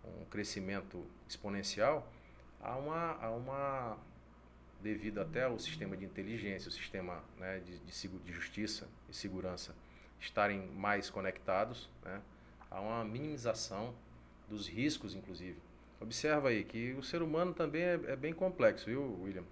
um 0.06 0.26
crescimento 0.26 1.04
exponencial, 1.28 2.08
há 2.62 2.76
uma, 2.76 3.18
há 3.20 3.32
uma 3.32 3.98
devido 4.82 5.20
até 5.20 5.46
ao 5.46 5.58
sistema 5.58 5.98
de 5.98 6.06
inteligência, 6.06 6.70
o 6.70 6.72
sistema 6.72 7.24
né, 7.38 7.60
de, 7.60 7.80
de, 7.80 8.08
de, 8.08 8.32
justiça 8.32 8.88
e 9.10 9.16
segurança 9.16 9.74
estarem 10.20 10.68
mais 10.68 11.10
conectados, 11.10 11.90
né, 12.04 12.22
há 12.70 12.80
uma 12.80 13.04
minimização 13.04 13.96
dos 14.50 14.68
riscos, 14.68 15.16
inclusive. 15.16 15.58
Observa 16.00 16.50
aí 16.50 16.64
que 16.64 16.94
o 16.94 17.04
ser 17.04 17.22
humano 17.22 17.54
também 17.54 17.84
é, 17.84 18.00
é 18.08 18.16
bem 18.16 18.34
complexo, 18.34 18.86
viu, 18.86 19.20
William? 19.22 19.44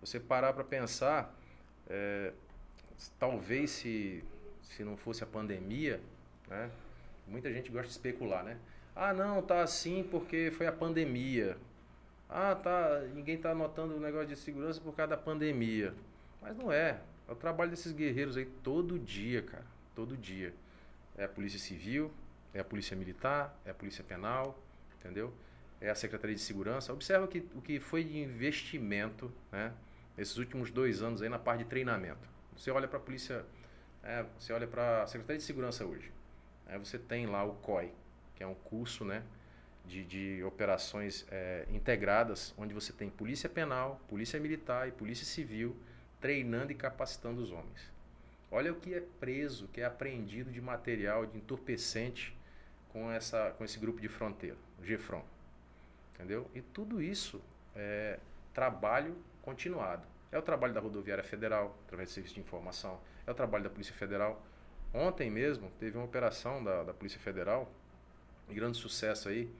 Você 0.00 0.18
parar 0.18 0.52
para 0.52 0.64
pensar, 0.64 1.34
é, 1.88 2.32
talvez 3.18 3.70
se 3.70 4.24
se 4.76 4.82
não 4.82 4.96
fosse 4.96 5.22
a 5.22 5.26
pandemia, 5.26 6.00
né? 6.48 6.70
Muita 7.26 7.52
gente 7.52 7.70
gosta 7.70 7.86
de 7.86 7.92
especular, 7.92 8.44
né? 8.44 8.58
Ah, 8.94 9.12
não, 9.12 9.40
tá 9.40 9.62
assim 9.62 10.02
porque 10.10 10.50
foi 10.50 10.66
a 10.66 10.72
pandemia. 10.72 11.56
Ah, 12.28 12.54
tá, 12.54 13.02
ninguém 13.14 13.38
tá 13.38 13.54
notando 13.54 13.96
o 13.96 14.00
negócio 14.00 14.28
de 14.28 14.36
segurança 14.36 14.80
por 14.80 14.94
causa 14.94 15.10
da 15.10 15.16
pandemia. 15.16 15.94
Mas 16.40 16.56
não 16.56 16.72
é. 16.72 17.00
É 17.28 17.32
o 17.32 17.36
trabalho 17.36 17.70
desses 17.70 17.92
guerreiros 17.92 18.36
aí 18.36 18.46
todo 18.62 18.98
dia, 18.98 19.42
cara. 19.42 19.64
Todo 19.94 20.16
dia. 20.16 20.52
É 21.16 21.24
a 21.24 21.28
Polícia 21.28 21.58
Civil, 21.58 22.10
é 22.54 22.60
a 22.60 22.64
Polícia 22.64 22.96
Militar, 22.96 23.54
é 23.64 23.70
a 23.70 23.74
Polícia 23.74 24.02
Penal, 24.02 24.58
entendeu? 24.98 25.34
É 25.80 25.90
a 25.90 25.94
Secretaria 25.94 26.34
de 26.34 26.40
Segurança. 26.40 26.92
Observa 26.92 27.26
que, 27.28 27.46
o 27.54 27.60
que 27.60 27.78
foi 27.78 28.04
de 28.04 28.18
investimento, 28.18 29.30
né? 29.52 29.72
Nesses 30.16 30.38
últimos 30.38 30.70
dois 30.70 31.02
anos 31.02 31.20
aí 31.20 31.28
na 31.28 31.38
parte 31.38 31.64
de 31.64 31.68
treinamento. 31.68 32.28
Você 32.56 32.70
olha 32.70 32.86
para 32.86 32.98
a 32.98 33.02
Polícia 33.02 33.44
é, 34.04 34.22
você 34.38 34.52
olha 34.52 34.66
para 34.66 35.02
a 35.02 35.06
Secretaria 35.06 35.38
de 35.38 35.44
Segurança 35.44 35.84
hoje. 35.84 36.12
Aí 36.66 36.78
você 36.78 36.98
tem 36.98 37.26
lá 37.26 37.42
o 37.42 37.54
COI, 37.54 37.90
que 38.34 38.42
é 38.42 38.46
um 38.46 38.54
curso 38.54 39.04
né, 39.04 39.22
de, 39.86 40.04
de 40.04 40.44
operações 40.44 41.26
é, 41.30 41.66
integradas, 41.70 42.54
onde 42.58 42.74
você 42.74 42.92
tem 42.92 43.08
polícia 43.08 43.48
penal, 43.48 44.00
polícia 44.08 44.38
militar 44.38 44.86
e 44.88 44.92
polícia 44.92 45.24
civil 45.24 45.74
treinando 46.20 46.70
e 46.70 46.74
capacitando 46.74 47.40
os 47.40 47.50
homens. 47.50 47.92
Olha 48.50 48.72
o 48.72 48.76
que 48.76 48.94
é 48.94 49.00
preso, 49.00 49.68
que 49.68 49.80
é 49.80 49.84
apreendido 49.84 50.50
de 50.50 50.60
material, 50.60 51.26
de 51.26 51.38
entorpecente 51.38 52.36
com, 52.94 53.10
essa, 53.10 53.50
com 53.58 53.64
esse 53.64 53.76
grupo 53.78 54.00
de 54.00 54.08
fronteira, 54.08 54.56
o 54.78 54.82
GFRON. 54.82 55.22
Entendeu? 56.14 56.48
E 56.54 56.62
tudo 56.62 57.02
isso 57.02 57.42
é 57.74 58.20
trabalho 58.54 59.16
continuado. 59.42 60.06
É 60.30 60.38
o 60.38 60.42
trabalho 60.42 60.72
da 60.72 60.80
Rodoviária 60.80 61.24
Federal, 61.24 61.76
através 61.86 62.08
do 62.08 62.12
Serviço 62.12 62.36
de 62.36 62.40
Informação, 62.40 63.00
é 63.26 63.30
o 63.30 63.34
trabalho 63.34 63.64
da 63.64 63.70
Polícia 63.70 63.94
Federal. 63.94 64.40
Ontem 64.92 65.28
mesmo 65.28 65.72
teve 65.80 65.98
uma 65.98 66.04
operação 66.04 66.62
da, 66.62 66.84
da 66.84 66.94
Polícia 66.94 67.18
Federal, 67.18 67.68
de 68.48 68.54
grande 68.54 68.78
sucesso 68.78 69.28
aí, 69.28 69.50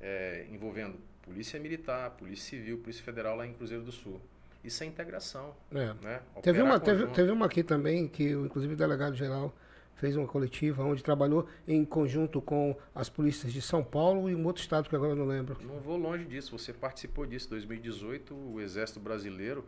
é, 0.00 0.46
envolvendo 0.50 0.98
Polícia 1.22 1.60
Militar, 1.60 2.10
Polícia 2.10 2.50
Civil, 2.50 2.78
Polícia 2.78 3.04
Federal 3.04 3.36
lá 3.36 3.46
em 3.46 3.54
Cruzeiro 3.54 3.84
do 3.84 3.92
Sul. 3.92 4.20
Isso 4.64 4.82
é 4.82 4.86
integração. 4.86 5.54
É. 5.72 5.94
Né? 6.02 6.20
Teve, 6.42 6.60
uma, 6.62 6.80
teve, 6.80 7.06
teve 7.08 7.30
uma 7.30 7.46
aqui 7.46 7.62
também, 7.62 8.08
que 8.08 8.30
inclusive 8.30 8.74
o 8.74 8.76
delegado-geral 8.76 9.54
fez 9.96 10.16
uma 10.16 10.26
coletiva 10.26 10.82
onde 10.82 11.02
trabalhou 11.02 11.46
em 11.66 11.84
conjunto 11.84 12.40
com 12.40 12.76
as 12.94 13.08
polícias 13.08 13.52
de 13.52 13.62
São 13.62 13.84
Paulo 13.84 14.28
e 14.28 14.34
um 14.34 14.44
outro 14.44 14.62
estado 14.62 14.88
que 14.88 14.96
agora 14.96 15.12
eu 15.12 15.16
não 15.16 15.26
lembro. 15.26 15.56
Não 15.62 15.80
vou 15.80 15.96
longe 15.96 16.24
disso, 16.24 16.56
você 16.56 16.72
participou 16.72 17.26
disso. 17.26 17.46
Em 17.46 17.50
2018, 17.50 18.34
o 18.34 18.60
Exército 18.60 18.98
Brasileiro 18.98 19.64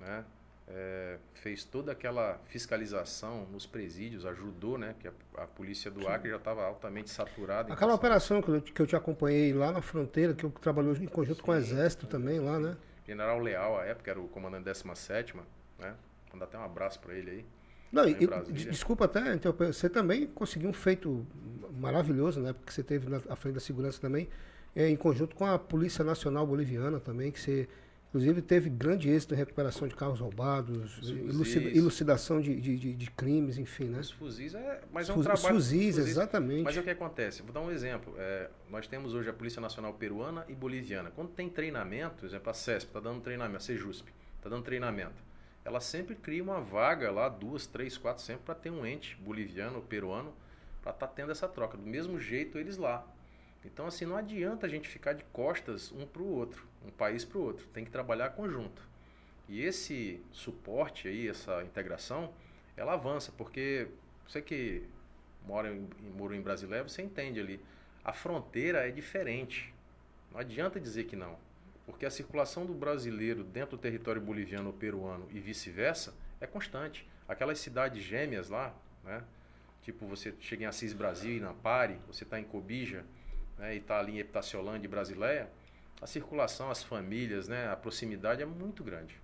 né? 0.00 0.24
É, 0.72 1.18
fez 1.34 1.64
toda 1.64 1.90
aquela 1.90 2.38
fiscalização 2.46 3.44
nos 3.46 3.66
presídios, 3.66 4.24
ajudou, 4.24 4.78
né? 4.78 4.94
Que 5.00 5.08
a, 5.08 5.12
a 5.38 5.46
polícia 5.46 5.90
do 5.90 6.06
Acre 6.08 6.30
já 6.30 6.36
estava 6.36 6.64
altamente 6.64 7.10
saturada. 7.10 7.72
Aquela 7.72 7.94
operação 7.94 8.40
que 8.40 8.48
eu, 8.48 8.62
que 8.62 8.80
eu 8.80 8.86
te 8.86 8.94
acompanhei 8.94 9.52
lá 9.52 9.72
na 9.72 9.82
fronteira, 9.82 10.32
que 10.32 10.44
eu 10.44 10.50
trabalhou 10.50 10.94
em 10.94 11.06
conjunto 11.06 11.38
Sim, 11.38 11.42
com 11.42 11.50
o 11.50 11.56
Exército 11.56 12.06
também 12.06 12.38
lá, 12.38 12.58
né? 12.58 12.76
General 13.04 13.38
Leal, 13.40 13.78
à 13.78 13.84
época, 13.84 14.12
era 14.12 14.20
o 14.20 14.28
comandante 14.28 14.64
17 14.64 15.36
né? 15.78 15.96
Mandar 16.32 16.44
até 16.44 16.56
um 16.56 16.62
abraço 16.62 17.00
para 17.00 17.14
ele 17.14 17.30
aí. 17.30 17.46
Não, 17.92 18.08
e, 18.08 18.14
desculpa 18.70 19.06
até, 19.06 19.34
então, 19.34 19.52
você 19.52 19.88
também 19.88 20.26
conseguiu 20.26 20.70
um 20.70 20.72
feito 20.72 21.26
maravilhoso, 21.78 22.40
né? 22.40 22.52
Porque 22.52 22.72
você 22.72 22.82
teve 22.82 23.08
na 23.08 23.36
frente 23.36 23.54
da 23.54 23.60
segurança 23.60 24.00
também, 24.00 24.28
é, 24.76 24.88
em 24.88 24.96
conjunto 24.96 25.34
com 25.34 25.44
a 25.44 25.58
Polícia 25.58 26.04
Nacional 26.04 26.46
Boliviana 26.46 27.00
também, 27.00 27.32
que 27.32 27.40
você 27.40 27.68
Inclusive, 28.10 28.42
teve 28.42 28.68
grande 28.68 29.08
êxito 29.08 29.34
em 29.34 29.36
recuperação 29.36 29.86
de 29.86 29.94
carros 29.94 30.18
roubados, 30.18 31.00
elucidação 31.72 32.40
de, 32.40 32.60
de, 32.60 32.92
de, 32.92 33.10
crimes, 33.12 33.56
enfim, 33.56 33.84
né? 33.84 34.00
Os 34.00 34.10
fuzis 34.10 34.52
é... 34.52 34.80
Mas 34.92 35.08
é 35.08 35.12
um 35.12 35.18
Os 35.18 35.24
trabalho... 35.24 35.54
Fuzis, 35.54 35.94
fuzis, 35.94 36.10
exatamente. 36.10 36.64
Mas 36.64 36.76
é 36.76 36.80
o 36.80 36.82
que 36.82 36.90
acontece? 36.90 37.40
Vou 37.42 37.52
dar 37.52 37.60
um 37.60 37.70
exemplo. 37.70 38.12
É, 38.18 38.50
nós 38.68 38.88
temos 38.88 39.14
hoje 39.14 39.30
a 39.30 39.32
Polícia 39.32 39.60
Nacional 39.60 39.94
Peruana 39.94 40.44
e 40.48 40.54
Boliviana. 40.56 41.12
Quando 41.12 41.28
tem 41.28 41.48
treinamento, 41.48 42.16
por 42.16 42.26
exemplo, 42.26 42.50
a 42.50 42.54
CESP 42.54 42.88
está 42.88 42.98
dando 42.98 43.20
treinamento, 43.20 43.58
a 43.58 43.60
CEJUSP 43.60 44.12
está 44.38 44.50
dando 44.50 44.64
treinamento. 44.64 45.29
Ela 45.64 45.80
sempre 45.80 46.14
cria 46.14 46.42
uma 46.42 46.60
vaga 46.60 47.10
lá, 47.10 47.28
duas, 47.28 47.66
três, 47.66 47.98
quatro, 47.98 48.22
sempre, 48.22 48.44
para 48.44 48.54
ter 48.54 48.70
um 48.70 48.84
ente 48.84 49.16
boliviano 49.16 49.76
ou 49.76 49.82
peruano 49.82 50.34
para 50.82 50.92
estar 50.92 51.06
tá 51.06 51.12
tendo 51.12 51.32
essa 51.32 51.48
troca. 51.48 51.76
Do 51.76 51.86
mesmo 51.86 52.18
jeito, 52.18 52.58
eles 52.58 52.76
lá. 52.76 53.06
Então, 53.64 53.86
assim, 53.86 54.06
não 54.06 54.16
adianta 54.16 54.66
a 54.66 54.68
gente 54.68 54.88
ficar 54.88 55.12
de 55.12 55.22
costas 55.24 55.92
um 55.92 56.06
para 56.06 56.22
o 56.22 56.26
outro, 56.26 56.66
um 56.84 56.90
país 56.90 57.24
para 57.24 57.38
o 57.38 57.42
outro. 57.42 57.66
Tem 57.68 57.84
que 57.84 57.90
trabalhar 57.90 58.30
conjunto. 58.30 58.88
E 59.48 59.62
esse 59.62 60.22
suporte 60.32 61.08
aí, 61.08 61.28
essa 61.28 61.62
integração, 61.62 62.32
ela 62.76 62.94
avança, 62.94 63.32
porque 63.36 63.88
você 64.26 64.40
que 64.40 64.84
mora 65.44 65.74
em, 65.74 65.88
mora 66.16 66.34
em 66.34 66.40
Brasileiro, 66.40 66.88
você 66.88 67.02
entende 67.02 67.40
ali. 67.40 67.60
A 68.02 68.12
fronteira 68.12 68.88
é 68.88 68.90
diferente. 68.90 69.74
Não 70.32 70.40
adianta 70.40 70.80
dizer 70.80 71.04
que 71.04 71.16
não. 71.16 71.36
Porque 71.90 72.06
a 72.06 72.10
circulação 72.10 72.64
do 72.64 72.72
brasileiro 72.72 73.44
dentro 73.44 73.76
do 73.76 73.80
território 73.80 74.20
boliviano 74.20 74.68
ou 74.68 74.72
peruano 74.72 75.26
e 75.30 75.40
vice-versa 75.40 76.14
é 76.40 76.46
constante. 76.46 77.08
Aquelas 77.28 77.58
cidades 77.58 78.02
gêmeas 78.02 78.48
lá, 78.48 78.74
né? 79.04 79.22
Tipo, 79.82 80.06
você 80.06 80.34
chega 80.40 80.64
em 80.64 80.66
Assis 80.66 80.92
Brasil 80.92 81.36
e 81.36 81.40
na 81.40 81.54
Pare, 81.54 81.98
você 82.06 82.24
está 82.24 82.38
em 82.38 82.44
Cobija, 82.44 83.04
né, 83.58 83.74
e 83.74 83.78
está 83.78 83.98
ali 83.98 84.12
em 84.12 84.18
Epitaciolândia 84.18 84.86
e 84.86 84.90
Brasileia, 84.90 85.48
a 86.00 86.06
circulação, 86.06 86.70
as 86.70 86.82
famílias, 86.82 87.48
né, 87.48 87.68
a 87.68 87.76
proximidade 87.76 88.42
é 88.42 88.46
muito 88.46 88.84
grande. 88.84 89.18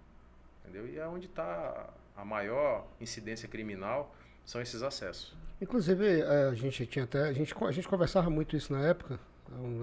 Entendeu? 0.63 0.87
E 0.89 0.99
é 0.99 1.07
onde 1.07 1.27
está 1.27 1.91
a 2.17 2.25
maior 2.25 2.87
incidência 3.01 3.49
criminal 3.49 4.15
são 4.45 4.61
esses 4.61 4.83
acessos. 4.83 5.37
Inclusive, 5.61 6.23
a 6.23 6.55
gente 6.55 6.87
tinha 6.87 7.05
até. 7.05 7.29
A 7.29 7.33
gente, 7.33 7.55
a 7.63 7.73
gente 7.73 7.89
conversava 7.89 8.29
muito 8.31 8.57
isso 8.57 8.73
na 8.73 8.87
época, 8.87 9.19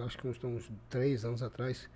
acho 0.06 0.18
que 0.18 0.28
uns, 0.28 0.44
uns 0.44 0.72
três 0.90 1.26
anos 1.26 1.42
atrás. 1.42 1.90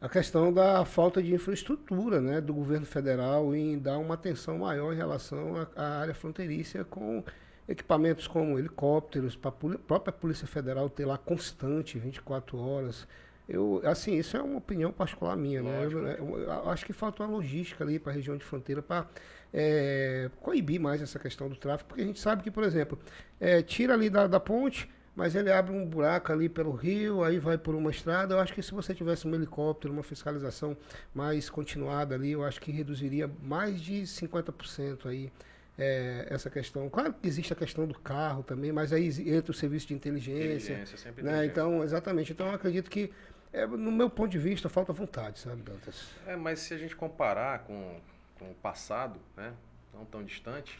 A 0.00 0.08
questão 0.08 0.52
da 0.52 0.84
falta 0.84 1.22
de 1.22 1.32
infraestrutura 1.34 2.20
né, 2.20 2.40
do 2.40 2.52
governo 2.52 2.84
federal 2.84 3.54
em 3.54 3.78
dar 3.78 3.98
uma 3.98 4.14
atenção 4.14 4.58
maior 4.58 4.92
em 4.92 4.96
relação 4.96 5.66
à 5.74 6.00
área 6.00 6.14
fronteiriça 6.14 6.84
com 6.84 7.24
equipamentos 7.66 8.26
como 8.28 8.58
helicópteros, 8.58 9.34
para 9.36 9.48
a 9.50 9.78
própria 9.78 10.12
Polícia 10.12 10.46
Federal 10.46 10.88
ter 10.90 11.04
lá 11.06 11.16
constante, 11.18 11.98
24 11.98 12.58
horas, 12.58 13.06
Eu, 13.48 13.80
assim, 13.84 14.16
isso 14.16 14.36
é 14.36 14.42
uma 14.42 14.58
opinião 14.58 14.90
particular 14.92 15.36
minha, 15.36 15.62
Lógico. 15.62 16.00
né? 16.02 16.16
Eu, 16.18 16.28
eu- 16.30 16.38
eu 16.40 16.68
acho 16.70 16.84
que 16.84 16.92
falta 16.92 17.22
uma 17.22 17.28
logística 17.30 17.84
ali 17.84 17.96
para 17.96 18.10
a 18.10 18.14
região 18.14 18.36
de 18.36 18.44
fronteira 18.44 18.82
para 18.82 19.06
é, 19.54 20.28
coibir 20.40 20.80
mais 20.80 21.00
essa 21.00 21.16
questão 21.18 21.48
do 21.48 21.54
tráfego, 21.54 21.88
porque 21.88 22.02
a 22.02 22.06
gente 22.06 22.18
sabe 22.18 22.42
que, 22.42 22.50
por 22.50 22.64
exemplo, 22.64 22.98
é, 23.40 23.62
tira 23.62 23.94
ali 23.94 24.10
da, 24.10 24.26
da 24.26 24.40
ponte, 24.40 24.90
mas 25.16 25.34
ele 25.34 25.50
abre 25.50 25.72
um 25.72 25.86
buraco 25.86 26.30
ali 26.30 26.46
pelo 26.46 26.72
rio, 26.72 27.24
aí 27.24 27.38
vai 27.38 27.56
por 27.56 27.74
uma 27.74 27.90
estrada. 27.90 28.34
Eu 28.34 28.38
acho 28.38 28.52
que 28.52 28.62
se 28.62 28.72
você 28.72 28.94
tivesse 28.94 29.26
um 29.26 29.34
helicóptero, 29.34 29.92
uma 29.92 30.02
fiscalização 30.02 30.76
mais 31.14 31.48
continuada 31.48 32.14
ali, 32.14 32.32
eu 32.32 32.44
acho 32.44 32.60
que 32.60 32.70
reduziria 32.70 33.28
mais 33.42 33.80
de 33.80 34.02
50% 34.02 35.06
aí 35.06 35.32
é, 35.78 36.26
essa 36.28 36.50
questão. 36.50 36.90
Claro 36.90 37.14
que 37.14 37.26
existe 37.26 37.50
a 37.50 37.56
questão 37.56 37.86
do 37.86 37.98
carro 37.98 38.42
também, 38.42 38.70
mas 38.70 38.92
aí 38.92 39.08
entra 39.26 39.52
o 39.52 39.54
serviço 39.54 39.88
de 39.88 39.94
inteligência. 39.94 40.74
Inteligência, 40.74 40.98
sempre 40.98 41.22
né? 41.22 41.30
inteligência. 41.30 41.50
Então, 41.50 41.82
exatamente. 41.82 42.32
Então, 42.32 42.48
eu 42.48 42.54
acredito 42.54 42.90
que, 42.90 43.10
é, 43.54 43.66
no 43.66 43.90
meu 43.90 44.10
ponto 44.10 44.30
de 44.30 44.38
vista, 44.38 44.68
falta 44.68 44.92
vontade, 44.92 45.38
sabe, 45.38 45.62
Dantas? 45.62 46.10
É, 46.26 46.36
mas 46.36 46.58
se 46.58 46.74
a 46.74 46.78
gente 46.78 46.94
comparar 46.94 47.60
com, 47.60 48.00
com 48.38 48.50
o 48.50 48.54
passado, 48.54 49.18
né, 49.34 49.54
não 49.94 50.04
tão 50.04 50.22
distante, 50.22 50.78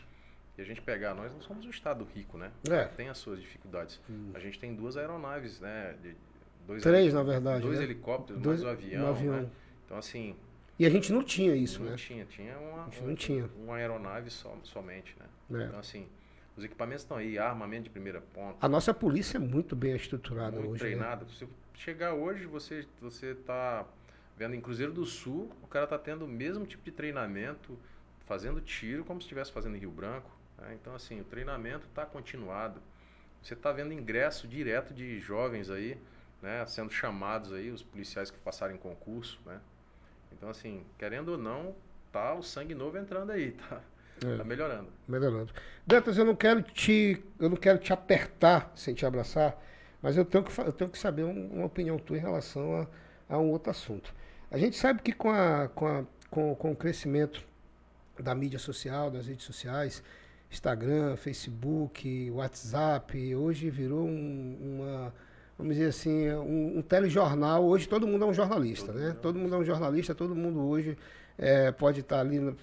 e 0.58 0.62
a 0.62 0.64
gente 0.64 0.80
pegar, 0.80 1.14
nós 1.14 1.32
não 1.32 1.40
somos 1.40 1.66
um 1.66 1.70
estado 1.70 2.06
rico, 2.14 2.38
né? 2.38 2.50
É. 2.70 2.84
Tem 2.84 3.08
as 3.08 3.18
suas 3.18 3.40
dificuldades. 3.40 4.00
A 4.34 4.38
gente 4.38 4.58
tem 4.58 4.74
duas 4.74 4.96
aeronaves, 4.96 5.60
né? 5.60 5.94
de- 6.02 6.16
dois 6.66 6.82
Três, 6.82 7.12
na 7.14 7.22
verdade, 7.22 7.62
Dois 7.62 7.78
né? 7.78 7.84
helicópteros, 7.84 8.42
Dois- 8.42 8.62
mais 8.62 8.76
o 8.76 8.78
avião, 8.78 9.04
um 9.06 9.08
avião. 9.10 9.34
né? 9.42 9.48
Então, 9.84 9.96
assim, 9.98 10.34
E 10.78 10.84
a 10.84 10.90
gente 10.90 11.10
não 11.12 11.22
tinha 11.22 11.54
isso, 11.56 11.82
não 11.82 11.90
né? 11.92 11.96
tinha. 11.96 12.24
Tinha 12.26 12.58
uma, 12.58 12.82
A 12.82 12.90
gente 12.90 13.02
um- 13.02 13.06
não 13.06 13.14
tinha. 13.14 13.50
uma 13.64 13.76
aeronave 13.76 14.30
só, 14.30 14.54
somente, 14.62 15.16
né? 15.18 15.60
É. 15.62 15.66
Então, 15.68 15.78
assim, 15.78 16.06
os 16.56 16.64
equipamentos 16.64 17.02
estão 17.02 17.16
aí, 17.16 17.38
armamento 17.38 17.84
de 17.84 17.90
primeira 17.90 18.20
ponta, 18.20 18.58
A 18.60 18.68
nossa 18.68 18.92
polícia 18.92 19.38
é 19.38 19.40
muito 19.40 19.74
bem 19.76 19.94
estruturada 19.96 20.58
muito 20.58 20.72
hoje. 20.72 20.84
né? 20.84 20.90
treinado. 20.90 21.26
Se 21.30 21.48
chegar 21.74 22.12
hoje, 22.14 22.44
você 22.46 22.86
você 23.00 23.34
tá 23.34 23.86
vendo 24.36 24.54
em 24.54 24.60
Cruzeiro 24.60 24.92
do 24.92 25.06
Sul, 25.06 25.50
o 25.62 25.66
cara 25.66 25.86
tá 25.86 25.98
tendo 25.98 26.26
o 26.26 26.28
mesmo 26.28 26.66
tipo 26.66 26.84
de 26.84 26.90
treinamento, 26.90 27.78
fazendo 28.26 28.60
tiro 28.60 29.02
como 29.04 29.18
se 29.20 29.24
estivesse 29.24 29.50
fazendo 29.52 29.76
em 29.76 29.78
Rio 29.78 29.90
Branco. 29.90 30.30
Né? 30.58 30.76
Então, 30.80 30.94
assim, 30.94 31.20
o 31.20 31.24
treinamento 31.24 31.86
está 31.86 32.04
continuado. 32.06 32.80
Você 33.42 33.54
está 33.54 33.72
vendo 33.72 33.92
ingresso 33.92 34.48
direto 34.48 34.92
de 34.92 35.20
jovens 35.20 35.70
aí, 35.70 35.96
né, 36.42 36.64
sendo 36.66 36.90
chamados 36.92 37.52
aí, 37.52 37.70
os 37.70 37.82
policiais 37.82 38.30
que 38.30 38.38
passaram 38.38 38.74
em 38.74 38.78
concurso, 38.78 39.38
né? 39.46 39.60
Então, 40.32 40.48
assim, 40.50 40.84
querendo 40.98 41.30
ou 41.30 41.38
não, 41.38 41.74
tá 42.12 42.34
o 42.34 42.42
sangue 42.42 42.74
novo 42.74 42.98
entrando 42.98 43.30
aí, 43.32 43.52
tá, 43.68 43.80
É. 44.24 44.36
tá 44.36 44.44
melhorando. 44.44 44.88
Melhorando. 45.06 45.52
Dantas, 45.86 46.18
eu 46.18 46.24
não 46.24 46.34
quero 46.34 46.62
te, 46.62 47.22
eu 47.38 47.48
não 47.48 47.56
quero 47.56 47.78
te 47.78 47.92
apertar 47.92 48.70
sem 48.74 48.94
te 48.94 49.06
abraçar, 49.06 49.56
mas 50.02 50.16
eu 50.16 50.24
tenho 50.24 50.42
que, 50.44 50.60
eu 50.60 50.72
tenho 50.72 50.90
que 50.90 50.98
saber 50.98 51.24
um- 51.24 51.48
uma 51.54 51.66
opinião 51.66 51.98
tua 51.98 52.16
em 52.16 52.20
relação 52.20 52.80
a, 53.28 53.34
a 53.34 53.38
um 53.38 53.50
outro 53.50 53.70
assunto. 53.70 54.12
A 54.50 54.58
gente 54.58 54.76
sabe 54.76 55.02
que 55.02 55.12
com, 55.12 55.30
a, 55.30 55.68
com, 55.68 55.86
a, 55.86 56.04
com, 56.30 56.54
com 56.54 56.72
o 56.72 56.76
crescimento 56.76 57.42
da 58.18 58.34
mídia 58.34 58.58
social, 58.58 59.10
das 59.10 59.26
redes 59.26 59.44
sociais, 59.44 60.02
Instagram, 60.50 61.16
Facebook, 61.16 62.30
WhatsApp, 62.30 63.34
hoje 63.34 63.68
virou 63.70 64.06
um- 64.06 64.56
uma, 64.80 65.14
vamos 65.58 65.74
dizer 65.74 65.88
assim, 65.88 66.30
um, 66.32 66.78
um 66.78 66.82
telejornal. 66.82 67.64
Hoje 67.64 67.88
todo 67.88 68.06
mundo 68.06 68.24
é 68.24 68.28
um 68.28 68.34
jornalista, 68.34 68.92
né? 68.92 69.16
Todo 69.20 69.38
mundo 69.38 69.54
é 69.54 69.58
um 69.58 69.64
jornalista, 69.64 70.14
todo 70.14 70.34
mundo 70.34 70.60
hoje 70.66 70.96
eh, 71.38 71.70
pode 71.72 72.00
estar 72.00 72.20
ali, 72.20 72.54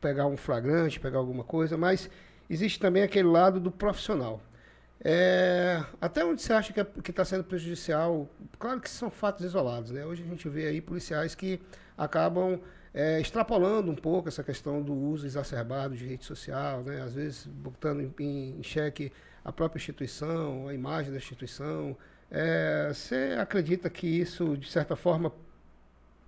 pegar 0.00 0.26
um 0.26 0.36
flagrante, 0.36 1.00
pegar 1.00 1.18
alguma 1.18 1.42
coisa, 1.42 1.76
mas 1.76 2.08
existe 2.48 2.78
também 2.78 3.02
aquele 3.02 3.28
lado 3.28 3.58
do 3.58 3.70
profissional. 3.72 4.40
É, 5.04 5.82
até 6.00 6.24
onde 6.24 6.42
você 6.42 6.52
acha 6.52 6.72
que 6.72 7.10
está 7.10 7.24
sendo 7.24 7.44
prejudicial? 7.44 8.28
Claro 8.58 8.80
que 8.80 8.90
são 8.90 9.10
fatos 9.10 9.44
isolados, 9.44 9.90
né? 9.92 10.04
Hoje 10.04 10.22
a 10.24 10.26
gente 10.26 10.48
vê 10.48 10.66
aí 10.66 10.80
policiais 10.80 11.34
que 11.36 11.60
acabam 11.96 12.60
é, 12.94 13.20
extrapolando 13.20 13.90
um 13.90 13.94
pouco 13.94 14.28
essa 14.28 14.42
questão 14.42 14.82
do 14.82 14.94
uso 14.94 15.26
exacerbado 15.26 15.96
de 15.96 16.06
rede 16.06 16.24
social, 16.24 16.82
né? 16.82 17.02
Às 17.02 17.14
vezes 17.14 17.46
botando 17.46 18.00
em, 18.00 18.14
em, 18.18 18.58
em 18.58 18.62
xeque 18.62 19.12
a 19.44 19.52
própria 19.52 19.78
instituição, 19.78 20.68
a 20.68 20.74
imagem 20.74 21.10
da 21.10 21.18
instituição. 21.18 21.96
É, 22.30 22.90
você 22.92 23.36
acredita 23.38 23.88
que 23.88 24.06
isso, 24.06 24.56
de 24.56 24.70
certa 24.70 24.94
forma, 24.94 25.32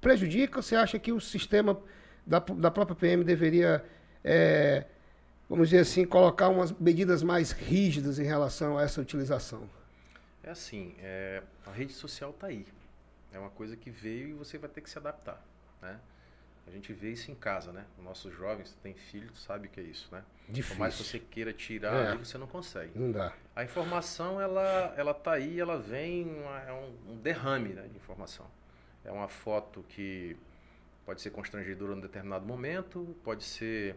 prejudica 0.00 0.58
ou 0.58 0.62
você 0.62 0.76
acha 0.76 0.98
que 0.98 1.12
o 1.12 1.20
sistema 1.20 1.78
da, 2.26 2.38
da 2.38 2.70
própria 2.70 2.96
PM 2.96 3.24
deveria, 3.24 3.84
é, 4.24 4.86
vamos 5.48 5.68
dizer 5.68 5.82
assim, 5.82 6.04
colocar 6.06 6.48
umas 6.48 6.72
medidas 6.72 7.22
mais 7.22 7.52
rígidas 7.52 8.18
em 8.18 8.24
relação 8.24 8.78
a 8.78 8.82
essa 8.82 9.00
utilização? 9.00 9.68
É 10.42 10.50
assim, 10.50 10.94
é, 11.00 11.42
a 11.66 11.70
rede 11.70 11.92
social 11.92 12.30
está 12.30 12.46
aí. 12.46 12.66
É 13.32 13.38
uma 13.38 13.50
coisa 13.50 13.76
que 13.76 13.90
veio 13.90 14.28
e 14.28 14.32
você 14.32 14.58
vai 14.58 14.68
ter 14.68 14.80
que 14.80 14.90
se 14.90 14.98
adaptar, 14.98 15.44
né? 15.82 15.98
A 16.66 16.70
gente 16.70 16.92
vê 16.92 17.10
isso 17.10 17.30
em 17.30 17.34
casa, 17.34 17.72
né? 17.72 17.84
Os 17.98 18.04
nossos 18.04 18.32
jovens, 18.32 18.76
tem 18.82 18.94
filho, 18.94 19.28
tu 19.32 19.38
sabe 19.38 19.66
o 19.66 19.70
que 19.70 19.80
é 19.80 19.82
isso, 19.82 20.08
né? 20.12 20.22
Por 20.68 20.78
mais 20.78 20.96
que 20.96 21.02
você 21.02 21.18
queira 21.18 21.52
tirar, 21.52 22.14
É. 22.14 22.16
você 22.16 22.38
não 22.38 22.46
consegue. 22.46 22.96
Não 22.98 23.10
dá. 23.10 23.32
A 23.56 23.64
informação, 23.64 24.40
ela, 24.40 24.94
ela 24.96 25.12
tá 25.14 25.32
aí, 25.32 25.58
ela 25.58 25.78
vem, 25.78 26.24
uma- 26.28 26.60
é 26.62 26.72
um, 26.72 27.12
um 27.12 27.16
derrame 27.16 27.70
né, 27.70 27.82
de 27.88 27.96
informação. 27.96 28.46
É 29.04 29.10
uma 29.10 29.28
foto 29.28 29.82
que 29.88 30.36
pode 31.04 31.20
ser 31.20 31.30
constrangedora 31.30 31.94
num 31.94 32.00
determinado 32.00 32.44
momento, 32.46 33.16
pode 33.24 33.42
ser 33.42 33.96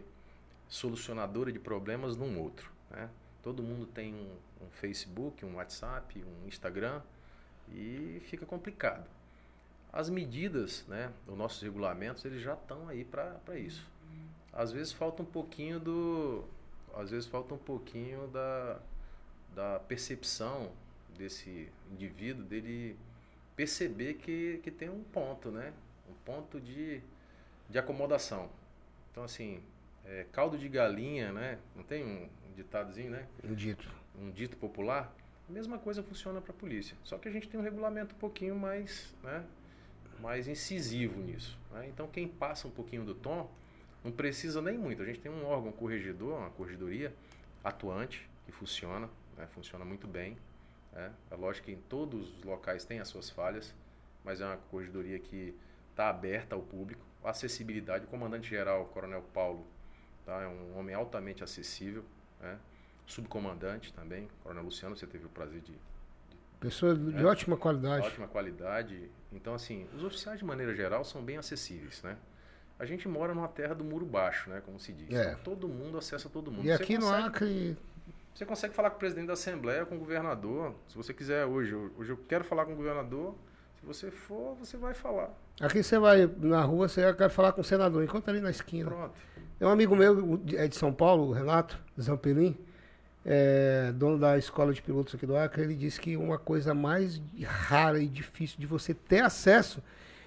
solucionadora 0.68 1.52
de 1.52 1.58
problemas 1.58 2.16
num 2.16 2.38
outro. 2.40 2.70
Né? 2.90 3.08
Todo 3.42 3.62
mundo 3.62 3.86
tem 3.86 4.14
um, 4.14 4.64
um 4.64 4.70
Facebook, 4.70 5.44
um 5.44 5.56
WhatsApp, 5.56 6.24
um 6.24 6.48
Instagram 6.48 7.02
e 7.68 8.20
fica 8.26 8.44
complicado. 8.46 9.06
As 9.94 10.10
medidas, 10.10 10.84
né, 10.88 11.12
os 11.24 11.38
nossos 11.38 11.62
regulamentos, 11.62 12.24
eles 12.24 12.42
já 12.42 12.54
estão 12.54 12.88
aí 12.88 13.04
para 13.04 13.56
isso. 13.56 13.88
Às 14.52 14.72
vezes 14.72 14.92
falta 14.92 15.22
um 15.22 15.24
pouquinho 15.24 15.78
do, 15.78 16.44
às 16.96 17.12
vezes 17.12 17.28
falta 17.28 17.54
um 17.54 17.58
pouquinho 17.58 18.26
da, 18.26 18.80
da 19.54 19.78
percepção 19.78 20.72
desse 21.16 21.68
indivíduo, 21.92 22.44
dele 22.44 22.98
perceber 23.54 24.14
que, 24.14 24.58
que 24.64 24.70
tem 24.72 24.90
um 24.90 25.04
ponto, 25.04 25.52
né? 25.52 25.72
Um 26.10 26.14
ponto 26.24 26.60
de, 26.60 27.00
de 27.70 27.78
acomodação. 27.78 28.50
Então, 29.12 29.22
assim, 29.22 29.62
é, 30.04 30.26
caldo 30.32 30.58
de 30.58 30.68
galinha, 30.68 31.32
né? 31.32 31.60
Não 31.76 31.84
tem 31.84 32.04
um, 32.04 32.24
um 32.24 32.54
ditadozinho, 32.56 33.12
né? 33.12 33.28
Um 33.44 33.54
dito. 33.54 33.88
Um 34.20 34.30
dito 34.32 34.56
popular. 34.56 35.14
A 35.48 35.52
mesma 35.52 35.78
coisa 35.78 36.02
funciona 36.02 36.40
para 36.40 36.50
a 36.50 36.56
polícia. 36.56 36.96
Só 37.04 37.16
que 37.16 37.28
a 37.28 37.30
gente 37.30 37.48
tem 37.48 37.60
um 37.60 37.62
regulamento 37.62 38.12
um 38.12 38.18
pouquinho 38.18 38.56
mais, 38.56 39.14
né? 39.22 39.44
Mais 40.20 40.48
incisivo 40.48 41.20
nisso. 41.20 41.58
né? 41.72 41.86
Então, 41.88 42.06
quem 42.08 42.26
passa 42.28 42.68
um 42.68 42.70
pouquinho 42.70 43.04
do 43.04 43.14
tom, 43.14 43.50
não 44.02 44.12
precisa 44.12 44.60
nem 44.60 44.76
muito. 44.76 45.02
A 45.02 45.06
gente 45.06 45.20
tem 45.20 45.32
um 45.32 45.46
órgão 45.46 45.72
corregedor, 45.72 46.38
uma 46.38 46.50
corregedoria 46.50 47.14
atuante, 47.62 48.28
que 48.44 48.52
funciona, 48.52 49.08
né? 49.36 49.46
funciona 49.48 49.84
muito 49.84 50.06
bem. 50.06 50.36
né? 50.92 51.12
É 51.30 51.34
lógico 51.34 51.66
que 51.66 51.72
em 51.72 51.80
todos 51.88 52.38
os 52.38 52.44
locais 52.44 52.84
tem 52.84 53.00
as 53.00 53.08
suas 53.08 53.30
falhas, 53.30 53.74
mas 54.22 54.40
é 54.40 54.46
uma 54.46 54.56
corregedoria 54.56 55.18
que 55.18 55.54
está 55.90 56.08
aberta 56.10 56.54
ao 56.54 56.62
público. 56.62 57.04
A 57.22 57.30
acessibilidade, 57.30 58.04
o 58.04 58.08
comandante-geral, 58.08 58.84
Coronel 58.86 59.22
Paulo, 59.32 59.66
tá? 60.26 60.42
é 60.42 60.46
um 60.46 60.78
homem 60.78 60.94
altamente 60.94 61.42
acessível. 61.42 62.04
Né? 62.40 62.58
Subcomandante 63.06 63.92
também, 63.92 64.28
Coronel 64.42 64.64
Luciano, 64.64 64.96
você 64.96 65.06
teve 65.06 65.24
o 65.24 65.28
prazer 65.30 65.60
de 65.62 65.74
Pessoa 66.64 66.94
de 66.94 67.22
É. 67.22 67.24
ótima 67.26 67.56
qualidade. 67.56 68.06
ótima 68.06 68.26
qualidade. 68.26 69.10
Então, 69.32 69.54
assim, 69.54 69.86
os 69.96 70.02
oficiais, 70.04 70.38
de 70.38 70.44
maneira 70.44 70.74
geral, 70.74 71.04
são 71.04 71.22
bem 71.22 71.36
acessíveis, 71.36 72.02
né? 72.02 72.16
A 72.78 72.84
gente 72.84 73.06
mora 73.08 73.34
numa 73.34 73.48
terra 73.48 73.74
do 73.74 73.84
muro 73.84 74.04
baixo, 74.06 74.50
né? 74.50 74.60
Como 74.64 74.78
se 74.80 74.92
diz. 74.92 75.14
É. 75.14 75.32
Então, 75.32 75.40
todo 75.56 75.68
mundo 75.68 75.98
acessa 75.98 76.28
todo 76.28 76.50
mundo. 76.50 76.64
E 76.64 76.68
Você 76.68 76.82
aqui 76.82 76.94
no 76.98 77.06
consegue- 77.06 77.26
Acre, 77.28 77.76
Você 78.34 78.44
consegue 78.44 78.74
falar 78.74 78.90
com 78.90 78.96
o 78.96 78.98
presidente 78.98 79.28
da 79.28 79.34
Assembleia, 79.34 79.86
com 79.86 79.94
o 79.94 79.98
governador. 79.98 80.74
Se 80.88 80.96
você 80.96 81.14
quiser 81.14 81.44
hoje, 81.46 81.72
hoje 81.96 82.10
eu 82.10 82.16
quero 82.28 82.42
falar 82.42 82.64
com 82.64 82.72
o 82.72 82.76
governador. 82.76 83.34
Se 83.78 83.86
você 83.86 84.10
for, 84.10 84.56
você 84.56 84.76
vai 84.76 84.92
falar. 84.92 85.30
aqui 85.60 85.82
você 85.84 85.98
vai 86.00 86.26
na 86.40 86.62
rua, 86.62 86.88
você 86.88 87.14
quer 87.14 87.28
falar 87.30 87.52
com 87.52 87.60
o 87.60 87.64
senador, 87.64 88.02
encontra 88.02 88.32
ali 88.32 88.40
na 88.40 88.50
esquina. 88.50 88.90
Pronto. 88.90 89.14
É 89.60 89.64
um 89.66 89.70
amigo 89.70 89.94
meu, 89.94 90.40
é 90.54 90.66
de 90.66 90.74
São 90.74 90.92
Paulo, 90.92 91.28
o 91.28 91.32
Renato 91.32 91.78
Zampelim, 92.00 92.56
é, 93.24 93.92
dono 93.94 94.18
da 94.18 94.36
escola 94.38 94.72
de 94.72 94.82
pilotos 94.82 95.14
aqui 95.14 95.26
do 95.26 95.36
Acre, 95.36 95.62
ele 95.62 95.74
disse 95.74 96.00
que 96.00 96.16
uma 96.16 96.38
coisa 96.38 96.74
mais 96.74 97.20
rara 97.42 97.98
e 97.98 98.06
difícil 98.06 98.58
de 98.58 98.66
você 98.66 98.92
ter 98.94 99.20
acesso, 99.20 99.82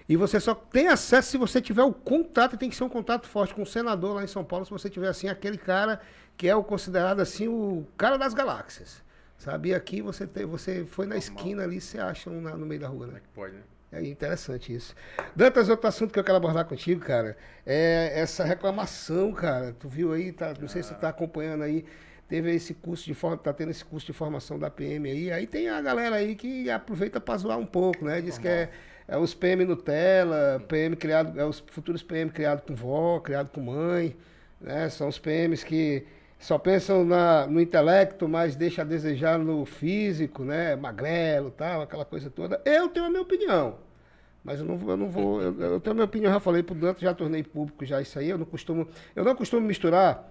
e 0.08 0.16
você 0.16 0.40
só 0.40 0.54
tem 0.54 0.88
acesso 0.88 1.30
se 1.30 1.36
você 1.38 1.60
tiver 1.60 1.82
o 1.82 1.92
contato, 1.92 2.54
e 2.54 2.58
tem 2.58 2.70
que 2.70 2.76
ser 2.76 2.84
um 2.84 2.88
contato 2.88 3.26
forte 3.28 3.54
com 3.54 3.62
o 3.62 3.66
senador 3.66 4.14
lá 4.16 4.24
em 4.24 4.26
São 4.26 4.42
Paulo, 4.44 4.64
se 4.64 4.70
você 4.70 4.88
tiver 4.88 5.08
assim, 5.08 5.28
aquele 5.28 5.58
cara 5.58 6.00
que 6.36 6.48
é 6.48 6.56
o 6.56 6.64
considerado 6.64 7.20
assim 7.20 7.48
o 7.48 7.86
cara 7.96 8.16
das 8.16 8.32
galáxias. 8.34 9.02
Sabe? 9.36 9.68
E 9.68 9.74
aqui 9.74 10.02
você, 10.02 10.26
tem, 10.26 10.44
você 10.44 10.84
foi 10.84 11.06
na 11.06 11.14
Normal. 11.14 11.18
esquina 11.36 11.62
ali, 11.62 11.80
você 11.80 11.98
acha 12.00 12.28
um 12.28 12.40
na- 12.40 12.56
no 12.56 12.66
meio 12.66 12.80
da 12.80 12.88
rua, 12.88 13.00
Como 13.06 13.12
né? 13.12 13.18
é 13.18 13.20
que 13.20 13.28
pode, 13.28 13.54
né? 13.54 13.62
É 13.92 14.02
interessante 14.04 14.74
isso. 14.74 14.94
Dantas, 15.34 15.68
outro 15.68 15.86
assunto 15.86 16.12
que 16.12 16.18
eu 16.18 16.24
quero 16.24 16.36
abordar 16.36 16.64
contigo, 16.64 17.00
cara, 17.02 17.36
é 17.64 18.20
essa 18.20 18.44
reclamação, 18.44 19.32
cara. 19.32 19.72
Tu 19.78 19.88
viu 19.88 20.12
aí, 20.12 20.32
tá, 20.32 20.52
não 20.60 20.66
sei 20.68 20.82
se 20.82 20.88
você 20.88 20.94
tá 20.96 21.08
acompanhando 21.10 21.62
aí, 21.62 21.84
teve 22.28 22.54
esse 22.54 22.74
curso 22.74 23.06
de 23.06 23.14
forma, 23.14 23.38
tá 23.38 23.52
tendo 23.52 23.70
esse 23.70 23.84
curso 23.84 24.06
de 24.06 24.12
formação 24.12 24.58
da 24.58 24.70
PM 24.70 25.10
aí. 25.10 25.32
Aí 25.32 25.46
tem 25.46 25.68
a 25.68 25.80
galera 25.80 26.16
aí 26.16 26.34
que 26.34 26.70
aproveita 26.70 27.18
para 27.18 27.38
zoar 27.38 27.58
um 27.58 27.66
pouco, 27.66 28.04
né? 28.04 28.20
Diz 28.20 28.36
que 28.36 28.46
é, 28.46 28.70
é 29.08 29.16
os 29.16 29.34
PM 29.34 29.64
Nutella, 29.64 30.62
PM 30.68 30.94
criado, 30.94 31.40
é 31.40 31.44
os 31.44 31.58
futuros 31.58 32.02
PM 32.02 32.30
criado 32.30 32.60
com 32.60 32.74
vó, 32.74 33.18
criado 33.18 33.50
com 33.50 33.62
mãe, 33.62 34.14
né? 34.60 34.90
São 34.90 35.08
os 35.08 35.18
PMs 35.18 35.64
que 35.64 36.06
só 36.38 36.58
pensam 36.58 37.02
na, 37.04 37.46
no 37.46 37.60
intelecto, 37.60 38.28
mas 38.28 38.54
deixa 38.54 38.82
a 38.82 38.84
desejar 38.84 39.38
no 39.38 39.64
físico, 39.64 40.44
né? 40.44 40.76
Magrelo, 40.76 41.50
tal, 41.50 41.80
aquela 41.80 42.04
coisa 42.04 42.28
toda. 42.28 42.60
Eu 42.64 42.88
tenho 42.90 43.06
a 43.06 43.10
minha 43.10 43.22
opinião. 43.22 43.76
Mas 44.44 44.60
eu 44.60 44.66
não, 44.66 44.78
eu 44.88 44.96
não 44.96 45.10
vou. 45.10 45.42
Eu, 45.42 45.58
eu 45.60 45.80
tenho 45.80 45.92
a 45.92 45.94
minha 45.94 46.04
opinião, 46.04 46.32
já 46.32 46.40
falei 46.40 46.62
pro 46.62 46.74
Dante, 46.74 47.02
já 47.02 47.14
tornei 47.14 47.42
público 47.42 47.84
já 47.84 48.00
isso 48.00 48.18
aí. 48.18 48.28
Eu 48.28 48.38
não 48.38 48.46
costumo. 48.46 48.86
Eu 49.16 49.24
não 49.24 49.34
costumo 49.34 49.66
misturar 49.66 50.30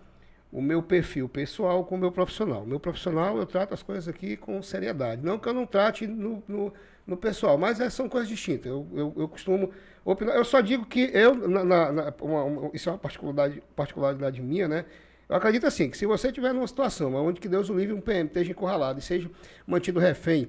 o 0.51 0.61
meu 0.61 0.81
perfil 0.81 1.27
pessoal 1.27 1.83
com 1.83 1.95
o 1.95 1.97
meu 1.97 2.11
profissional. 2.11 2.63
O 2.63 2.67
meu 2.67 2.79
profissional, 2.79 3.37
eu 3.37 3.45
trato 3.45 3.73
as 3.73 3.83
coisas 3.83 4.07
aqui 4.07 4.37
com 4.37 4.61
seriedade. 4.61 5.21
Não 5.23 5.37
que 5.37 5.47
eu 5.47 5.53
não 5.53 5.65
trate 5.65 6.07
no, 6.07 6.43
no, 6.47 6.73
no 7.05 7.17
pessoal, 7.17 7.57
mas 7.57 7.79
é, 7.79 7.89
são 7.89 8.07
coisas 8.07 8.29
distintas. 8.29 8.67
Eu, 8.67 8.87
eu, 8.93 9.13
eu, 9.17 9.27
costumo 9.27 9.71
opinar. 10.05 10.35
Eu 10.35 10.45
só 10.45 10.61
digo 10.61 10.85
que 10.85 11.11
eu, 11.13 11.35
na, 11.35 11.63
na, 11.63 11.91
na 11.91 12.13
uma, 12.21 12.43
uma, 12.43 12.71
isso 12.73 12.89
é 12.89 12.91
uma 12.93 12.97
particularidade, 12.97 13.61
particularidade 13.75 14.41
minha, 14.41 14.67
né? 14.67 14.85
Eu 15.29 15.35
acredito 15.35 15.67
assim, 15.67 15.89
que 15.89 15.97
se 15.97 16.05
você 16.05 16.31
tiver 16.31 16.53
numa 16.53 16.67
situação 16.67 17.13
onde 17.15 17.41
que 17.41 17.49
Deus 17.49 17.69
o 17.69 17.73
livre 17.73 17.93
um 17.93 17.99
PM 17.99 18.27
esteja 18.27 18.51
encurralado 18.51 18.99
e 18.99 19.01
seja 19.01 19.29
mantido 19.65 19.99
refém 19.99 20.47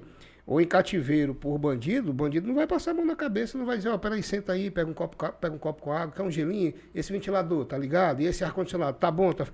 ou 0.49 0.59
em 0.59 0.65
cativeiro 0.65 1.35
por 1.35 1.57
bandido, 1.59 2.09
o 2.09 2.13
bandido 2.13 2.47
não 2.47 2.55
vai 2.55 2.65
passar 2.65 2.91
a 2.91 2.93
mão 2.95 3.05
na 3.05 3.15
cabeça, 3.15 3.55
não 3.55 3.67
vai 3.67 3.77
dizer, 3.77 3.89
ó, 3.89 3.95
oh, 3.95 3.99
peraí, 3.99 4.23
senta 4.23 4.53
aí, 4.53 4.71
pega 4.71 4.89
um 4.89 4.95
copo, 4.95 5.15
pega 5.33 5.53
um 5.53 5.59
copo 5.59 5.83
com 5.83 5.91
água, 5.91 6.15
quer 6.15 6.23
um 6.23 6.31
gelinho, 6.31 6.73
esse 6.95 7.11
ventilador, 7.11 7.65
tá 7.65 7.77
ligado? 7.77 8.21
E 8.21 8.25
esse 8.25 8.43
ar-condicionado, 8.43 8.97
tá 8.97 9.11
bom, 9.11 9.31
tá... 9.31 9.45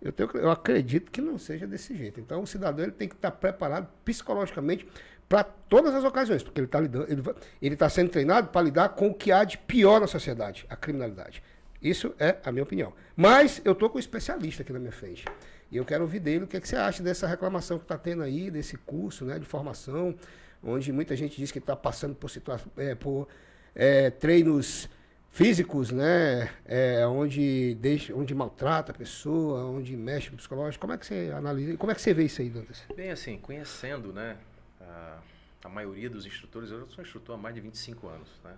Eu, 0.00 0.12
tenho, 0.12 0.30
eu 0.34 0.50
acredito 0.50 1.10
que 1.10 1.20
não 1.20 1.38
seja 1.38 1.66
desse 1.66 1.96
jeito. 1.96 2.20
Então, 2.20 2.42
o 2.42 2.46
cidadão 2.46 2.84
ele 2.84 2.92
tem 2.92 3.08
que 3.08 3.14
estar 3.14 3.30
preparado 3.30 3.88
psicologicamente 4.04 4.86
para 5.28 5.42
todas 5.42 5.94
as 5.94 6.04
ocasiões, 6.04 6.42
porque 6.42 6.60
ele 6.60 6.66
está 6.66 6.78
ele, 6.78 7.22
ele 7.60 7.76
tá 7.76 7.88
sendo 7.88 8.10
treinado 8.10 8.48
para 8.48 8.62
lidar 8.62 8.90
com 8.90 9.08
o 9.08 9.14
que 9.14 9.32
há 9.32 9.42
de 9.42 9.58
pior 9.58 10.00
na 10.00 10.06
sociedade, 10.06 10.64
a 10.68 10.76
criminalidade. 10.76 11.42
Isso 11.82 12.14
é 12.18 12.36
a 12.44 12.52
minha 12.52 12.62
opinião. 12.62 12.92
Mas 13.14 13.60
eu 13.64 13.72
estou 13.72 13.90
com 13.90 13.96
um 13.96 14.00
especialista 14.00 14.62
aqui 14.62 14.72
na 14.72 14.78
minha 14.78 14.92
frente. 14.92 15.24
E 15.70 15.76
eu 15.76 15.84
quero 15.84 16.02
ouvir 16.02 16.20
dele 16.20 16.44
o 16.44 16.46
que, 16.46 16.56
é 16.56 16.60
que 16.60 16.68
você 16.68 16.76
acha 16.76 17.02
dessa 17.02 17.26
reclamação 17.26 17.78
que 17.78 17.84
está 17.84 17.98
tendo 17.98 18.22
aí, 18.22 18.50
desse 18.50 18.76
curso 18.76 19.24
né, 19.24 19.38
de 19.38 19.44
formação, 19.44 20.14
onde 20.62 20.92
muita 20.92 21.16
gente 21.16 21.36
diz 21.36 21.50
que 21.50 21.58
está 21.58 21.74
passando 21.74 22.14
por, 22.14 22.30
situa 22.30 22.60
é, 22.76 22.94
por 22.94 23.28
é, 23.74 24.10
treinos 24.10 24.88
físicos, 25.36 25.90
né? 25.90 26.50
É, 26.64 27.06
onde, 27.06 27.74
deixa, 27.74 28.14
onde 28.14 28.34
maltrata 28.34 28.90
a 28.90 28.94
pessoa, 28.94 29.66
onde 29.66 29.94
mexe 29.94 30.30
no 30.30 30.38
psicológico. 30.38 30.80
Como 30.80 30.94
é 30.94 30.96
que 30.96 31.04
você 31.04 31.30
analisa? 31.36 31.76
Como 31.76 31.92
é 31.92 31.94
que 31.94 32.00
você 32.00 32.14
vê 32.14 32.24
isso 32.24 32.40
aí, 32.40 32.48
Dantas? 32.48 32.82
Bem, 32.96 33.10
assim, 33.10 33.36
conhecendo, 33.36 34.14
né? 34.14 34.38
A, 34.80 35.18
a 35.64 35.68
maioria 35.68 36.08
dos 36.08 36.24
instrutores, 36.24 36.70
eu 36.70 36.88
sou 36.88 37.04
instrutor 37.04 37.34
há 37.34 37.38
mais 37.38 37.54
de 37.54 37.60
25 37.60 38.08
anos, 38.08 38.28
né? 38.42 38.56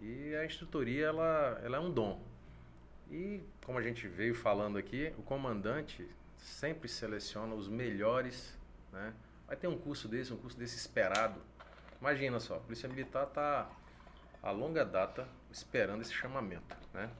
E 0.00 0.34
a 0.34 0.46
instrutoria, 0.46 1.08
ela, 1.08 1.60
ela 1.62 1.76
é 1.76 1.80
um 1.80 1.90
dom. 1.90 2.18
E, 3.10 3.42
como 3.66 3.78
a 3.78 3.82
gente 3.82 4.08
veio 4.08 4.34
falando 4.34 4.78
aqui, 4.78 5.12
o 5.18 5.22
comandante 5.22 6.08
sempre 6.38 6.88
seleciona 6.88 7.54
os 7.54 7.68
melhores, 7.68 8.56
né? 8.90 9.12
Vai 9.46 9.56
ter 9.56 9.68
um 9.68 9.76
curso 9.76 10.08
desse, 10.08 10.32
um 10.32 10.38
curso 10.38 10.56
desse 10.56 10.76
esperado. 10.76 11.38
Imagina 12.00 12.40
só, 12.40 12.56
a 12.56 12.60
Polícia 12.60 12.88
Militar 12.88 13.24
está 13.24 13.70
a 14.42 14.50
longa 14.50 14.84
data 14.84 15.26
esperando 15.50 16.02
esse 16.02 16.12
chamamento, 16.12 16.76
né? 16.92 17.10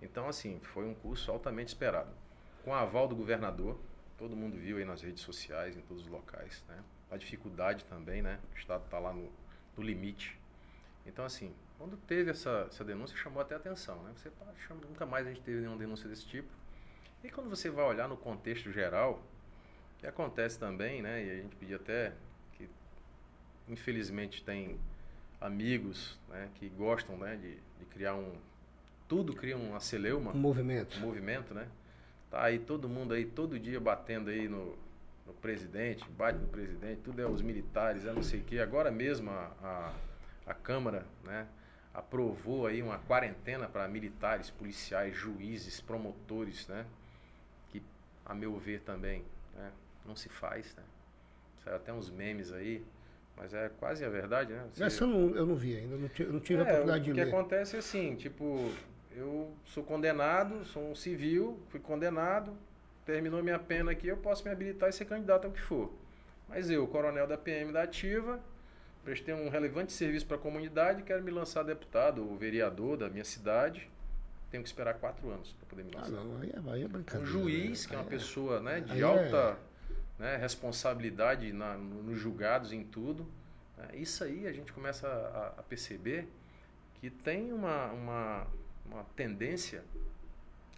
Então, 0.00 0.28
assim, 0.28 0.60
foi 0.60 0.84
um 0.84 0.94
curso 0.94 1.30
altamente 1.30 1.68
esperado. 1.68 2.10
Com 2.64 2.74
aval 2.74 3.08
do 3.08 3.16
governador, 3.16 3.78
todo 4.16 4.36
mundo 4.36 4.56
viu 4.56 4.78
aí 4.78 4.84
nas 4.84 5.02
redes 5.02 5.22
sociais, 5.22 5.76
em 5.76 5.80
todos 5.82 6.04
os 6.04 6.08
locais, 6.08 6.64
né? 6.68 6.82
A 7.10 7.16
dificuldade 7.16 7.84
também, 7.84 8.22
né? 8.22 8.38
O 8.52 8.58
Estado 8.58 8.84
está 8.84 8.98
lá 8.98 9.12
no, 9.12 9.30
no, 9.76 9.82
limite. 9.82 10.38
Então, 11.06 11.24
assim, 11.24 11.54
quando 11.78 11.96
teve 11.96 12.30
essa, 12.30 12.66
essa 12.68 12.84
denúncia, 12.84 13.16
chamou 13.16 13.40
até 13.40 13.54
atenção, 13.54 14.02
né? 14.02 14.12
Você 14.16 14.30
tá 14.30 14.46
nunca 14.86 15.06
mais 15.06 15.26
a 15.26 15.30
gente 15.30 15.42
teve 15.42 15.60
nenhuma 15.60 15.78
denúncia 15.78 16.08
desse 16.08 16.26
tipo. 16.26 16.48
E 17.24 17.30
quando 17.30 17.48
você 17.48 17.70
vai 17.70 17.84
olhar 17.84 18.08
no 18.08 18.16
contexto 18.16 18.70
geral, 18.70 19.22
que 19.98 20.06
acontece 20.06 20.58
também, 20.58 21.02
né? 21.02 21.24
E 21.24 21.30
a 21.30 21.42
gente 21.42 21.56
pedia 21.56 21.76
até 21.76 22.12
que, 22.52 22.68
infelizmente, 23.68 24.44
tem 24.44 24.78
amigos 25.40 26.18
né, 26.28 26.48
que 26.54 26.68
gostam 26.68 27.16
né, 27.16 27.36
de, 27.36 27.54
de 27.78 27.84
criar 27.90 28.14
um. 28.14 28.32
Tudo 29.06 29.34
cria 29.34 29.56
uma 29.56 29.80
celeuma. 29.80 30.32
Um 30.32 30.38
movimento. 30.38 30.98
Um 30.98 31.00
movimento, 31.00 31.54
né? 31.54 31.66
Tá 32.30 32.44
aí 32.44 32.58
todo 32.58 32.88
mundo 32.88 33.14
aí, 33.14 33.24
todo 33.24 33.58
dia 33.58 33.80
batendo 33.80 34.28
aí 34.28 34.48
no, 34.48 34.76
no 35.26 35.32
presidente, 35.34 36.04
bate 36.10 36.38
no 36.38 36.48
presidente, 36.48 37.00
tudo 37.02 37.22
é 37.22 37.26
os 37.26 37.40
militares, 37.40 38.04
é 38.04 38.12
não 38.12 38.22
sei 38.22 38.40
o 38.40 38.44
quê. 38.44 38.58
Agora 38.58 38.90
mesmo 38.90 39.30
a, 39.30 39.52
a, 39.62 40.50
a 40.50 40.54
Câmara, 40.54 41.06
né? 41.24 41.46
aprovou 41.98 42.66
aí 42.66 42.80
uma 42.80 42.98
quarentena 42.98 43.66
para 43.66 43.88
militares, 43.88 44.50
policiais, 44.50 45.16
juízes, 45.16 45.80
promotores, 45.80 46.68
né? 46.68 46.86
Que, 47.70 47.82
a 48.24 48.34
meu 48.34 48.56
ver 48.56 48.80
também, 48.82 49.24
né? 49.54 49.72
não 50.06 50.14
se 50.14 50.28
faz, 50.28 50.74
né? 50.76 50.82
Saiu 51.64 51.76
até 51.76 51.92
uns 51.92 52.08
memes 52.08 52.52
aí, 52.52 52.84
mas 53.38 53.54
é 53.54 53.70
quase 53.78 54.04
a 54.04 54.08
verdade, 54.08 54.52
né? 54.52 54.66
Você... 54.72 54.84
Essa 54.84 55.04
eu 55.04 55.08
não, 55.08 55.36
eu 55.36 55.46
não 55.46 55.54
vi 55.54 55.76
ainda, 55.76 55.96
não 55.96 56.08
tive, 56.08 56.32
não 56.32 56.40
tive 56.40 56.60
é, 56.60 56.62
a 56.62 56.64
oportunidade 56.64 57.04
de 57.04 57.12
ler. 57.12 57.22
O 57.22 57.24
que 57.24 57.34
acontece 57.34 57.76
é 57.76 57.78
assim, 57.78 58.16
tipo, 58.16 58.70
eu 59.16 59.52
sou 59.64 59.82
condenado, 59.82 60.64
sou 60.64 60.90
um 60.90 60.94
civil, 60.94 61.58
fui 61.68 61.80
condenado, 61.80 62.52
terminou 63.06 63.42
minha 63.42 63.58
pena 63.58 63.92
aqui, 63.92 64.08
eu 64.08 64.16
posso 64.16 64.44
me 64.44 64.50
habilitar 64.50 64.88
e 64.88 64.92
ser 64.92 65.04
candidato 65.04 65.46
ao 65.46 65.52
que 65.52 65.60
for. 65.60 65.92
Mas 66.48 66.70
eu, 66.70 66.86
coronel 66.86 67.26
da 67.26 67.38
PM 67.38 67.72
da 67.72 67.82
Ativa, 67.82 68.40
prestei 69.04 69.34
um 69.34 69.48
relevante 69.48 69.92
serviço 69.92 70.26
para 70.26 70.36
a 70.36 70.40
comunidade, 70.40 71.02
quero 71.02 71.22
me 71.22 71.30
lançar 71.30 71.62
deputado 71.62 72.28
ou 72.28 72.36
vereador 72.36 72.96
da 72.96 73.08
minha 73.08 73.24
cidade, 73.24 73.88
tenho 74.50 74.62
que 74.62 74.68
esperar 74.68 74.94
quatro 74.94 75.30
anos 75.30 75.52
para 75.52 75.68
poder 75.68 75.84
me 75.84 75.90
lançar. 75.92 76.08
Ah, 76.08 76.24
não, 76.24 76.40
aí 76.40 76.50
é, 76.50 76.72
aí 76.72 76.82
é 76.82 76.88
brincadeira. 76.88 77.28
Um 77.28 77.30
juiz, 77.30 77.82
né? 77.82 77.88
que 77.88 77.94
é 77.94 77.98
uma 77.98 78.06
é, 78.06 78.08
pessoa 78.08 78.60
né, 78.60 78.80
de 78.80 79.02
alta 79.02 79.58
né, 80.18 80.36
responsabilidade 80.36 81.52
na, 81.52 81.76
nos 81.76 82.18
julgados, 82.18 82.72
em 82.72 82.84
tudo. 82.84 83.26
Né, 83.76 83.88
isso 83.94 84.24
aí 84.24 84.46
a 84.46 84.52
gente 84.52 84.72
começa 84.72 85.06
a, 85.06 85.60
a 85.60 85.62
perceber 85.62 86.28
que 86.94 87.08
tem 87.08 87.52
uma, 87.52 87.86
uma, 87.92 88.46
uma 88.84 89.04
tendência 89.16 89.84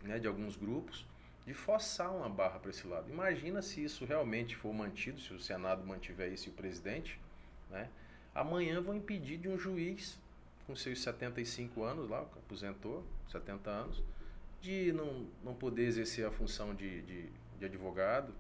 né, 0.03 0.19
de 0.19 0.27
alguns 0.27 0.57
grupos 0.57 1.07
de 1.47 1.55
forçar 1.55 2.15
uma 2.15 2.29
barra 2.29 2.59
para 2.59 2.71
esse 2.71 2.87
lado. 2.87 3.11
Imagina 3.11 3.63
se 3.63 3.83
isso 3.83 4.05
realmente 4.05 4.55
for 4.55 4.73
mantido, 4.73 5.21
se 5.21 5.33
o 5.33 5.41
Senado 5.41 5.85
mantiver 5.85 6.33
isso 6.33 6.49
e 6.49 6.51
o 6.51 6.55
presidente, 6.55 7.19
né, 7.71 7.89
amanhã 8.35 8.81
vão 8.81 8.95
impedir 8.95 9.39
de 9.39 9.49
um 9.49 9.59
juiz 9.59 10.19
com 10.67 10.77
seus 10.77 11.03
75 11.03 11.83
anos 11.83 12.09
lá, 12.09 12.21
aposentou, 12.21 13.05
70 13.33 13.71
anos, 13.71 14.03
de 14.61 14.93
não, 14.93 15.27
não 15.43 15.55
poder 15.55 15.87
exercer 15.87 16.27
a 16.27 16.31
função 16.31 16.75
de, 16.75 17.03
de, 17.03 17.29
de 17.59 17.65
advogado, 17.65 18.33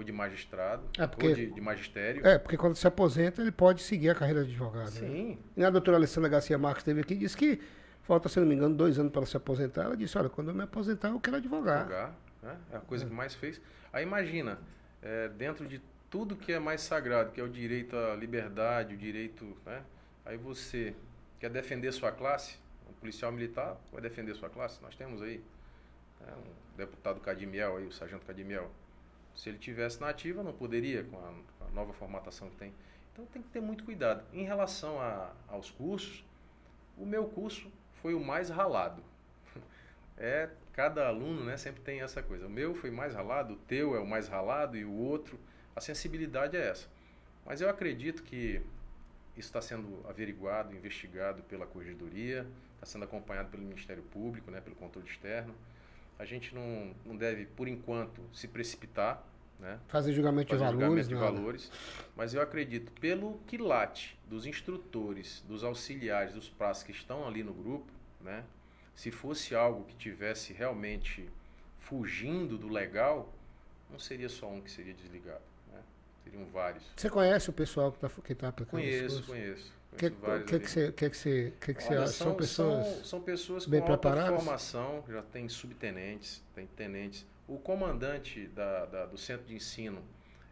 ou 0.00 0.04
de 0.04 0.12
magistrado, 0.12 0.82
é 0.98 1.06
porque, 1.06 1.28
ou 1.28 1.34
de, 1.34 1.46
de, 1.52 1.60
magistério. 1.60 2.26
É, 2.26 2.38
porque 2.38 2.56
quando 2.56 2.74
se 2.74 2.86
aposenta, 2.86 3.42
ele 3.42 3.52
pode 3.52 3.82
seguir 3.82 4.10
a 4.10 4.14
carreira 4.14 4.42
de 4.44 4.50
advogado. 4.50 4.92
Né? 4.94 5.08
Sim. 5.08 5.28
Né? 5.28 5.38
E 5.58 5.64
a 5.64 5.70
doutora 5.70 5.98
Alessandra 5.98 6.28
Garcia 6.28 6.56
Marques 6.58 6.80
esteve 6.80 7.02
aqui 7.02 7.14
e 7.14 7.18
disse 7.18 7.36
que 7.36 7.60
falta, 8.02 8.28
se 8.28 8.40
não 8.40 8.46
me 8.46 8.54
engano, 8.54 8.74
dois 8.74 8.98
anos 8.98 9.12
para 9.12 9.26
se 9.26 9.36
aposentar. 9.36 9.84
Ela 9.84 9.96
disse, 9.96 10.16
olha, 10.16 10.30
quando 10.30 10.48
eu 10.48 10.54
me 10.54 10.62
aposentar, 10.62 11.08
eu 11.10 11.20
quero 11.20 11.36
advogar. 11.36 11.80
Advogar, 11.82 12.14
né? 12.42 12.56
É 12.72 12.76
a 12.76 12.80
coisa 12.80 13.04
é. 13.04 13.08
que 13.08 13.14
mais 13.14 13.34
fez. 13.34 13.60
Aí 13.92 14.02
imagina, 14.02 14.58
é, 15.02 15.28
dentro 15.28 15.66
de 15.66 15.82
tudo 16.08 16.34
que 16.34 16.52
é 16.52 16.58
mais 16.58 16.80
sagrado, 16.80 17.30
que 17.30 17.40
é 17.40 17.44
o 17.44 17.48
direito 17.48 17.94
à 17.94 18.16
liberdade, 18.16 18.94
o 18.94 18.98
direito... 18.98 19.56
Né? 19.66 19.82
Aí 20.24 20.36
você 20.36 20.94
quer 21.38 21.50
defender 21.50 21.92
sua 21.92 22.10
classe, 22.10 22.58
um 22.88 22.92
policial 22.94 23.30
militar 23.32 23.76
vai 23.92 24.00
defender 24.00 24.34
sua 24.34 24.48
classe. 24.48 24.80
Nós 24.82 24.96
temos 24.96 25.20
aí 25.22 25.42
né, 26.20 26.32
um 26.36 26.76
deputado 26.76 27.20
Cadimiel, 27.20 27.76
aí, 27.76 27.86
o 27.86 27.92
sargento 27.92 28.24
Cadimiel, 28.24 28.70
se 29.40 29.48
ele 29.48 29.58
tivesse 29.58 29.98
na 29.98 30.10
ativa, 30.10 30.42
não 30.42 30.52
poderia, 30.52 31.02
com 31.04 31.16
a, 31.16 31.32
com 31.58 31.64
a 31.64 31.70
nova 31.70 31.94
formatação 31.94 32.50
que 32.50 32.56
tem. 32.56 32.74
Então 33.10 33.24
tem 33.24 33.40
que 33.40 33.48
ter 33.48 33.60
muito 33.60 33.84
cuidado. 33.84 34.22
Em 34.34 34.44
relação 34.44 35.00
a, 35.00 35.32
aos 35.48 35.70
cursos, 35.70 36.22
o 36.98 37.06
meu 37.06 37.24
curso 37.24 37.72
foi 38.02 38.14
o 38.14 38.20
mais 38.20 38.50
ralado. 38.50 39.02
É, 40.22 40.50
cada 40.74 41.08
aluno 41.08 41.42
né, 41.46 41.56
sempre 41.56 41.80
tem 41.80 42.02
essa 42.02 42.22
coisa. 42.22 42.46
O 42.46 42.50
meu 42.50 42.74
foi 42.74 42.90
mais 42.90 43.14
ralado, 43.14 43.54
o 43.54 43.56
teu 43.56 43.96
é 43.96 43.98
o 43.98 44.06
mais 44.06 44.28
ralado 44.28 44.76
e 44.76 44.84
o 44.84 44.92
outro. 44.92 45.40
A 45.74 45.80
sensibilidade 45.80 46.58
é 46.58 46.68
essa. 46.68 46.86
Mas 47.46 47.62
eu 47.62 47.70
acredito 47.70 48.22
que 48.22 48.60
isso 49.34 49.48
está 49.48 49.62
sendo 49.62 50.06
averiguado, 50.06 50.76
investigado 50.76 51.42
pela 51.44 51.66
Corregedoria, 51.66 52.46
está 52.74 52.84
sendo 52.84 53.06
acompanhado 53.06 53.48
pelo 53.48 53.62
Ministério 53.62 54.02
Público, 54.02 54.50
né, 54.50 54.60
pelo 54.60 54.76
controle 54.76 55.08
externo. 55.08 55.54
A 56.18 56.26
gente 56.26 56.54
não, 56.54 56.94
não 57.06 57.16
deve, 57.16 57.46
por 57.46 57.66
enquanto, 57.66 58.20
se 58.30 58.46
precipitar. 58.46 59.24
Né? 59.60 59.78
Fazer 59.88 60.12
julgamento 60.12 60.48
Fazer 60.48 60.70
de 60.70 60.76
valores. 60.78 61.08
de 61.08 61.14
valores. 61.14 61.70
Mas 62.16 62.32
eu 62.32 62.40
acredito, 62.40 62.90
pelo 62.92 63.38
quilate 63.46 64.18
dos 64.26 64.46
instrutores, 64.46 65.44
dos 65.46 65.62
auxiliares, 65.62 66.34
dos 66.34 66.48
praças 66.48 66.82
que 66.82 66.92
estão 66.92 67.28
ali 67.28 67.42
no 67.42 67.52
grupo, 67.52 67.92
né? 68.20 68.44
se 68.94 69.10
fosse 69.10 69.54
algo 69.54 69.84
que 69.84 69.94
tivesse 69.96 70.52
realmente 70.52 71.28
fugindo 71.78 72.56
do 72.56 72.68
legal, 72.68 73.32
não 73.90 73.98
seria 73.98 74.28
só 74.28 74.48
um 74.48 74.60
que 74.60 74.70
seria 74.70 74.94
desligado. 74.94 75.42
Né? 75.72 75.80
Seriam 76.24 76.44
vários. 76.46 76.84
Você 76.96 77.10
conhece 77.10 77.50
o 77.50 77.52
pessoal 77.52 77.92
que 77.92 78.04
está 78.04 78.22
que 78.22 78.34
tá 78.34 78.48
aplicando 78.48 78.80
Conheço, 78.80 79.22
conheço. 79.24 79.80
O 79.92 79.96
que, 79.96 80.08
você, 80.08 80.92
que, 80.92 81.10
que 81.10 81.16
você, 81.16 81.52
que 81.60 81.72
você 81.74 81.96
são, 81.96 82.06
são 82.06 82.34
pessoas, 82.34 82.86
são, 82.86 83.04
são 83.04 83.20
pessoas 83.20 83.66
bem 83.66 83.80
com 83.80 83.86
preparadas? 83.86 84.30
alta 84.30 84.44
formação, 84.44 85.04
já 85.08 85.20
tem 85.20 85.48
subtenentes, 85.48 86.42
tem 86.54 86.66
tenentes. 86.76 87.26
O 87.50 87.58
comandante 87.58 88.46
da, 88.46 88.86
da, 88.86 89.06
do 89.06 89.18
centro 89.18 89.44
de 89.44 89.56
ensino 89.56 90.00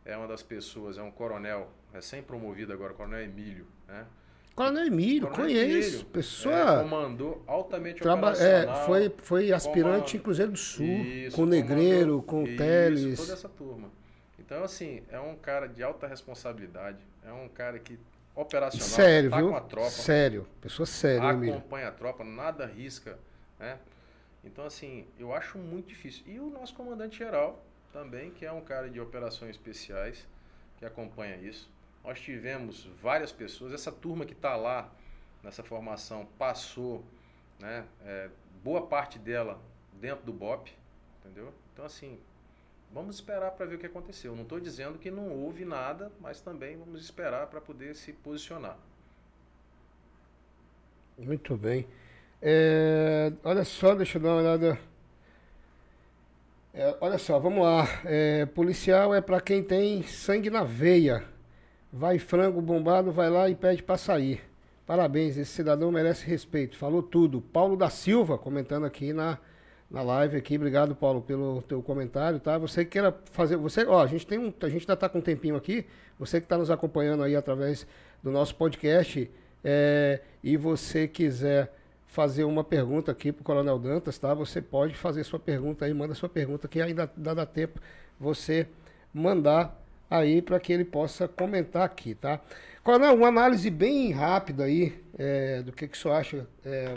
é 0.05 0.17
uma 0.17 0.27
das 0.27 0.43
pessoas, 0.43 0.99
é 0.99 1.03
um 1.03 1.13
coronel, 1.13 1.71
recém-promovido 1.93 2.73
agora, 2.73 2.93
coronel 2.93 3.21
Emílio, 3.21 3.69
né? 3.87 4.05
Coronel 4.53 4.87
Emílio, 4.87 5.29
Coronel 5.29 5.47
conheço. 5.47 5.89
Emílio, 5.91 6.05
pessoa. 6.07 6.81
É, 6.81 6.83
comandou 6.83 7.45
altamente 7.47 8.01
traba 8.01 8.33
é, 8.33 8.85
foi, 8.85 9.15
foi 9.19 9.53
aspirante 9.53 10.17
em 10.17 10.21
Cruzeiro 10.21 10.51
do 10.51 10.59
Sul, 10.59 10.85
isso, 10.85 11.37
com 11.37 11.43
o 11.43 11.47
Negreiro, 11.47 12.21
com 12.23 12.43
o 12.43 12.57
Teles. 12.57 13.21
Toda 13.21 13.33
essa 13.33 13.49
turma. 13.49 13.93
Então, 14.37 14.65
assim, 14.65 15.05
é 15.09 15.21
um 15.21 15.37
cara 15.37 15.69
de 15.69 15.85
alta 15.85 16.09
responsabilidade. 16.09 16.99
É 17.25 17.33
um 17.33 17.49
cara 17.49 17.79
que 17.79 17.97
operacional. 18.35 18.89
Sério, 18.89 19.31
tá 19.31 19.37
viu? 19.37 19.51
Com 19.51 19.57
a 19.57 19.61
tropa, 19.61 19.91
Sério. 19.91 20.49
Pessoa 20.61 20.85
séria, 20.85 21.31
Acompanha 21.31 21.89
a 21.89 21.93
tropa, 21.93 22.25
nada 22.25 22.67
risca, 22.67 23.17
né? 23.57 23.79
Então, 24.49 24.65
assim, 24.65 25.07
eu 25.19 25.33
acho 25.33 25.59
muito 25.59 25.89
difícil. 25.89 26.25
E 26.27 26.41
o 26.41 26.51
nosso 26.51 26.75
comandante-geral 26.75 27.63
também, 27.93 28.31
que 28.31 28.45
é 28.45 28.53
um 28.53 28.63
cara 28.63 28.89
de 28.89 28.99
operações 29.01 29.51
especiais, 29.51 30.27
que 30.79 30.85
acompanha 30.85 31.37
isso. 31.37 31.71
Nós 32.03 32.19
tivemos 32.21 32.85
várias 33.03 33.31
pessoas, 33.31 33.73
essa 33.73 33.93
turma 33.93 34.25
que 34.25 34.33
está 34.33 34.57
lá 34.57 34.91
nessa 35.43 35.63
formação 35.63 36.27
passou, 36.39 37.05
né, 37.59 37.87
é, 38.05 38.31
boa 38.65 38.87
parte 38.87 39.19
dela 39.19 39.61
dentro 39.93 40.25
do 40.25 40.33
BOP, 40.33 40.71
entendeu? 41.21 41.53
Então, 41.73 41.85
assim, 41.85 42.19
vamos 42.93 43.17
esperar 43.17 43.51
para 43.51 43.67
ver 43.67 43.75
o 43.75 43.79
que 43.79 43.87
aconteceu. 43.87 44.35
Não 44.35 44.45
estou 44.45 44.59
dizendo 44.59 44.99
que 44.99 45.11
não 45.11 45.31
houve 45.31 45.65
nada, 45.65 46.11
mas 46.21 46.41
também 46.41 46.77
vamos 46.77 47.03
esperar 47.03 47.47
para 47.49 47.61
poder 47.61 47.95
se 47.95 48.13
posicionar. 48.13 48.79
Muito 51.19 51.57
bem. 51.57 51.87
É, 52.41 53.33
olha 53.43 53.65
só, 53.65 53.95
deixa 53.95 54.19
eu 54.19 54.23
dar 54.23 54.29
uma 54.31 54.41
olhada. 54.41 54.79
É, 56.73 56.97
olha 57.01 57.19
só, 57.19 57.39
vamos 57.39 57.65
lá. 57.65 57.89
É, 58.05 58.47
policial 58.47 59.15
é 59.15 59.21
para 59.21 59.41
quem 59.41 59.63
tem 59.63 60.03
sangue 60.05 60.51
na 60.51 60.63
veia. 60.63 61.25
Vai 61.93 62.19
frango 62.19 62.61
bombado, 62.61 63.11
vai 63.11 63.29
lá 63.29 63.49
e 63.49 63.55
pede 63.55 63.83
para 63.83 63.97
sair. 63.97 64.41
Parabéns, 64.87 65.37
esse 65.37 65.51
cidadão 65.51 65.91
merece 65.91 66.25
respeito. 66.27 66.77
Falou 66.77 67.03
tudo. 67.03 67.41
Paulo 67.41 67.77
da 67.77 67.91
Silva 67.91 68.39
comentando 68.39 68.87
aqui 68.87 69.13
na, 69.13 69.39
na 69.91 70.03
live 70.03 70.37
aqui. 70.37 70.57
Obrigado, 70.57 70.95
Paulo, 70.95 71.21
pelo 71.21 71.63
teu 71.63 71.83
comentário, 71.83 72.39
tá? 72.39 72.57
Você 72.59 72.85
que 72.85 72.93
queira 72.93 73.15
fazer, 73.33 73.57
você, 73.57 73.85
ó, 73.85 74.03
a 74.03 74.07
gente 74.07 74.27
tem 74.27 74.39
um, 74.39 74.53
a 74.63 74.69
gente 74.69 74.83
ainda 74.83 74.97
tá 74.97 75.09
com 75.09 75.19
um 75.19 75.23
tempinho 75.23 75.57
aqui. 75.57 75.85
Você 76.19 76.41
que 76.41 76.47
está 76.47 76.57
nos 76.57 76.71
acompanhando 76.71 77.23
aí 77.23 77.35
através 77.35 77.87
do 78.23 78.31
nosso 78.31 78.55
podcast, 78.55 79.31
é, 79.65 80.21
e 80.43 80.57
você 80.57 81.09
quiser 81.09 81.73
fazer 82.09 82.45
uma 82.45 82.65
pergunta 82.65 83.13
aqui 83.13 83.31
para 83.31 83.43
o 83.43 83.45
Coronel 83.45 83.79
Dantas, 83.79 84.19
tá? 84.19 84.35
Você 84.35 84.61
pode 84.61 84.95
fazer 84.95 85.23
sua 85.25 85.39
pergunta 85.39 85.85
aí, 85.85 85.95
manda 85.95 86.15
sua 86.15 86.29
pergunta 86.29 86.67
que 86.67 86.81
ainda 86.81 87.09
dá, 87.17 87.35
dá 87.35 87.47
tempo 87.47 87.81
você 88.19 88.67
mandar 89.13 89.79
aí 90.11 90.41
para 90.41 90.59
que 90.59 90.73
ele 90.73 90.85
possa 90.85 91.29
comentar 91.29 91.83
aqui, 91.83 92.15
tá? 92.15 92.41
Coronel, 92.83 93.15
uma 93.15 93.29
análise 93.29 93.69
bem 93.69 94.11
rápida 94.11 94.65
aí 94.65 94.99
é, 95.19 95.63
do 95.63 95.71
que, 95.71 95.87
que 95.87 95.97
o 95.97 96.01
senhor 96.01 96.15
acha, 96.15 96.47
é, 96.65 96.95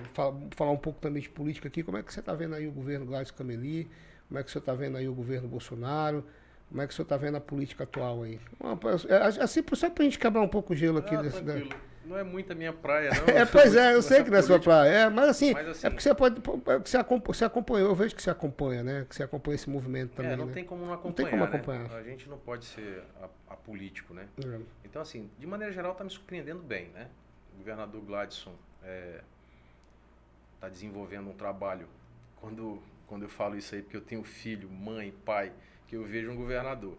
falar 0.55 0.71
um 0.71 0.77
pouco 0.77 0.99
também 1.01 1.21
de 1.21 1.29
política 1.29 1.67
aqui, 1.67 1.83
como 1.83 1.97
é 1.97 2.03
que 2.03 2.13
você 2.13 2.21
está 2.21 2.33
vendo 2.33 2.55
aí 2.55 2.65
o 2.65 2.71
governo 2.71 3.05
Gladys 3.05 3.31
Cameli, 3.31 3.89
como 4.29 4.39
é 4.39 4.43
que 4.43 4.49
o 4.49 4.51
senhor 4.51 4.61
está 4.61 4.73
vendo 4.73 4.97
aí 4.97 5.09
o 5.09 5.13
governo 5.13 5.49
Bolsonaro, 5.49 6.23
como 6.69 6.81
é 6.81 6.87
que 6.87 6.93
o 6.93 6.95
senhor 6.95 7.03
está 7.03 7.17
vendo 7.17 7.35
a 7.35 7.41
política 7.41 7.83
atual 7.83 8.23
aí? 8.23 8.39
É, 9.09 9.43
assim, 9.43 9.61
só 9.73 9.89
para 9.89 10.03
a 10.03 10.05
gente 10.05 10.17
quebrar 10.17 10.41
um 10.41 10.47
pouco 10.47 10.71
o 10.71 10.75
gelo 10.75 10.99
aqui. 10.99 11.13
Ah, 11.13 11.21
desse, 11.21 11.43
né? 11.43 11.67
Não 12.03 12.17
é 12.17 12.23
muito 12.23 12.51
a 12.51 12.55
minha 12.55 12.73
praia, 12.73 13.11
não. 13.11 13.33
é, 13.33 13.45
pois 13.45 13.75
é, 13.75 13.93
eu 13.93 14.01
sei 14.01 14.23
que 14.23 14.29
não 14.29 14.37
é 14.37 14.41
sua 14.41 14.59
praia. 14.59 14.89
É, 14.89 15.09
mas, 15.09 15.29
assim, 15.29 15.53
mas 15.53 15.67
assim, 15.67 15.87
é 15.87 15.89
porque 15.89 16.01
você 16.01 16.15
pode. 16.15 16.41
Você 16.83 16.97
acompanha, 16.97 17.35
você 17.35 17.45
acompanhou, 17.45 17.89
eu 17.89 17.95
vejo 17.95 18.15
que 18.15 18.21
você 18.21 18.29
acompanha, 18.29 18.83
né? 18.83 19.05
Que 19.07 19.15
você 19.15 19.23
acompanha 19.23 19.55
esse 19.55 19.69
movimento 19.69 20.15
também. 20.15 20.31
É, 20.31 20.35
não 20.35 20.47
né? 20.47 20.53
tem 20.53 20.65
como 20.65 20.85
não 20.85 20.93
acompanhar. 20.93 21.09
Não 21.09 21.15
tem 21.15 21.29
como 21.29 21.43
acompanhar. 21.43 21.89
Né? 21.89 21.99
A 21.99 22.03
gente 22.03 22.27
não 22.27 22.37
pode 22.37 22.65
ser 22.65 23.03
apolítico, 23.47 24.13
né? 24.13 24.27
É. 24.43 24.59
Então, 24.83 25.01
assim, 25.01 25.29
de 25.37 25.45
maneira 25.45 25.71
geral, 25.71 25.91
está 25.91 26.03
me 26.03 26.09
surpreendendo 26.09 26.61
bem, 26.61 26.87
né? 26.89 27.07
O 27.53 27.57
governador 27.57 28.01
Gladson 28.01 28.55
está 28.79 28.87
é, 28.87 29.21
tá 30.59 30.69
desenvolvendo 30.69 31.29
um 31.29 31.33
trabalho. 31.33 31.87
Quando, 32.37 32.81
quando 33.05 33.23
eu 33.23 33.29
falo 33.29 33.55
isso 33.55 33.75
aí, 33.75 33.83
porque 33.83 33.97
eu 33.97 34.01
tenho 34.01 34.23
filho, 34.23 34.67
mãe, 34.69 35.13
pai, 35.23 35.51
que 35.87 35.95
eu 35.95 36.03
vejo 36.03 36.31
um 36.31 36.35
governador 36.35 36.97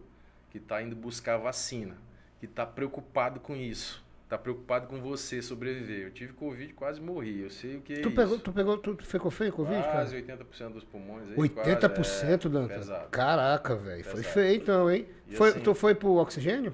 que 0.49 0.59
está 0.59 0.81
indo 0.81 0.95
buscar 0.95 1.35
vacina, 1.37 1.97
que 2.39 2.45
está 2.45 2.65
preocupado 2.65 3.39
com 3.39 3.55
isso 3.55 4.03
tá 4.29 4.37
preocupado 4.37 4.87
com 4.87 4.99
você 5.01 5.41
sobreviver. 5.41 6.07
Eu 6.07 6.11
tive 6.11 6.33
Covid 6.33 6.73
quase 6.73 6.99
morri. 7.01 7.41
Eu 7.41 7.49
sei 7.49 7.77
o 7.77 7.81
que 7.81 7.93
é 7.93 7.99
tu 8.01 8.09
isso. 8.09 8.15
Pegou, 8.15 8.39
tu 8.39 8.51
pegou, 8.51 8.77
tu 8.77 9.05
ficou 9.05 9.29
feio 9.29 9.51
Covid, 9.53 9.83
quase 9.83 10.21
cara? 10.21 10.37
80% 10.45 10.73
dos 10.73 10.83
pulmões. 10.83 11.29
Aí, 11.29 11.35
80%, 11.35 11.95
quase, 11.95 12.25
é, 12.25 12.37
Dantas? 12.37 12.89
Caraca, 13.11 13.75
velho. 13.75 14.03
Foi 14.03 14.23
feio 14.23 14.55
então, 14.55 14.91
hein? 14.91 15.07
foi, 15.31 15.49
assim, 15.49 15.59
tu 15.59 15.73
foi 15.73 15.93
pro 15.93 16.15
oxigênio? 16.15 16.73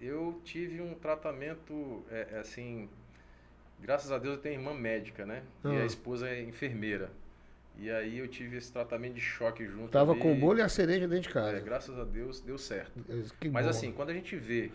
Eu 0.00 0.40
tive 0.44 0.80
um 0.80 0.94
tratamento, 0.94 2.04
é, 2.10 2.28
é, 2.32 2.38
assim... 2.38 2.88
Graças 3.80 4.12
a 4.12 4.18
Deus 4.18 4.36
eu 4.36 4.40
tenho 4.42 4.56
irmã 4.56 4.74
médica, 4.74 5.24
né? 5.24 5.42
E 5.64 5.68
a 5.68 5.70
ah. 5.70 5.86
esposa 5.86 6.28
é 6.28 6.42
enfermeira. 6.42 7.10
E 7.78 7.90
aí 7.90 8.18
eu 8.18 8.28
tive 8.28 8.58
esse 8.58 8.70
tratamento 8.70 9.14
de 9.14 9.22
choque 9.22 9.66
junto. 9.66 9.88
Tava 9.88 10.12
ali. 10.12 10.20
com 10.20 10.32
o 10.32 10.36
bolho 10.36 10.58
e 10.58 10.62
a 10.62 10.68
cereja 10.68 11.08
dentro 11.08 11.28
de 11.28 11.28
casa. 11.30 11.56
É, 11.56 11.60
graças 11.60 11.98
a 11.98 12.04
Deus 12.04 12.38
deu 12.40 12.58
certo. 12.58 12.92
Que 13.40 13.48
Mas 13.48 13.64
bom. 13.64 13.70
assim, 13.70 13.90
quando 13.90 14.10
a 14.10 14.12
gente 14.12 14.36
vê 14.36 14.70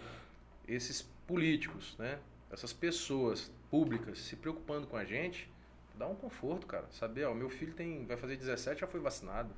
esses 0.68 1.08
políticos, 1.28 1.96
né? 1.98 2.20
Essas 2.52 2.72
pessoas 2.72 3.52
públicas 3.70 4.20
se 4.20 4.36
preocupando 4.36 4.88
com 4.88 4.96
a 4.96 5.04
gente, 5.04 5.50
dá 5.98 6.08
um 6.08 6.16
conforto, 6.16 6.66
cara. 6.66 6.86
Saber, 6.92 7.26
ó, 7.26 7.34
meu 7.34 7.50
filho 7.50 7.74
tem, 7.74 8.06
vai 8.06 8.18
fazer 8.18 8.38
17, 8.38 8.82
já 8.82 8.88
foi 8.88 9.00
vacinado. 9.00 9.50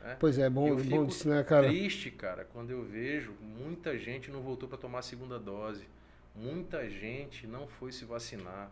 Né? 0.00 0.16
Pois 0.18 0.38
é, 0.38 0.50
bom, 0.50 0.68
eu 0.68 0.76
bom 0.76 1.06
disso, 1.06 1.28
né, 1.28 1.42
cara? 1.44 1.68
triste, 1.68 2.10
cara, 2.10 2.44
quando 2.52 2.70
eu 2.70 2.82
vejo 2.82 3.32
muita 3.40 3.96
gente 3.96 4.30
não 4.30 4.40
voltou 4.40 4.68
para 4.68 4.78
tomar 4.78 4.98
a 5.00 5.02
segunda 5.02 5.38
dose. 5.38 5.86
Muita 6.34 6.88
gente 6.88 7.46
não 7.46 7.66
foi 7.66 7.92
se 7.92 8.04
vacinar. 8.04 8.70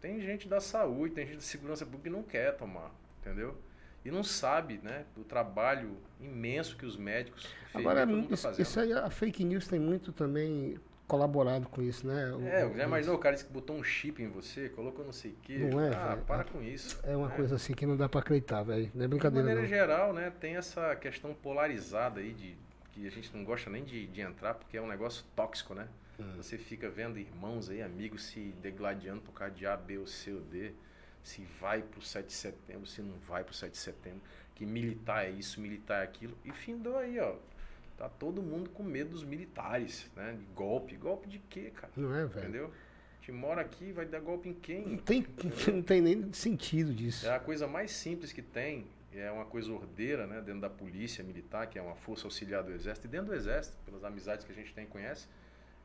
Tem 0.00 0.20
gente 0.20 0.48
da 0.48 0.60
saúde, 0.60 1.14
tem 1.14 1.26
gente 1.26 1.36
da 1.36 1.42
segurança 1.42 1.84
pública 1.84 2.04
que 2.04 2.10
não 2.10 2.22
quer 2.22 2.56
tomar, 2.56 2.90
entendeu? 3.20 3.56
E 4.04 4.10
não 4.10 4.24
sabe, 4.24 4.80
né, 4.82 5.04
do 5.14 5.24
trabalho 5.24 5.96
imenso 6.20 6.76
que 6.76 6.84
os 6.84 6.96
médicos 6.96 7.46
Agora, 7.72 8.06
tá 8.06 8.12
isso, 8.30 8.62
isso 8.62 8.80
aí, 8.80 8.92
a 8.92 9.08
fake 9.08 9.44
news 9.44 9.66
tem 9.66 9.78
muito 9.80 10.12
também 10.12 10.78
colaborado 11.06 11.68
com 11.68 11.82
isso, 11.82 12.06
né? 12.06 12.32
O, 12.32 12.46
é, 12.46 12.74
já 12.74 12.84
imaginou 12.84 13.16
o 13.16 13.18
cara 13.18 13.36
que 13.36 13.44
botou 13.44 13.76
um 13.76 13.84
chip 13.84 14.22
em 14.22 14.28
você, 14.28 14.68
colocou 14.68 15.04
não 15.04 15.12
sei 15.12 15.32
o 15.32 15.36
quê. 15.42 15.58
Não 15.58 15.80
é, 15.80 15.94
ah, 15.94 16.18
para 16.26 16.44
com 16.44 16.62
isso. 16.62 16.98
É 17.04 17.16
uma 17.16 17.32
é. 17.32 17.36
coisa 17.36 17.56
assim 17.56 17.74
que 17.74 17.84
não 17.86 17.96
dá 17.96 18.08
para 18.08 18.20
acreditar, 18.20 18.62
velho. 18.62 18.90
Não 18.94 19.04
é 19.04 19.08
brincadeira. 19.08 19.48
De 19.48 19.54
maneira 19.54 19.62
não. 19.62 19.68
geral, 19.68 20.12
né, 20.12 20.32
tem 20.40 20.56
essa 20.56 20.94
questão 20.96 21.34
polarizada 21.34 22.20
aí 22.20 22.32
de 22.32 22.56
que 22.92 23.06
a 23.06 23.10
gente 23.10 23.34
não 23.36 23.44
gosta 23.44 23.68
nem 23.68 23.84
de, 23.84 24.06
de 24.06 24.20
entrar 24.20 24.54
porque 24.54 24.76
é 24.76 24.82
um 24.82 24.86
negócio 24.86 25.24
tóxico, 25.34 25.74
né? 25.74 25.88
Hum. 26.18 26.36
Você 26.36 26.56
fica 26.56 26.88
vendo 26.88 27.18
irmãos 27.18 27.68
aí, 27.68 27.82
amigos 27.82 28.24
se 28.24 28.54
degladiando 28.62 29.20
por 29.20 29.32
causa 29.32 29.52
de 29.54 29.66
A, 29.66 29.76
B 29.76 29.98
ou 29.98 30.06
C 30.06 30.32
ou 30.32 30.40
D. 30.40 30.72
Se 31.22 31.42
vai 31.58 31.80
pro 31.80 32.02
7 32.02 32.26
de 32.26 32.32
setembro, 32.34 32.86
se 32.86 33.00
não 33.00 33.18
vai 33.26 33.42
pro 33.42 33.54
7 33.54 33.72
de 33.72 33.78
setembro. 33.78 34.20
Que 34.54 34.66
militar 34.66 35.24
é 35.24 35.30
isso, 35.30 35.60
militar 35.60 36.02
é 36.02 36.04
aquilo. 36.04 36.36
E 36.44 36.52
findou 36.52 36.98
aí, 36.98 37.18
ó 37.18 37.34
Tá 37.96 38.08
todo 38.08 38.42
mundo 38.42 38.70
com 38.70 38.82
medo 38.82 39.10
dos 39.10 39.22
militares, 39.22 40.10
né? 40.16 40.32
De 40.32 40.44
golpe. 40.46 40.96
Golpe 40.96 41.28
de 41.28 41.38
quê, 41.38 41.70
cara? 41.74 41.92
Não 41.96 42.14
é, 42.14 42.26
velho? 42.26 42.40
Entendeu? 42.40 42.66
A 42.66 43.16
gente 43.18 43.32
mora 43.32 43.60
aqui, 43.60 43.92
vai 43.92 44.04
dar 44.04 44.20
golpe 44.20 44.48
em 44.48 44.54
quem? 44.54 44.86
Não 44.86 44.96
tem, 44.98 45.24
não 45.72 45.82
tem 45.82 46.00
nem 46.00 46.32
sentido 46.32 46.92
disso. 46.92 47.26
É 47.26 47.34
a 47.34 47.40
coisa 47.40 47.68
mais 47.68 47.92
simples 47.92 48.32
que 48.32 48.42
tem, 48.42 48.86
é 49.12 49.30
uma 49.30 49.44
coisa 49.44 49.72
ordeira, 49.72 50.26
né? 50.26 50.40
Dentro 50.40 50.60
da 50.60 50.68
polícia 50.68 51.22
militar, 51.22 51.68
que 51.68 51.78
é 51.78 51.82
uma 51.82 51.94
força 51.94 52.26
auxiliar 52.26 52.64
do 52.64 52.72
exército. 52.72 53.06
E 53.06 53.10
dentro 53.10 53.28
do 53.28 53.34
exército, 53.34 53.76
pelas 53.84 54.02
amizades 54.02 54.44
que 54.44 54.50
a 54.50 54.54
gente 54.54 54.74
tem 54.74 54.84
e 54.84 54.88
conhece, 54.88 55.28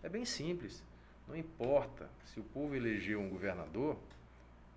é 0.02 0.10
bem 0.10 0.26
simples. 0.26 0.84
Não 1.28 1.36
importa 1.36 2.10
se 2.26 2.40
o 2.40 2.44
povo 2.44 2.76
elegeu 2.76 3.20
um 3.22 3.30
governador. 3.30 3.98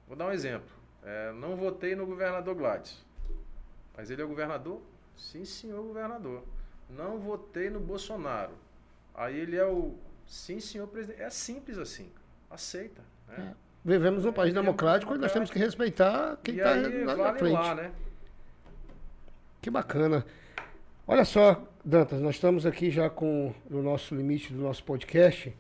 Vou 0.07 0.15
dar 0.15 0.27
um 0.27 0.33
exemplo. 0.33 0.71
É, 1.03 1.33
não 1.33 1.57
votei 1.57 1.97
no 1.97 2.05
governador 2.05 2.55
Gladys. 2.55 3.03
Mas 3.97 4.11
ele 4.11 4.21
é 4.21 4.25
o 4.25 4.29
governador? 4.29 4.83
Sim, 5.17 5.47
senhor 5.47 5.83
governador 5.83 6.45
não 6.91 7.19
votei 7.19 7.71
no 7.71 7.81
Bolsonaro. 7.81 8.53
Aí 9.15 9.39
ele 9.39 9.57
é 9.57 9.67
o 9.67 9.95
sim, 10.27 10.61
senhor 10.61 10.87
presidente. 10.89 11.23
É 11.23 11.31
simples 11.31 11.79
assim. 11.79 12.11
Aceita. 12.51 13.03
Né? 13.29 13.55
É. 13.57 13.73
Vivemos 13.85 14.25
num 14.25 14.31
é, 14.31 14.33
país 14.33 14.55
democrático 14.55 15.15
e 15.15 15.19
nós 15.19 15.33
temos 15.33 15.51
que 15.51 15.59
respeitar 15.59 16.39
quem 16.43 16.57
está 16.57 16.77
na, 16.77 17.15
vale 17.15 17.39
frente. 17.39 17.53
Lá, 17.53 17.75
né? 17.75 17.93
Que 19.61 19.71
bacana. 19.71 20.25
Olha 21.07 21.25
só, 21.25 21.63
Dantas, 21.85 22.21
nós 22.21 22.37
estamos 22.37 22.65
aqui 22.65 22.91
já 22.91 23.11
com 23.11 23.53
o 23.69 23.83
nosso 23.83 24.15
limite 24.15 24.53
do 24.53 24.63
nosso 24.63 24.85
podcast 24.85 25.53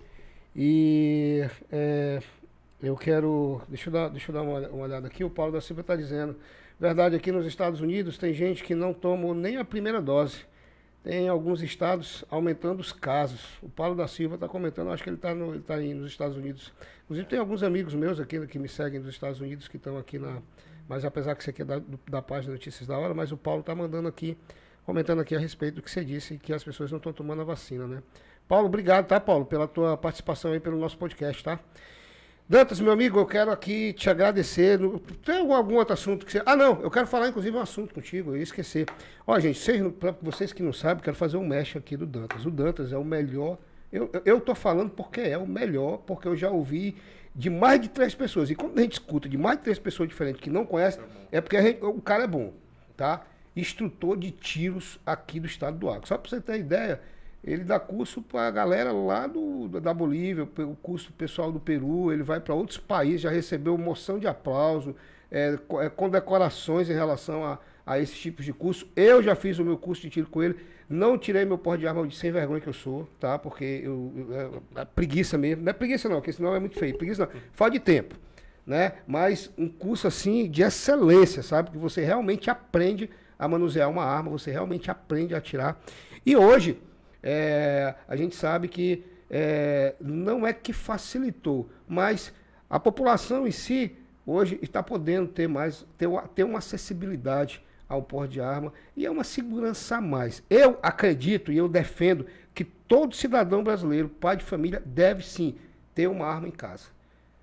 e 0.54 1.44
é, 1.70 2.20
eu 2.80 2.96
quero. 2.96 3.60
Deixa 3.68 3.88
eu 3.88 3.92
dar, 3.92 4.08
deixa 4.08 4.30
eu 4.30 4.34
dar 4.34 4.42
uma, 4.42 4.68
uma 4.68 4.84
olhada 4.84 5.08
aqui. 5.08 5.24
O 5.24 5.30
Paulo 5.30 5.52
da 5.52 5.60
Silva 5.60 5.80
está 5.80 5.96
dizendo: 5.96 6.36
verdade, 6.78 7.16
aqui 7.16 7.32
nos 7.32 7.44
Estados 7.44 7.80
Unidos 7.80 8.18
tem 8.18 8.32
gente 8.32 8.62
que 8.62 8.74
não 8.74 8.94
tomou 8.94 9.34
nem 9.34 9.56
a 9.56 9.64
primeira 9.64 10.00
dose 10.00 10.44
tem 11.02 11.28
alguns 11.28 11.62
estados 11.62 12.24
aumentando 12.30 12.80
os 12.80 12.92
casos. 12.92 13.58
O 13.60 13.68
Paulo 13.68 13.94
da 13.94 14.06
Silva 14.06 14.36
está 14.36 14.48
comentando, 14.48 14.90
acho 14.90 15.02
que 15.02 15.10
ele 15.10 15.16
está 15.16 15.34
no, 15.34 15.54
ele 15.54 15.62
tá 15.62 15.76
nos 15.76 16.10
Estados 16.10 16.36
Unidos. 16.36 16.72
Inclusive 17.04 17.28
tem 17.28 17.38
alguns 17.38 17.62
amigos 17.62 17.94
meus 17.94 18.20
aqui 18.20 18.46
que 18.46 18.58
me 18.58 18.68
seguem 18.68 19.00
dos 19.00 19.10
Estados 19.10 19.40
Unidos 19.40 19.66
que 19.66 19.76
estão 19.76 19.98
aqui 19.98 20.18
na. 20.18 20.40
Mas 20.88 21.04
apesar 21.04 21.34
que 21.34 21.42
isso 21.42 21.50
aqui 21.50 21.62
é 21.62 21.64
da, 21.64 21.82
da 22.08 22.22
página 22.22 22.52
Notícias 22.52 22.86
da 22.86 22.96
Hora, 22.96 23.14
mas 23.14 23.32
o 23.32 23.36
Paulo 23.36 23.60
está 23.60 23.74
mandando 23.74 24.08
aqui, 24.08 24.36
comentando 24.84 25.20
aqui 25.20 25.34
a 25.34 25.38
respeito 25.38 25.76
do 25.76 25.82
que 25.82 25.90
você 25.90 26.04
disse, 26.04 26.38
que 26.38 26.52
as 26.52 26.62
pessoas 26.62 26.90
não 26.90 26.98
estão 26.98 27.12
tomando 27.12 27.42
a 27.42 27.44
vacina, 27.44 27.86
né? 27.86 28.02
Paulo, 28.46 28.66
obrigado, 28.66 29.06
tá, 29.06 29.18
Paulo, 29.18 29.46
pela 29.46 29.66
tua 29.66 29.96
participação 29.96 30.52
aí 30.52 30.60
pelo 30.60 30.76
nosso 30.78 30.98
podcast, 30.98 31.42
tá? 31.42 31.58
Dantas, 32.48 32.80
meu 32.80 32.92
amigo, 32.92 33.18
eu 33.18 33.24
quero 33.24 33.50
aqui 33.50 33.92
te 33.92 34.10
agradecer. 34.10 34.78
Tem 35.24 35.38
algum, 35.38 35.54
algum 35.54 35.76
outro 35.76 35.94
assunto 35.94 36.26
que 36.26 36.32
você. 36.32 36.42
Ah, 36.44 36.56
não, 36.56 36.80
eu 36.82 36.90
quero 36.90 37.06
falar 37.06 37.28
inclusive 37.28 37.56
um 37.56 37.60
assunto 37.60 37.94
contigo, 37.94 38.32
eu 38.32 38.36
ia 38.36 38.42
esquecer. 38.42 38.86
Ó, 39.26 39.38
gente, 39.38 39.58
vocês, 39.58 39.92
pra 39.98 40.14
vocês 40.20 40.52
que 40.52 40.62
não 40.62 40.72
sabem, 40.72 41.02
quero 41.02 41.16
fazer 41.16 41.36
um 41.36 41.46
mesh 41.46 41.76
aqui 41.76 41.96
do 41.96 42.04
Dantas. 42.04 42.44
O 42.44 42.50
Dantas 42.50 42.92
é 42.92 42.98
o 42.98 43.04
melhor. 43.04 43.58
Eu, 43.90 44.10
eu 44.24 44.40
tô 44.40 44.54
falando 44.54 44.90
porque 44.90 45.20
é 45.20 45.38
o 45.38 45.46
melhor, 45.46 45.98
porque 45.98 46.26
eu 46.26 46.36
já 46.36 46.50
ouvi 46.50 46.96
de 47.34 47.48
mais 47.48 47.80
de 47.80 47.88
três 47.88 48.14
pessoas. 48.14 48.50
E 48.50 48.54
quando 48.54 48.78
a 48.78 48.82
gente 48.82 48.94
escuta 48.94 49.28
de 49.28 49.38
mais 49.38 49.58
de 49.58 49.64
três 49.64 49.78
pessoas 49.78 50.08
diferentes 50.08 50.40
que 50.40 50.50
não 50.50 50.66
conhecem, 50.66 51.02
é 51.30 51.40
porque 51.40 51.60
gente, 51.60 51.84
o 51.84 52.00
cara 52.00 52.24
é 52.24 52.26
bom, 52.26 52.52
tá? 52.96 53.24
Instrutor 53.56 54.16
de 54.16 54.30
tiros 54.30 54.98
aqui 55.06 55.38
do 55.40 55.46
estado 55.46 55.78
do 55.78 55.88
Acre. 55.88 56.08
Só 56.08 56.18
para 56.18 56.28
você 56.28 56.40
ter 56.40 56.58
ideia, 56.58 57.00
ele 57.44 57.64
dá 57.64 57.80
curso 57.80 58.22
para 58.22 58.46
a 58.46 58.50
galera 58.50 58.92
lá 58.92 59.26
do, 59.26 59.68
da 59.80 59.92
Bolívia, 59.92 60.44
o 60.44 60.76
curso 60.76 61.12
pessoal 61.12 61.50
do 61.50 61.58
Peru, 61.58 62.12
ele 62.12 62.22
vai 62.22 62.38
para 62.38 62.54
outros 62.54 62.78
países, 62.78 63.22
já 63.22 63.30
recebeu 63.30 63.76
moção 63.76 64.18
de 64.18 64.28
aplauso, 64.28 64.94
é, 65.30 65.58
é, 65.80 65.88
condecorações 65.88 66.88
em 66.88 66.92
relação 66.92 67.44
a, 67.44 67.58
a 67.84 67.98
esses 67.98 68.16
tipos 68.16 68.44
de 68.44 68.52
curso. 68.52 68.86
Eu 68.94 69.20
já 69.22 69.34
fiz 69.34 69.58
o 69.58 69.64
meu 69.64 69.76
curso 69.76 70.02
de 70.02 70.10
tiro 70.10 70.28
com 70.28 70.40
ele, 70.40 70.56
não 70.88 71.18
tirei 71.18 71.44
meu 71.44 71.58
porte 71.58 71.80
de 71.80 71.88
arma 71.88 72.06
de 72.06 72.14
sem 72.14 72.30
vergonha 72.30 72.60
que 72.60 72.68
eu 72.68 72.72
sou, 72.72 73.08
tá? 73.18 73.36
Porque 73.36 73.80
eu, 73.82 74.12
eu 74.16 74.62
é, 74.76 74.82
é 74.82 74.84
preguiça 74.84 75.36
mesmo, 75.36 75.64
não 75.64 75.70
é 75.70 75.72
preguiça 75.72 76.08
não, 76.08 76.16
porque 76.16 76.32
senão 76.32 76.54
é 76.54 76.60
muito 76.60 76.78
feio, 76.78 76.96
preguiça 76.96 77.26
não, 77.26 77.40
falta 77.52 77.72
de 77.72 77.80
tempo, 77.80 78.14
né? 78.64 78.92
Mas 79.04 79.50
um 79.58 79.68
curso 79.68 80.06
assim 80.06 80.48
de 80.48 80.62
excelência, 80.62 81.42
sabe? 81.42 81.72
Que 81.72 81.78
você 81.78 82.04
realmente 82.04 82.48
aprende 82.48 83.10
a 83.36 83.48
manusear 83.48 83.90
uma 83.90 84.04
arma, 84.04 84.30
você 84.30 84.52
realmente 84.52 84.92
aprende 84.92 85.34
a 85.34 85.38
atirar. 85.38 85.80
E 86.24 86.36
hoje 86.36 86.78
é, 87.22 87.94
a 88.08 88.16
gente 88.16 88.34
sabe 88.34 88.68
que 88.68 89.04
é, 89.30 89.94
não 90.00 90.46
é 90.46 90.52
que 90.52 90.72
facilitou, 90.72 91.70
mas 91.88 92.32
a 92.68 92.78
população 92.80 93.46
em 93.46 93.50
si 93.50 93.96
hoje 94.26 94.58
está 94.62 94.82
podendo 94.82 95.28
ter 95.28 95.48
mais, 95.48 95.86
ter, 95.96 96.08
ter 96.34 96.44
uma 96.44 96.58
acessibilidade 96.58 97.62
ao 97.88 98.02
porte 98.02 98.34
de 98.34 98.40
arma 98.40 98.72
e 98.96 99.04
é 99.06 99.10
uma 99.10 99.24
segurança 99.24 99.96
a 99.96 100.00
mais. 100.00 100.42
Eu 100.48 100.78
acredito 100.82 101.52
e 101.52 101.56
eu 101.56 101.68
defendo 101.68 102.26
que 102.54 102.64
todo 102.64 103.14
cidadão 103.14 103.62
brasileiro, 103.62 104.08
pai 104.08 104.36
de 104.36 104.44
família, 104.44 104.82
deve 104.84 105.24
sim 105.24 105.56
ter 105.94 106.08
uma 106.08 106.26
arma 106.26 106.48
em 106.48 106.52
casa. 106.52 106.86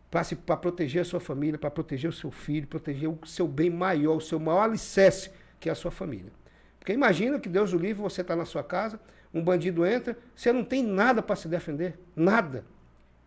Para 0.09 0.57
proteger 0.57 1.03
a 1.03 1.05
sua 1.05 1.19
família, 1.19 1.59
para 1.59 1.69
proteger 1.69 2.09
o 2.09 2.13
seu 2.13 2.31
filho, 2.31 2.67
proteger 2.67 3.07
o 3.09 3.19
seu 3.25 3.47
bem 3.47 3.69
maior, 3.69 4.17
o 4.17 4.21
seu 4.21 4.39
maior 4.39 4.63
alicerce, 4.63 5.29
que 5.59 5.69
é 5.69 5.71
a 5.71 5.75
sua 5.75 5.91
família. 5.91 6.31
Porque 6.79 6.93
imagina 6.93 7.39
que 7.39 7.47
Deus 7.47 7.73
o 7.73 7.77
livre, 7.77 8.01
você 8.01 8.21
está 8.21 8.35
na 8.35 8.45
sua 8.45 8.63
casa, 8.63 8.99
um 9.33 9.43
bandido 9.43 9.85
entra, 9.85 10.17
você 10.35 10.51
não 10.51 10.63
tem 10.63 10.83
nada 10.83 11.21
para 11.21 11.35
se 11.35 11.47
defender. 11.47 11.97
Nada. 12.15 12.63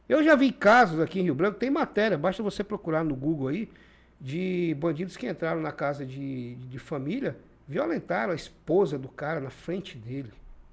Eu 0.09 0.23
já 0.23 0.35
vi 0.35 0.53
casos 0.53 1.01
aqui 1.01 1.21
em 1.21 1.25
Rio 1.25 1.35
Branco, 1.35 1.59
tem 1.59 1.71
matéria, 1.71 2.19
basta 2.19 2.43
você 2.43 2.65
procurar 2.65 3.05
no 3.05 3.15
Google 3.15 3.49
aí, 3.49 3.69
de 4.21 4.77
bandidos 4.79 5.17
que 5.17 5.29
entraram 5.29 5.61
na 5.61 5.73
casa 5.73 6.05
de, 6.05 6.55
de 6.57 6.79
família, 6.79 7.37
violentaram 7.67 8.33
a 8.33 8.37
esposa 8.37 8.99
do 8.99 9.09
cara 9.09 9.41
na 9.41 9.51
frente 9.51 9.97
dele. 9.97 10.31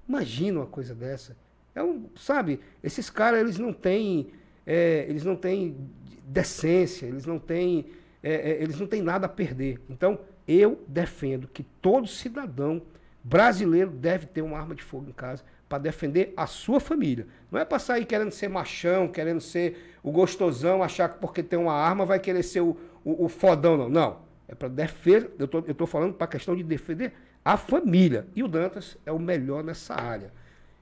Imagina 0.08 0.60
uma 0.60 0.66
coisa 0.66 0.94
dessa. 0.94 1.36
É 1.74 1.82
um, 1.82 2.08
sabe, 2.16 2.60
esses 2.82 3.08
caras 3.08 3.40
eles 3.40 3.58
não 3.58 3.72
têm, 3.72 4.28
é, 4.66 5.06
eles 5.08 5.24
não 5.24 5.36
têm 5.36 5.76
decência, 6.24 7.06
eles 7.06 7.24
não 7.24 7.38
têm, 7.38 7.86
é, 8.22 8.50
é, 8.50 8.62
eles 8.62 8.78
não 8.78 8.86
têm 8.86 9.02
nada 9.02 9.26
a 9.26 9.28
perder. 9.28 9.80
Então 9.88 10.20
eu 10.46 10.82
defendo 10.86 11.48
que 11.48 11.62
todo 11.62 12.06
cidadão 12.06 12.82
brasileiro 13.22 13.90
deve 13.90 14.26
ter 14.26 14.42
uma 14.42 14.58
arma 14.58 14.74
de 14.74 14.82
fogo 14.82 15.08
em 15.08 15.12
casa 15.12 15.44
para 15.68 15.78
defender 15.78 16.32
a 16.36 16.46
sua 16.46 16.80
família. 16.80 17.26
Não 17.50 17.60
é 17.60 17.64
para 17.64 17.78
sair 17.78 18.04
querendo 18.04 18.32
ser 18.32 18.48
machão, 18.48 19.06
querendo 19.06 19.40
ser 19.40 19.98
o 20.02 20.10
gostosão, 20.10 20.82
achar 20.82 21.08
que 21.08 21.18
porque 21.20 21.42
tem 21.42 21.58
uma 21.58 21.74
arma 21.74 22.04
vai 22.04 22.18
querer 22.18 22.42
ser 22.42 22.60
o, 22.60 22.76
o, 23.04 23.26
o 23.26 23.28
fodão, 23.28 23.76
não. 23.76 23.88
Não. 23.88 24.30
É 24.48 24.54
para 24.54 24.68
defender, 24.68 25.30
eu 25.38 25.46
tô, 25.46 25.60
estou 25.60 25.86
falando 25.86 26.14
para 26.14 26.24
a 26.24 26.28
questão 26.28 26.56
de 26.56 26.64
defender 26.64 27.12
a 27.44 27.56
família. 27.56 28.26
E 28.34 28.42
o 28.42 28.48
Dantas 28.48 28.98
é 29.06 29.12
o 29.12 29.18
melhor 29.18 29.62
nessa 29.62 29.94
área. 29.94 30.32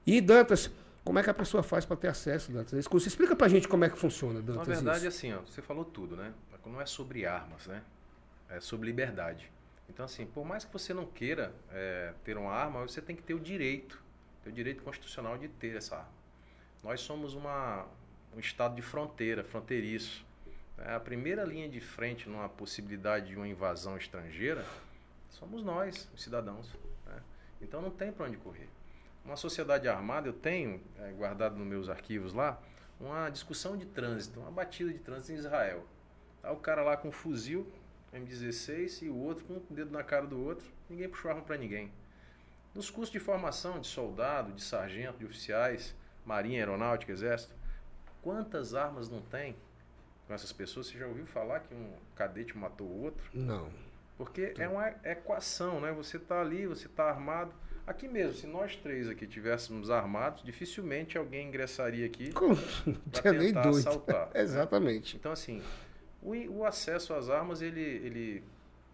E 0.07 0.19
Dantas, 0.19 0.71
como 1.03 1.19
é 1.19 1.23
que 1.23 1.29
a 1.29 1.33
pessoa 1.35 1.61
faz 1.61 1.85
para 1.85 1.95
ter 1.95 2.07
acesso, 2.07 2.51
Dantas? 2.51 2.73
Esse 2.73 2.89
curso? 2.89 3.07
Explica 3.07 3.35
para 3.35 3.45
a 3.45 3.49
gente 3.49 3.67
como 3.67 3.85
é 3.85 3.89
que 3.89 3.97
funciona, 3.97 4.41
Dantas. 4.41 4.67
Na 4.67 4.73
verdade, 4.73 4.97
isso. 4.99 5.07
assim, 5.07 5.33
ó, 5.33 5.41
você 5.41 5.61
falou 5.61 5.85
tudo, 5.85 6.15
né? 6.15 6.33
Não 6.65 6.81
é 6.81 6.85
sobre 6.85 7.25
armas, 7.25 7.67
né? 7.67 7.81
É 8.49 8.59
sobre 8.59 8.87
liberdade. 8.87 9.51
Então, 9.89 10.05
assim, 10.05 10.25
por 10.25 10.45
mais 10.45 10.63
que 10.63 10.71
você 10.71 10.93
não 10.93 11.05
queira 11.05 11.53
é, 11.71 12.13
ter 12.23 12.37
uma 12.37 12.51
arma, 12.51 12.81
você 12.81 13.01
tem 13.01 13.15
que 13.15 13.23
ter 13.23 13.33
o 13.33 13.39
direito, 13.39 14.01
ter 14.43 14.49
o 14.49 14.53
direito 14.53 14.83
constitucional 14.83 15.37
de 15.37 15.47
ter 15.47 15.75
essa 15.75 15.97
arma. 15.97 16.19
Nós 16.83 17.01
somos 17.01 17.33
uma, 17.33 17.85
um 18.35 18.39
estado 18.39 18.75
de 18.75 18.81
fronteira, 18.81 19.43
fronteiriço. 19.43 20.25
É, 20.77 20.93
a 20.93 20.99
primeira 20.99 21.43
linha 21.43 21.67
de 21.67 21.81
frente 21.81 22.29
numa 22.29 22.47
possibilidade 22.47 23.29
de 23.29 23.35
uma 23.35 23.47
invasão 23.47 23.97
estrangeira 23.97 24.63
somos 25.29 25.63
nós, 25.63 26.09
os 26.13 26.21
cidadãos. 26.21 26.73
Né? 27.05 27.21
Então 27.61 27.81
não 27.81 27.91
tem 27.91 28.11
para 28.11 28.27
onde 28.27 28.37
correr. 28.37 28.69
Uma 29.25 29.35
sociedade 29.35 29.87
armada, 29.87 30.27
eu 30.27 30.33
tenho 30.33 30.81
é, 30.99 31.11
guardado 31.11 31.57
nos 31.57 31.67
meus 31.67 31.89
arquivos 31.89 32.33
lá, 32.33 32.61
uma 32.99 33.29
discussão 33.29 33.75
de 33.75 33.85
trânsito, 33.85 34.39
uma 34.39 34.51
batida 34.51 34.91
de 34.91 34.99
trânsito 34.99 35.33
em 35.33 35.35
Israel. 35.35 35.85
Tá 36.41 36.51
o 36.51 36.57
cara 36.57 36.83
lá 36.83 36.95
com 36.95 37.09
um 37.09 37.11
fuzil, 37.11 37.69
M16 38.13 39.03
e 39.03 39.09
o 39.09 39.15
outro 39.15 39.45
com 39.45 39.53
o 39.55 39.63
dedo 39.69 39.91
na 39.91 40.03
cara 40.03 40.25
do 40.25 40.39
outro. 40.43 40.65
Ninguém 40.89 41.09
puxou 41.09 41.31
arma 41.31 41.43
para 41.43 41.57
ninguém. 41.57 41.91
Nos 42.73 42.89
cursos 42.89 43.11
de 43.11 43.19
formação 43.19 43.79
de 43.79 43.87
soldado, 43.87 44.51
de 44.53 44.63
sargento, 44.63 45.17
de 45.17 45.25
oficiais, 45.25 45.95
marinha, 46.25 46.59
aeronáutica, 46.59 47.11
exército, 47.11 47.53
quantas 48.21 48.75
armas 48.75 49.09
não 49.09 49.21
tem 49.21 49.55
com 50.27 50.33
essas 50.33 50.51
pessoas? 50.51 50.87
Você 50.87 50.97
já 50.97 51.07
ouviu 51.07 51.25
falar 51.25 51.61
que 51.61 51.73
um 51.73 51.91
cadete 52.15 52.57
matou 52.57 52.87
o 52.87 53.03
outro? 53.03 53.23
Não. 53.33 53.69
Porque 54.17 54.53
é 54.57 54.67
uma 54.67 54.89
equação, 55.03 55.79
né? 55.79 55.91
Você 55.93 56.17
está 56.17 56.41
ali, 56.41 56.67
você 56.67 56.87
está 56.87 57.05
armado. 57.05 57.53
Aqui 57.87 58.07
mesmo, 58.07 58.33
se 58.35 58.45
nós 58.45 58.75
três 58.75 59.07
aqui 59.09 59.25
tivéssemos 59.25 59.89
armados, 59.89 60.43
dificilmente 60.43 61.17
alguém 61.17 61.47
ingressaria 61.47 62.05
aqui 62.05 62.31
para 63.11 63.33
tentar 63.33 63.69
assaltar. 63.69 64.29
Exatamente. 64.35 65.15
Então, 65.15 65.31
assim, 65.31 65.61
o, 66.21 66.33
o 66.59 66.65
acesso 66.65 67.13
às 67.13 67.29
armas, 67.29 67.61
ele, 67.61 67.81
ele, 67.81 68.43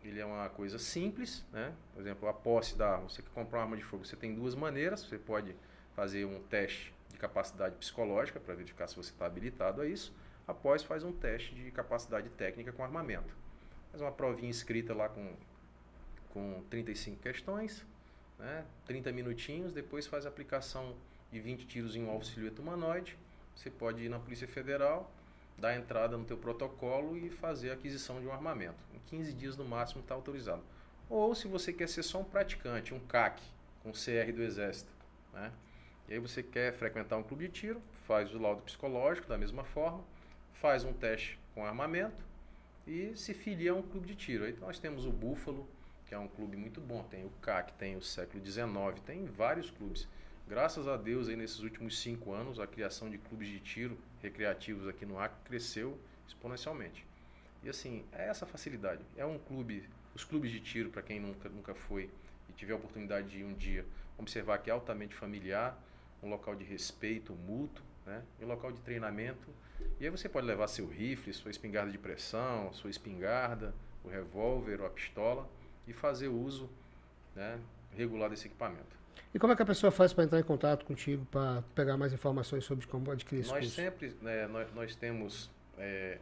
ele 0.03 0.19
é 0.19 0.25
uma 0.25 0.49
coisa 0.49 0.77
simples, 0.77 1.43
né? 1.51 1.73
Por 1.93 2.01
exemplo, 2.01 2.29
a 2.29 2.33
posse 2.33 2.77
da 2.77 2.91
arma. 2.91 3.09
Você 3.09 3.21
quer 3.21 3.29
comprar 3.29 3.59
uma 3.59 3.63
arma 3.65 3.77
de 3.77 3.83
fogo, 3.83 4.05
você 4.05 4.15
tem 4.15 4.33
duas 4.33 4.53
maneiras. 4.53 5.03
Você 5.03 5.17
pode 5.17 5.55
fazer 5.95 6.25
um 6.25 6.41
teste 6.43 6.93
de 7.11 7.17
capacidade 7.17 7.75
psicológica 7.75 8.39
para 8.39 8.53
verificar 8.53 8.87
se 8.87 8.95
você 8.95 9.11
está 9.11 9.25
habilitado 9.25 9.81
a 9.81 9.87
isso. 9.87 10.13
Após, 10.47 10.83
faz 10.83 11.03
um 11.03 11.11
teste 11.11 11.55
de 11.55 11.71
capacidade 11.71 12.29
técnica 12.29 12.71
com 12.71 12.83
armamento. 12.83 13.35
Faz 13.91 14.01
uma 14.01 14.11
provinha 14.11 14.51
escrita 14.51 14.93
lá 14.93 15.09
com, 15.09 15.33
com 16.29 16.63
35 16.69 17.19
questões, 17.21 17.85
né? 18.37 18.65
30 18.85 19.11
minutinhos. 19.11 19.73
Depois 19.73 20.05
faz 20.05 20.25
a 20.25 20.29
aplicação 20.29 20.95
de 21.31 21.39
20 21.39 21.65
tiros 21.65 21.95
em 21.95 22.03
um 22.03 22.09
alvo 22.11 22.23
silhueta 22.23 22.61
humanoide. 22.61 23.17
Você 23.55 23.71
pode 23.71 24.03
ir 24.03 24.09
na 24.09 24.19
Polícia 24.19 24.47
Federal, 24.47 25.11
dar 25.57 25.75
entrada 25.75 26.17
no 26.17 26.25
teu 26.25 26.37
protocolo 26.37 27.17
e 27.17 27.29
fazer 27.29 27.71
a 27.71 27.73
aquisição 27.73 28.19
de 28.19 28.27
um 28.27 28.31
armamento. 28.31 28.77
Em 28.93 28.99
15 28.99 29.33
dias 29.33 29.57
no 29.57 29.65
máximo 29.65 30.01
está 30.01 30.13
autorizado. 30.13 30.63
Ou 31.09 31.33
se 31.35 31.47
você 31.47 31.71
quer 31.71 31.87
ser 31.87 32.03
só 32.03 32.19
um 32.19 32.23
praticante, 32.23 32.93
um 32.93 32.99
CAC, 32.99 33.41
com 33.83 33.91
CR 33.91 34.31
do 34.33 34.41
Exército, 34.41 34.91
né? 35.33 35.51
E 36.07 36.13
aí 36.13 36.19
você 36.19 36.43
quer 36.43 36.73
frequentar 36.73 37.17
um 37.17 37.23
clube 37.23 37.47
de 37.47 37.53
tiro, 37.53 37.81
faz 38.07 38.33
o 38.33 38.39
laudo 38.39 38.61
psicológico 38.61 39.27
da 39.27 39.37
mesma 39.37 39.63
forma, 39.63 40.03
faz 40.53 40.83
um 40.83 40.93
teste 40.93 41.39
com 41.53 41.65
armamento 41.65 42.23
e 42.85 43.15
se 43.15 43.33
filia 43.33 43.71
a 43.71 43.75
um 43.75 43.81
clube 43.81 44.07
de 44.07 44.15
tiro. 44.15 44.45
Aí 44.45 44.55
nós 44.59 44.77
temos 44.77 45.05
o 45.05 45.11
Búfalo, 45.11 45.67
que 46.05 46.13
é 46.13 46.19
um 46.19 46.27
clube 46.27 46.55
muito 46.55 46.79
bom, 46.79 47.03
tem 47.03 47.25
o 47.25 47.29
CAC, 47.41 47.73
tem 47.73 47.95
o 47.95 48.01
século 48.01 48.43
XIX, 48.45 49.01
tem 49.05 49.25
vários 49.25 49.71
clubes. 49.71 50.07
Graças 50.47 50.87
a 50.87 50.95
Deus, 50.95 51.27
aí 51.27 51.35
nesses 51.35 51.61
últimos 51.61 51.99
cinco 51.99 52.31
anos, 52.31 52.59
a 52.59 52.67
criação 52.67 53.09
de 53.09 53.17
clubes 53.17 53.47
de 53.47 53.59
tiro 53.59 53.97
recreativos 54.25 54.87
aqui 54.87 55.05
no 55.05 55.19
Acre 55.19 55.37
cresceu 55.45 55.97
exponencialmente. 56.27 57.05
E 57.63 57.69
assim, 57.69 58.03
é 58.11 58.27
essa 58.27 58.45
facilidade. 58.45 59.01
É 59.15 59.25
um 59.25 59.39
clube, 59.39 59.87
os 60.13 60.23
clubes 60.23 60.51
de 60.51 60.59
tiro, 60.59 60.89
para 60.89 61.01
quem 61.01 61.19
nunca, 61.19 61.49
nunca 61.49 61.73
foi 61.73 62.09
e 62.49 62.53
tiver 62.53 62.73
a 62.73 62.75
oportunidade 62.75 63.29
de 63.29 63.43
um 63.43 63.53
dia, 63.53 63.85
observar 64.17 64.59
que 64.59 64.69
é 64.69 64.73
altamente 64.73 65.15
familiar, 65.15 65.79
um 66.21 66.29
local 66.29 66.55
de 66.55 66.63
respeito 66.63 67.33
mútuo, 67.33 67.83
né? 68.05 68.23
um 68.41 68.45
local 68.45 68.71
de 68.71 68.81
treinamento. 68.81 69.49
E 69.99 70.05
aí 70.05 70.09
você 70.09 70.27
pode 70.29 70.45
levar 70.45 70.67
seu 70.67 70.87
rifle, 70.87 71.33
sua 71.33 71.51
espingarda 71.51 71.91
de 71.91 71.97
pressão, 71.97 72.71
sua 72.73 72.89
espingarda, 72.89 73.73
o 74.03 74.09
revólver 74.09 74.81
ou 74.81 74.87
a 74.87 74.89
pistola 74.89 75.49
e 75.87 75.93
fazer 75.93 76.27
uso 76.27 76.69
né, 77.35 77.59
regular 77.91 78.29
desse 78.29 78.47
equipamento. 78.47 79.04
E 79.33 79.39
como 79.39 79.51
é 79.53 79.55
que 79.55 79.61
a 79.61 79.65
pessoa 79.65 79.91
faz 79.91 80.13
para 80.13 80.23
entrar 80.23 80.39
em 80.39 80.43
contato 80.43 80.85
contigo, 80.85 81.25
para 81.31 81.61
pegar 81.73 81.97
mais 81.97 82.13
informações 82.13 82.63
sobre 82.63 82.85
como 82.87 83.11
adquirir 83.11 83.41
esse 83.41 83.49
Nós 83.49 83.59
curso? 83.59 83.75
sempre, 83.75 84.15
né, 84.21 84.47
nós, 84.47 84.73
nós 84.73 84.95
temos 84.95 85.49
é, 85.77 86.17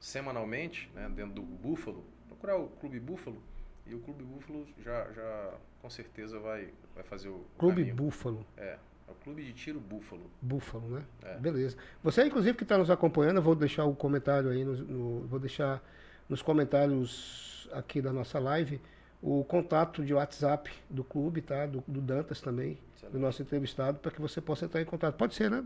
semanalmente, 0.00 0.90
né, 0.94 1.08
dentro 1.14 1.34
do 1.34 1.42
Búfalo, 1.42 2.04
procurar 2.28 2.56
o 2.56 2.68
Clube 2.68 2.98
Búfalo, 3.00 3.40
e 3.86 3.94
o 3.94 4.00
Clube 4.00 4.22
Búfalo 4.24 4.66
já, 4.84 5.10
já 5.12 5.54
com 5.80 5.90
certeza 5.90 6.38
vai, 6.38 6.68
vai 6.94 7.02
fazer 7.04 7.28
o 7.28 7.44
Clube 7.58 7.76
caminho. 7.76 7.96
Búfalo. 7.96 8.46
É, 8.56 8.78
é 9.08 9.10
o 9.10 9.14
Clube 9.24 9.44
de 9.44 9.52
Tiro 9.52 9.80
Búfalo. 9.80 10.30
Búfalo, 10.40 10.88
né? 10.88 11.04
É. 11.22 11.36
Beleza. 11.38 11.76
Você, 12.02 12.24
inclusive, 12.24 12.56
que 12.56 12.62
está 12.62 12.78
nos 12.78 12.90
acompanhando, 12.90 13.36
eu 13.36 13.42
vou 13.42 13.54
deixar 13.54 13.84
o 13.84 13.94
comentário 13.94 14.50
aí, 14.50 14.64
no, 14.64 14.74
no- 14.76 15.26
vou 15.26 15.38
deixar 15.40 15.82
nos 16.28 16.42
comentários 16.42 17.68
aqui 17.72 18.00
da 18.00 18.12
nossa 18.12 18.38
live 18.38 18.80
o 19.22 19.44
contato 19.44 20.04
de 20.04 20.12
WhatsApp 20.12 20.70
do 20.90 21.04
clube, 21.04 21.40
tá? 21.40 21.64
Do, 21.64 21.82
do 21.86 22.00
Dantas 22.00 22.40
também, 22.40 22.76
do 23.12 23.18
nosso 23.20 23.40
entrevistado, 23.40 23.98
para 23.98 24.10
que 24.10 24.20
você 24.20 24.40
possa 24.40 24.64
entrar 24.64 24.82
em 24.82 24.84
contato. 24.84 25.14
Pode 25.14 25.34
ser, 25.34 25.48
né? 25.48 25.64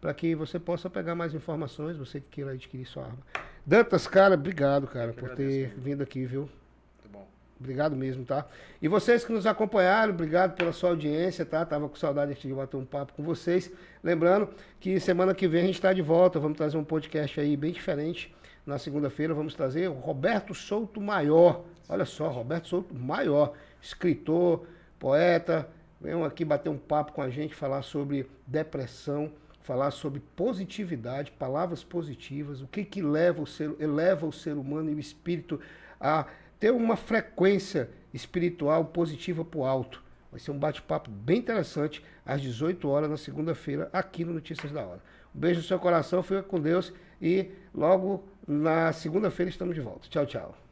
Para 0.00 0.14
que 0.14 0.34
você 0.34 0.58
possa 0.60 0.88
pegar 0.88 1.14
mais 1.14 1.34
informações, 1.34 1.96
você 1.96 2.20
que 2.20 2.28
queira 2.28 2.52
adquirir 2.52 2.86
sua 2.86 3.04
arma. 3.04 3.18
Dantas, 3.66 4.06
cara, 4.06 4.34
obrigado, 4.34 4.86
cara, 4.86 5.08
Eu 5.08 5.14
por 5.14 5.30
agradeço, 5.30 5.74
ter 5.74 5.80
vindo 5.80 6.02
aqui, 6.02 6.26
viu? 6.26 6.42
Muito 6.42 7.10
bom. 7.10 7.26
Obrigado 7.58 7.96
mesmo, 7.96 8.24
tá? 8.24 8.46
E 8.80 8.86
vocês 8.86 9.24
que 9.24 9.32
nos 9.32 9.46
acompanharam, 9.46 10.12
obrigado 10.12 10.54
pela 10.54 10.72
sua 10.72 10.90
audiência, 10.90 11.44
tá? 11.44 11.64
Tava 11.64 11.88
com 11.88 11.96
saudade 11.96 12.34
de 12.34 12.54
bater 12.54 12.76
um 12.76 12.84
papo 12.84 13.14
com 13.14 13.22
vocês. 13.22 13.72
Lembrando 14.02 14.50
que 14.78 15.00
semana 15.00 15.34
que 15.34 15.48
vem 15.48 15.62
a 15.62 15.66
gente 15.66 15.76
está 15.76 15.92
de 15.92 16.02
volta, 16.02 16.38
vamos 16.38 16.56
trazer 16.56 16.76
um 16.76 16.84
podcast 16.84 17.40
aí 17.40 17.56
bem 17.56 17.72
diferente. 17.72 18.34
Na 18.66 18.78
segunda-feira 18.78 19.34
vamos 19.34 19.54
trazer 19.54 19.88
o 19.88 19.94
Roberto 19.94 20.54
Souto 20.54 21.00
Maior. 21.00 21.64
Olha 21.88 22.04
só, 22.04 22.28
Roberto 22.28 22.68
Souto 22.68 22.94
Maior, 22.94 23.52
escritor, 23.80 24.66
poeta, 24.98 25.68
veio 26.00 26.24
aqui 26.24 26.44
bater 26.44 26.70
um 26.70 26.78
papo 26.78 27.12
com 27.12 27.22
a 27.22 27.30
gente, 27.30 27.54
falar 27.54 27.82
sobre 27.82 28.28
depressão, 28.46 29.32
falar 29.60 29.90
sobre 29.90 30.20
positividade, 30.36 31.32
palavras 31.32 31.82
positivas, 31.82 32.60
o 32.60 32.66
que 32.66 32.84
que 32.84 33.02
leva 33.02 33.42
o 33.42 33.46
ser, 33.46 33.74
eleva 33.78 34.26
o 34.26 34.32
ser 34.32 34.56
humano 34.56 34.90
e 34.90 34.94
o 34.94 35.00
espírito 35.00 35.60
a 36.00 36.26
ter 36.60 36.70
uma 36.70 36.96
frequência 36.96 37.90
espiritual 38.12 38.84
positiva 38.86 39.44
para 39.44 39.58
o 39.58 39.64
alto. 39.64 40.02
Vai 40.30 40.40
ser 40.40 40.50
um 40.50 40.58
bate-papo 40.58 41.10
bem 41.10 41.38
interessante 41.38 42.04
às 42.26 42.40
18 42.42 42.88
horas 42.88 43.08
na 43.08 43.16
segunda-feira 43.16 43.88
aqui 43.92 44.24
no 44.24 44.32
Notícias 44.32 44.72
da 44.72 44.84
Hora. 44.84 45.00
Um 45.34 45.38
beijo 45.38 45.60
no 45.60 45.66
seu 45.66 45.78
coração, 45.78 46.22
fica 46.22 46.42
com 46.42 46.60
Deus 46.60 46.92
e 47.20 47.50
logo 47.74 48.24
na 48.46 48.92
segunda-feira 48.92 49.48
estamos 49.48 49.74
de 49.74 49.80
volta. 49.80 50.08
Tchau, 50.08 50.26
tchau. 50.26 50.63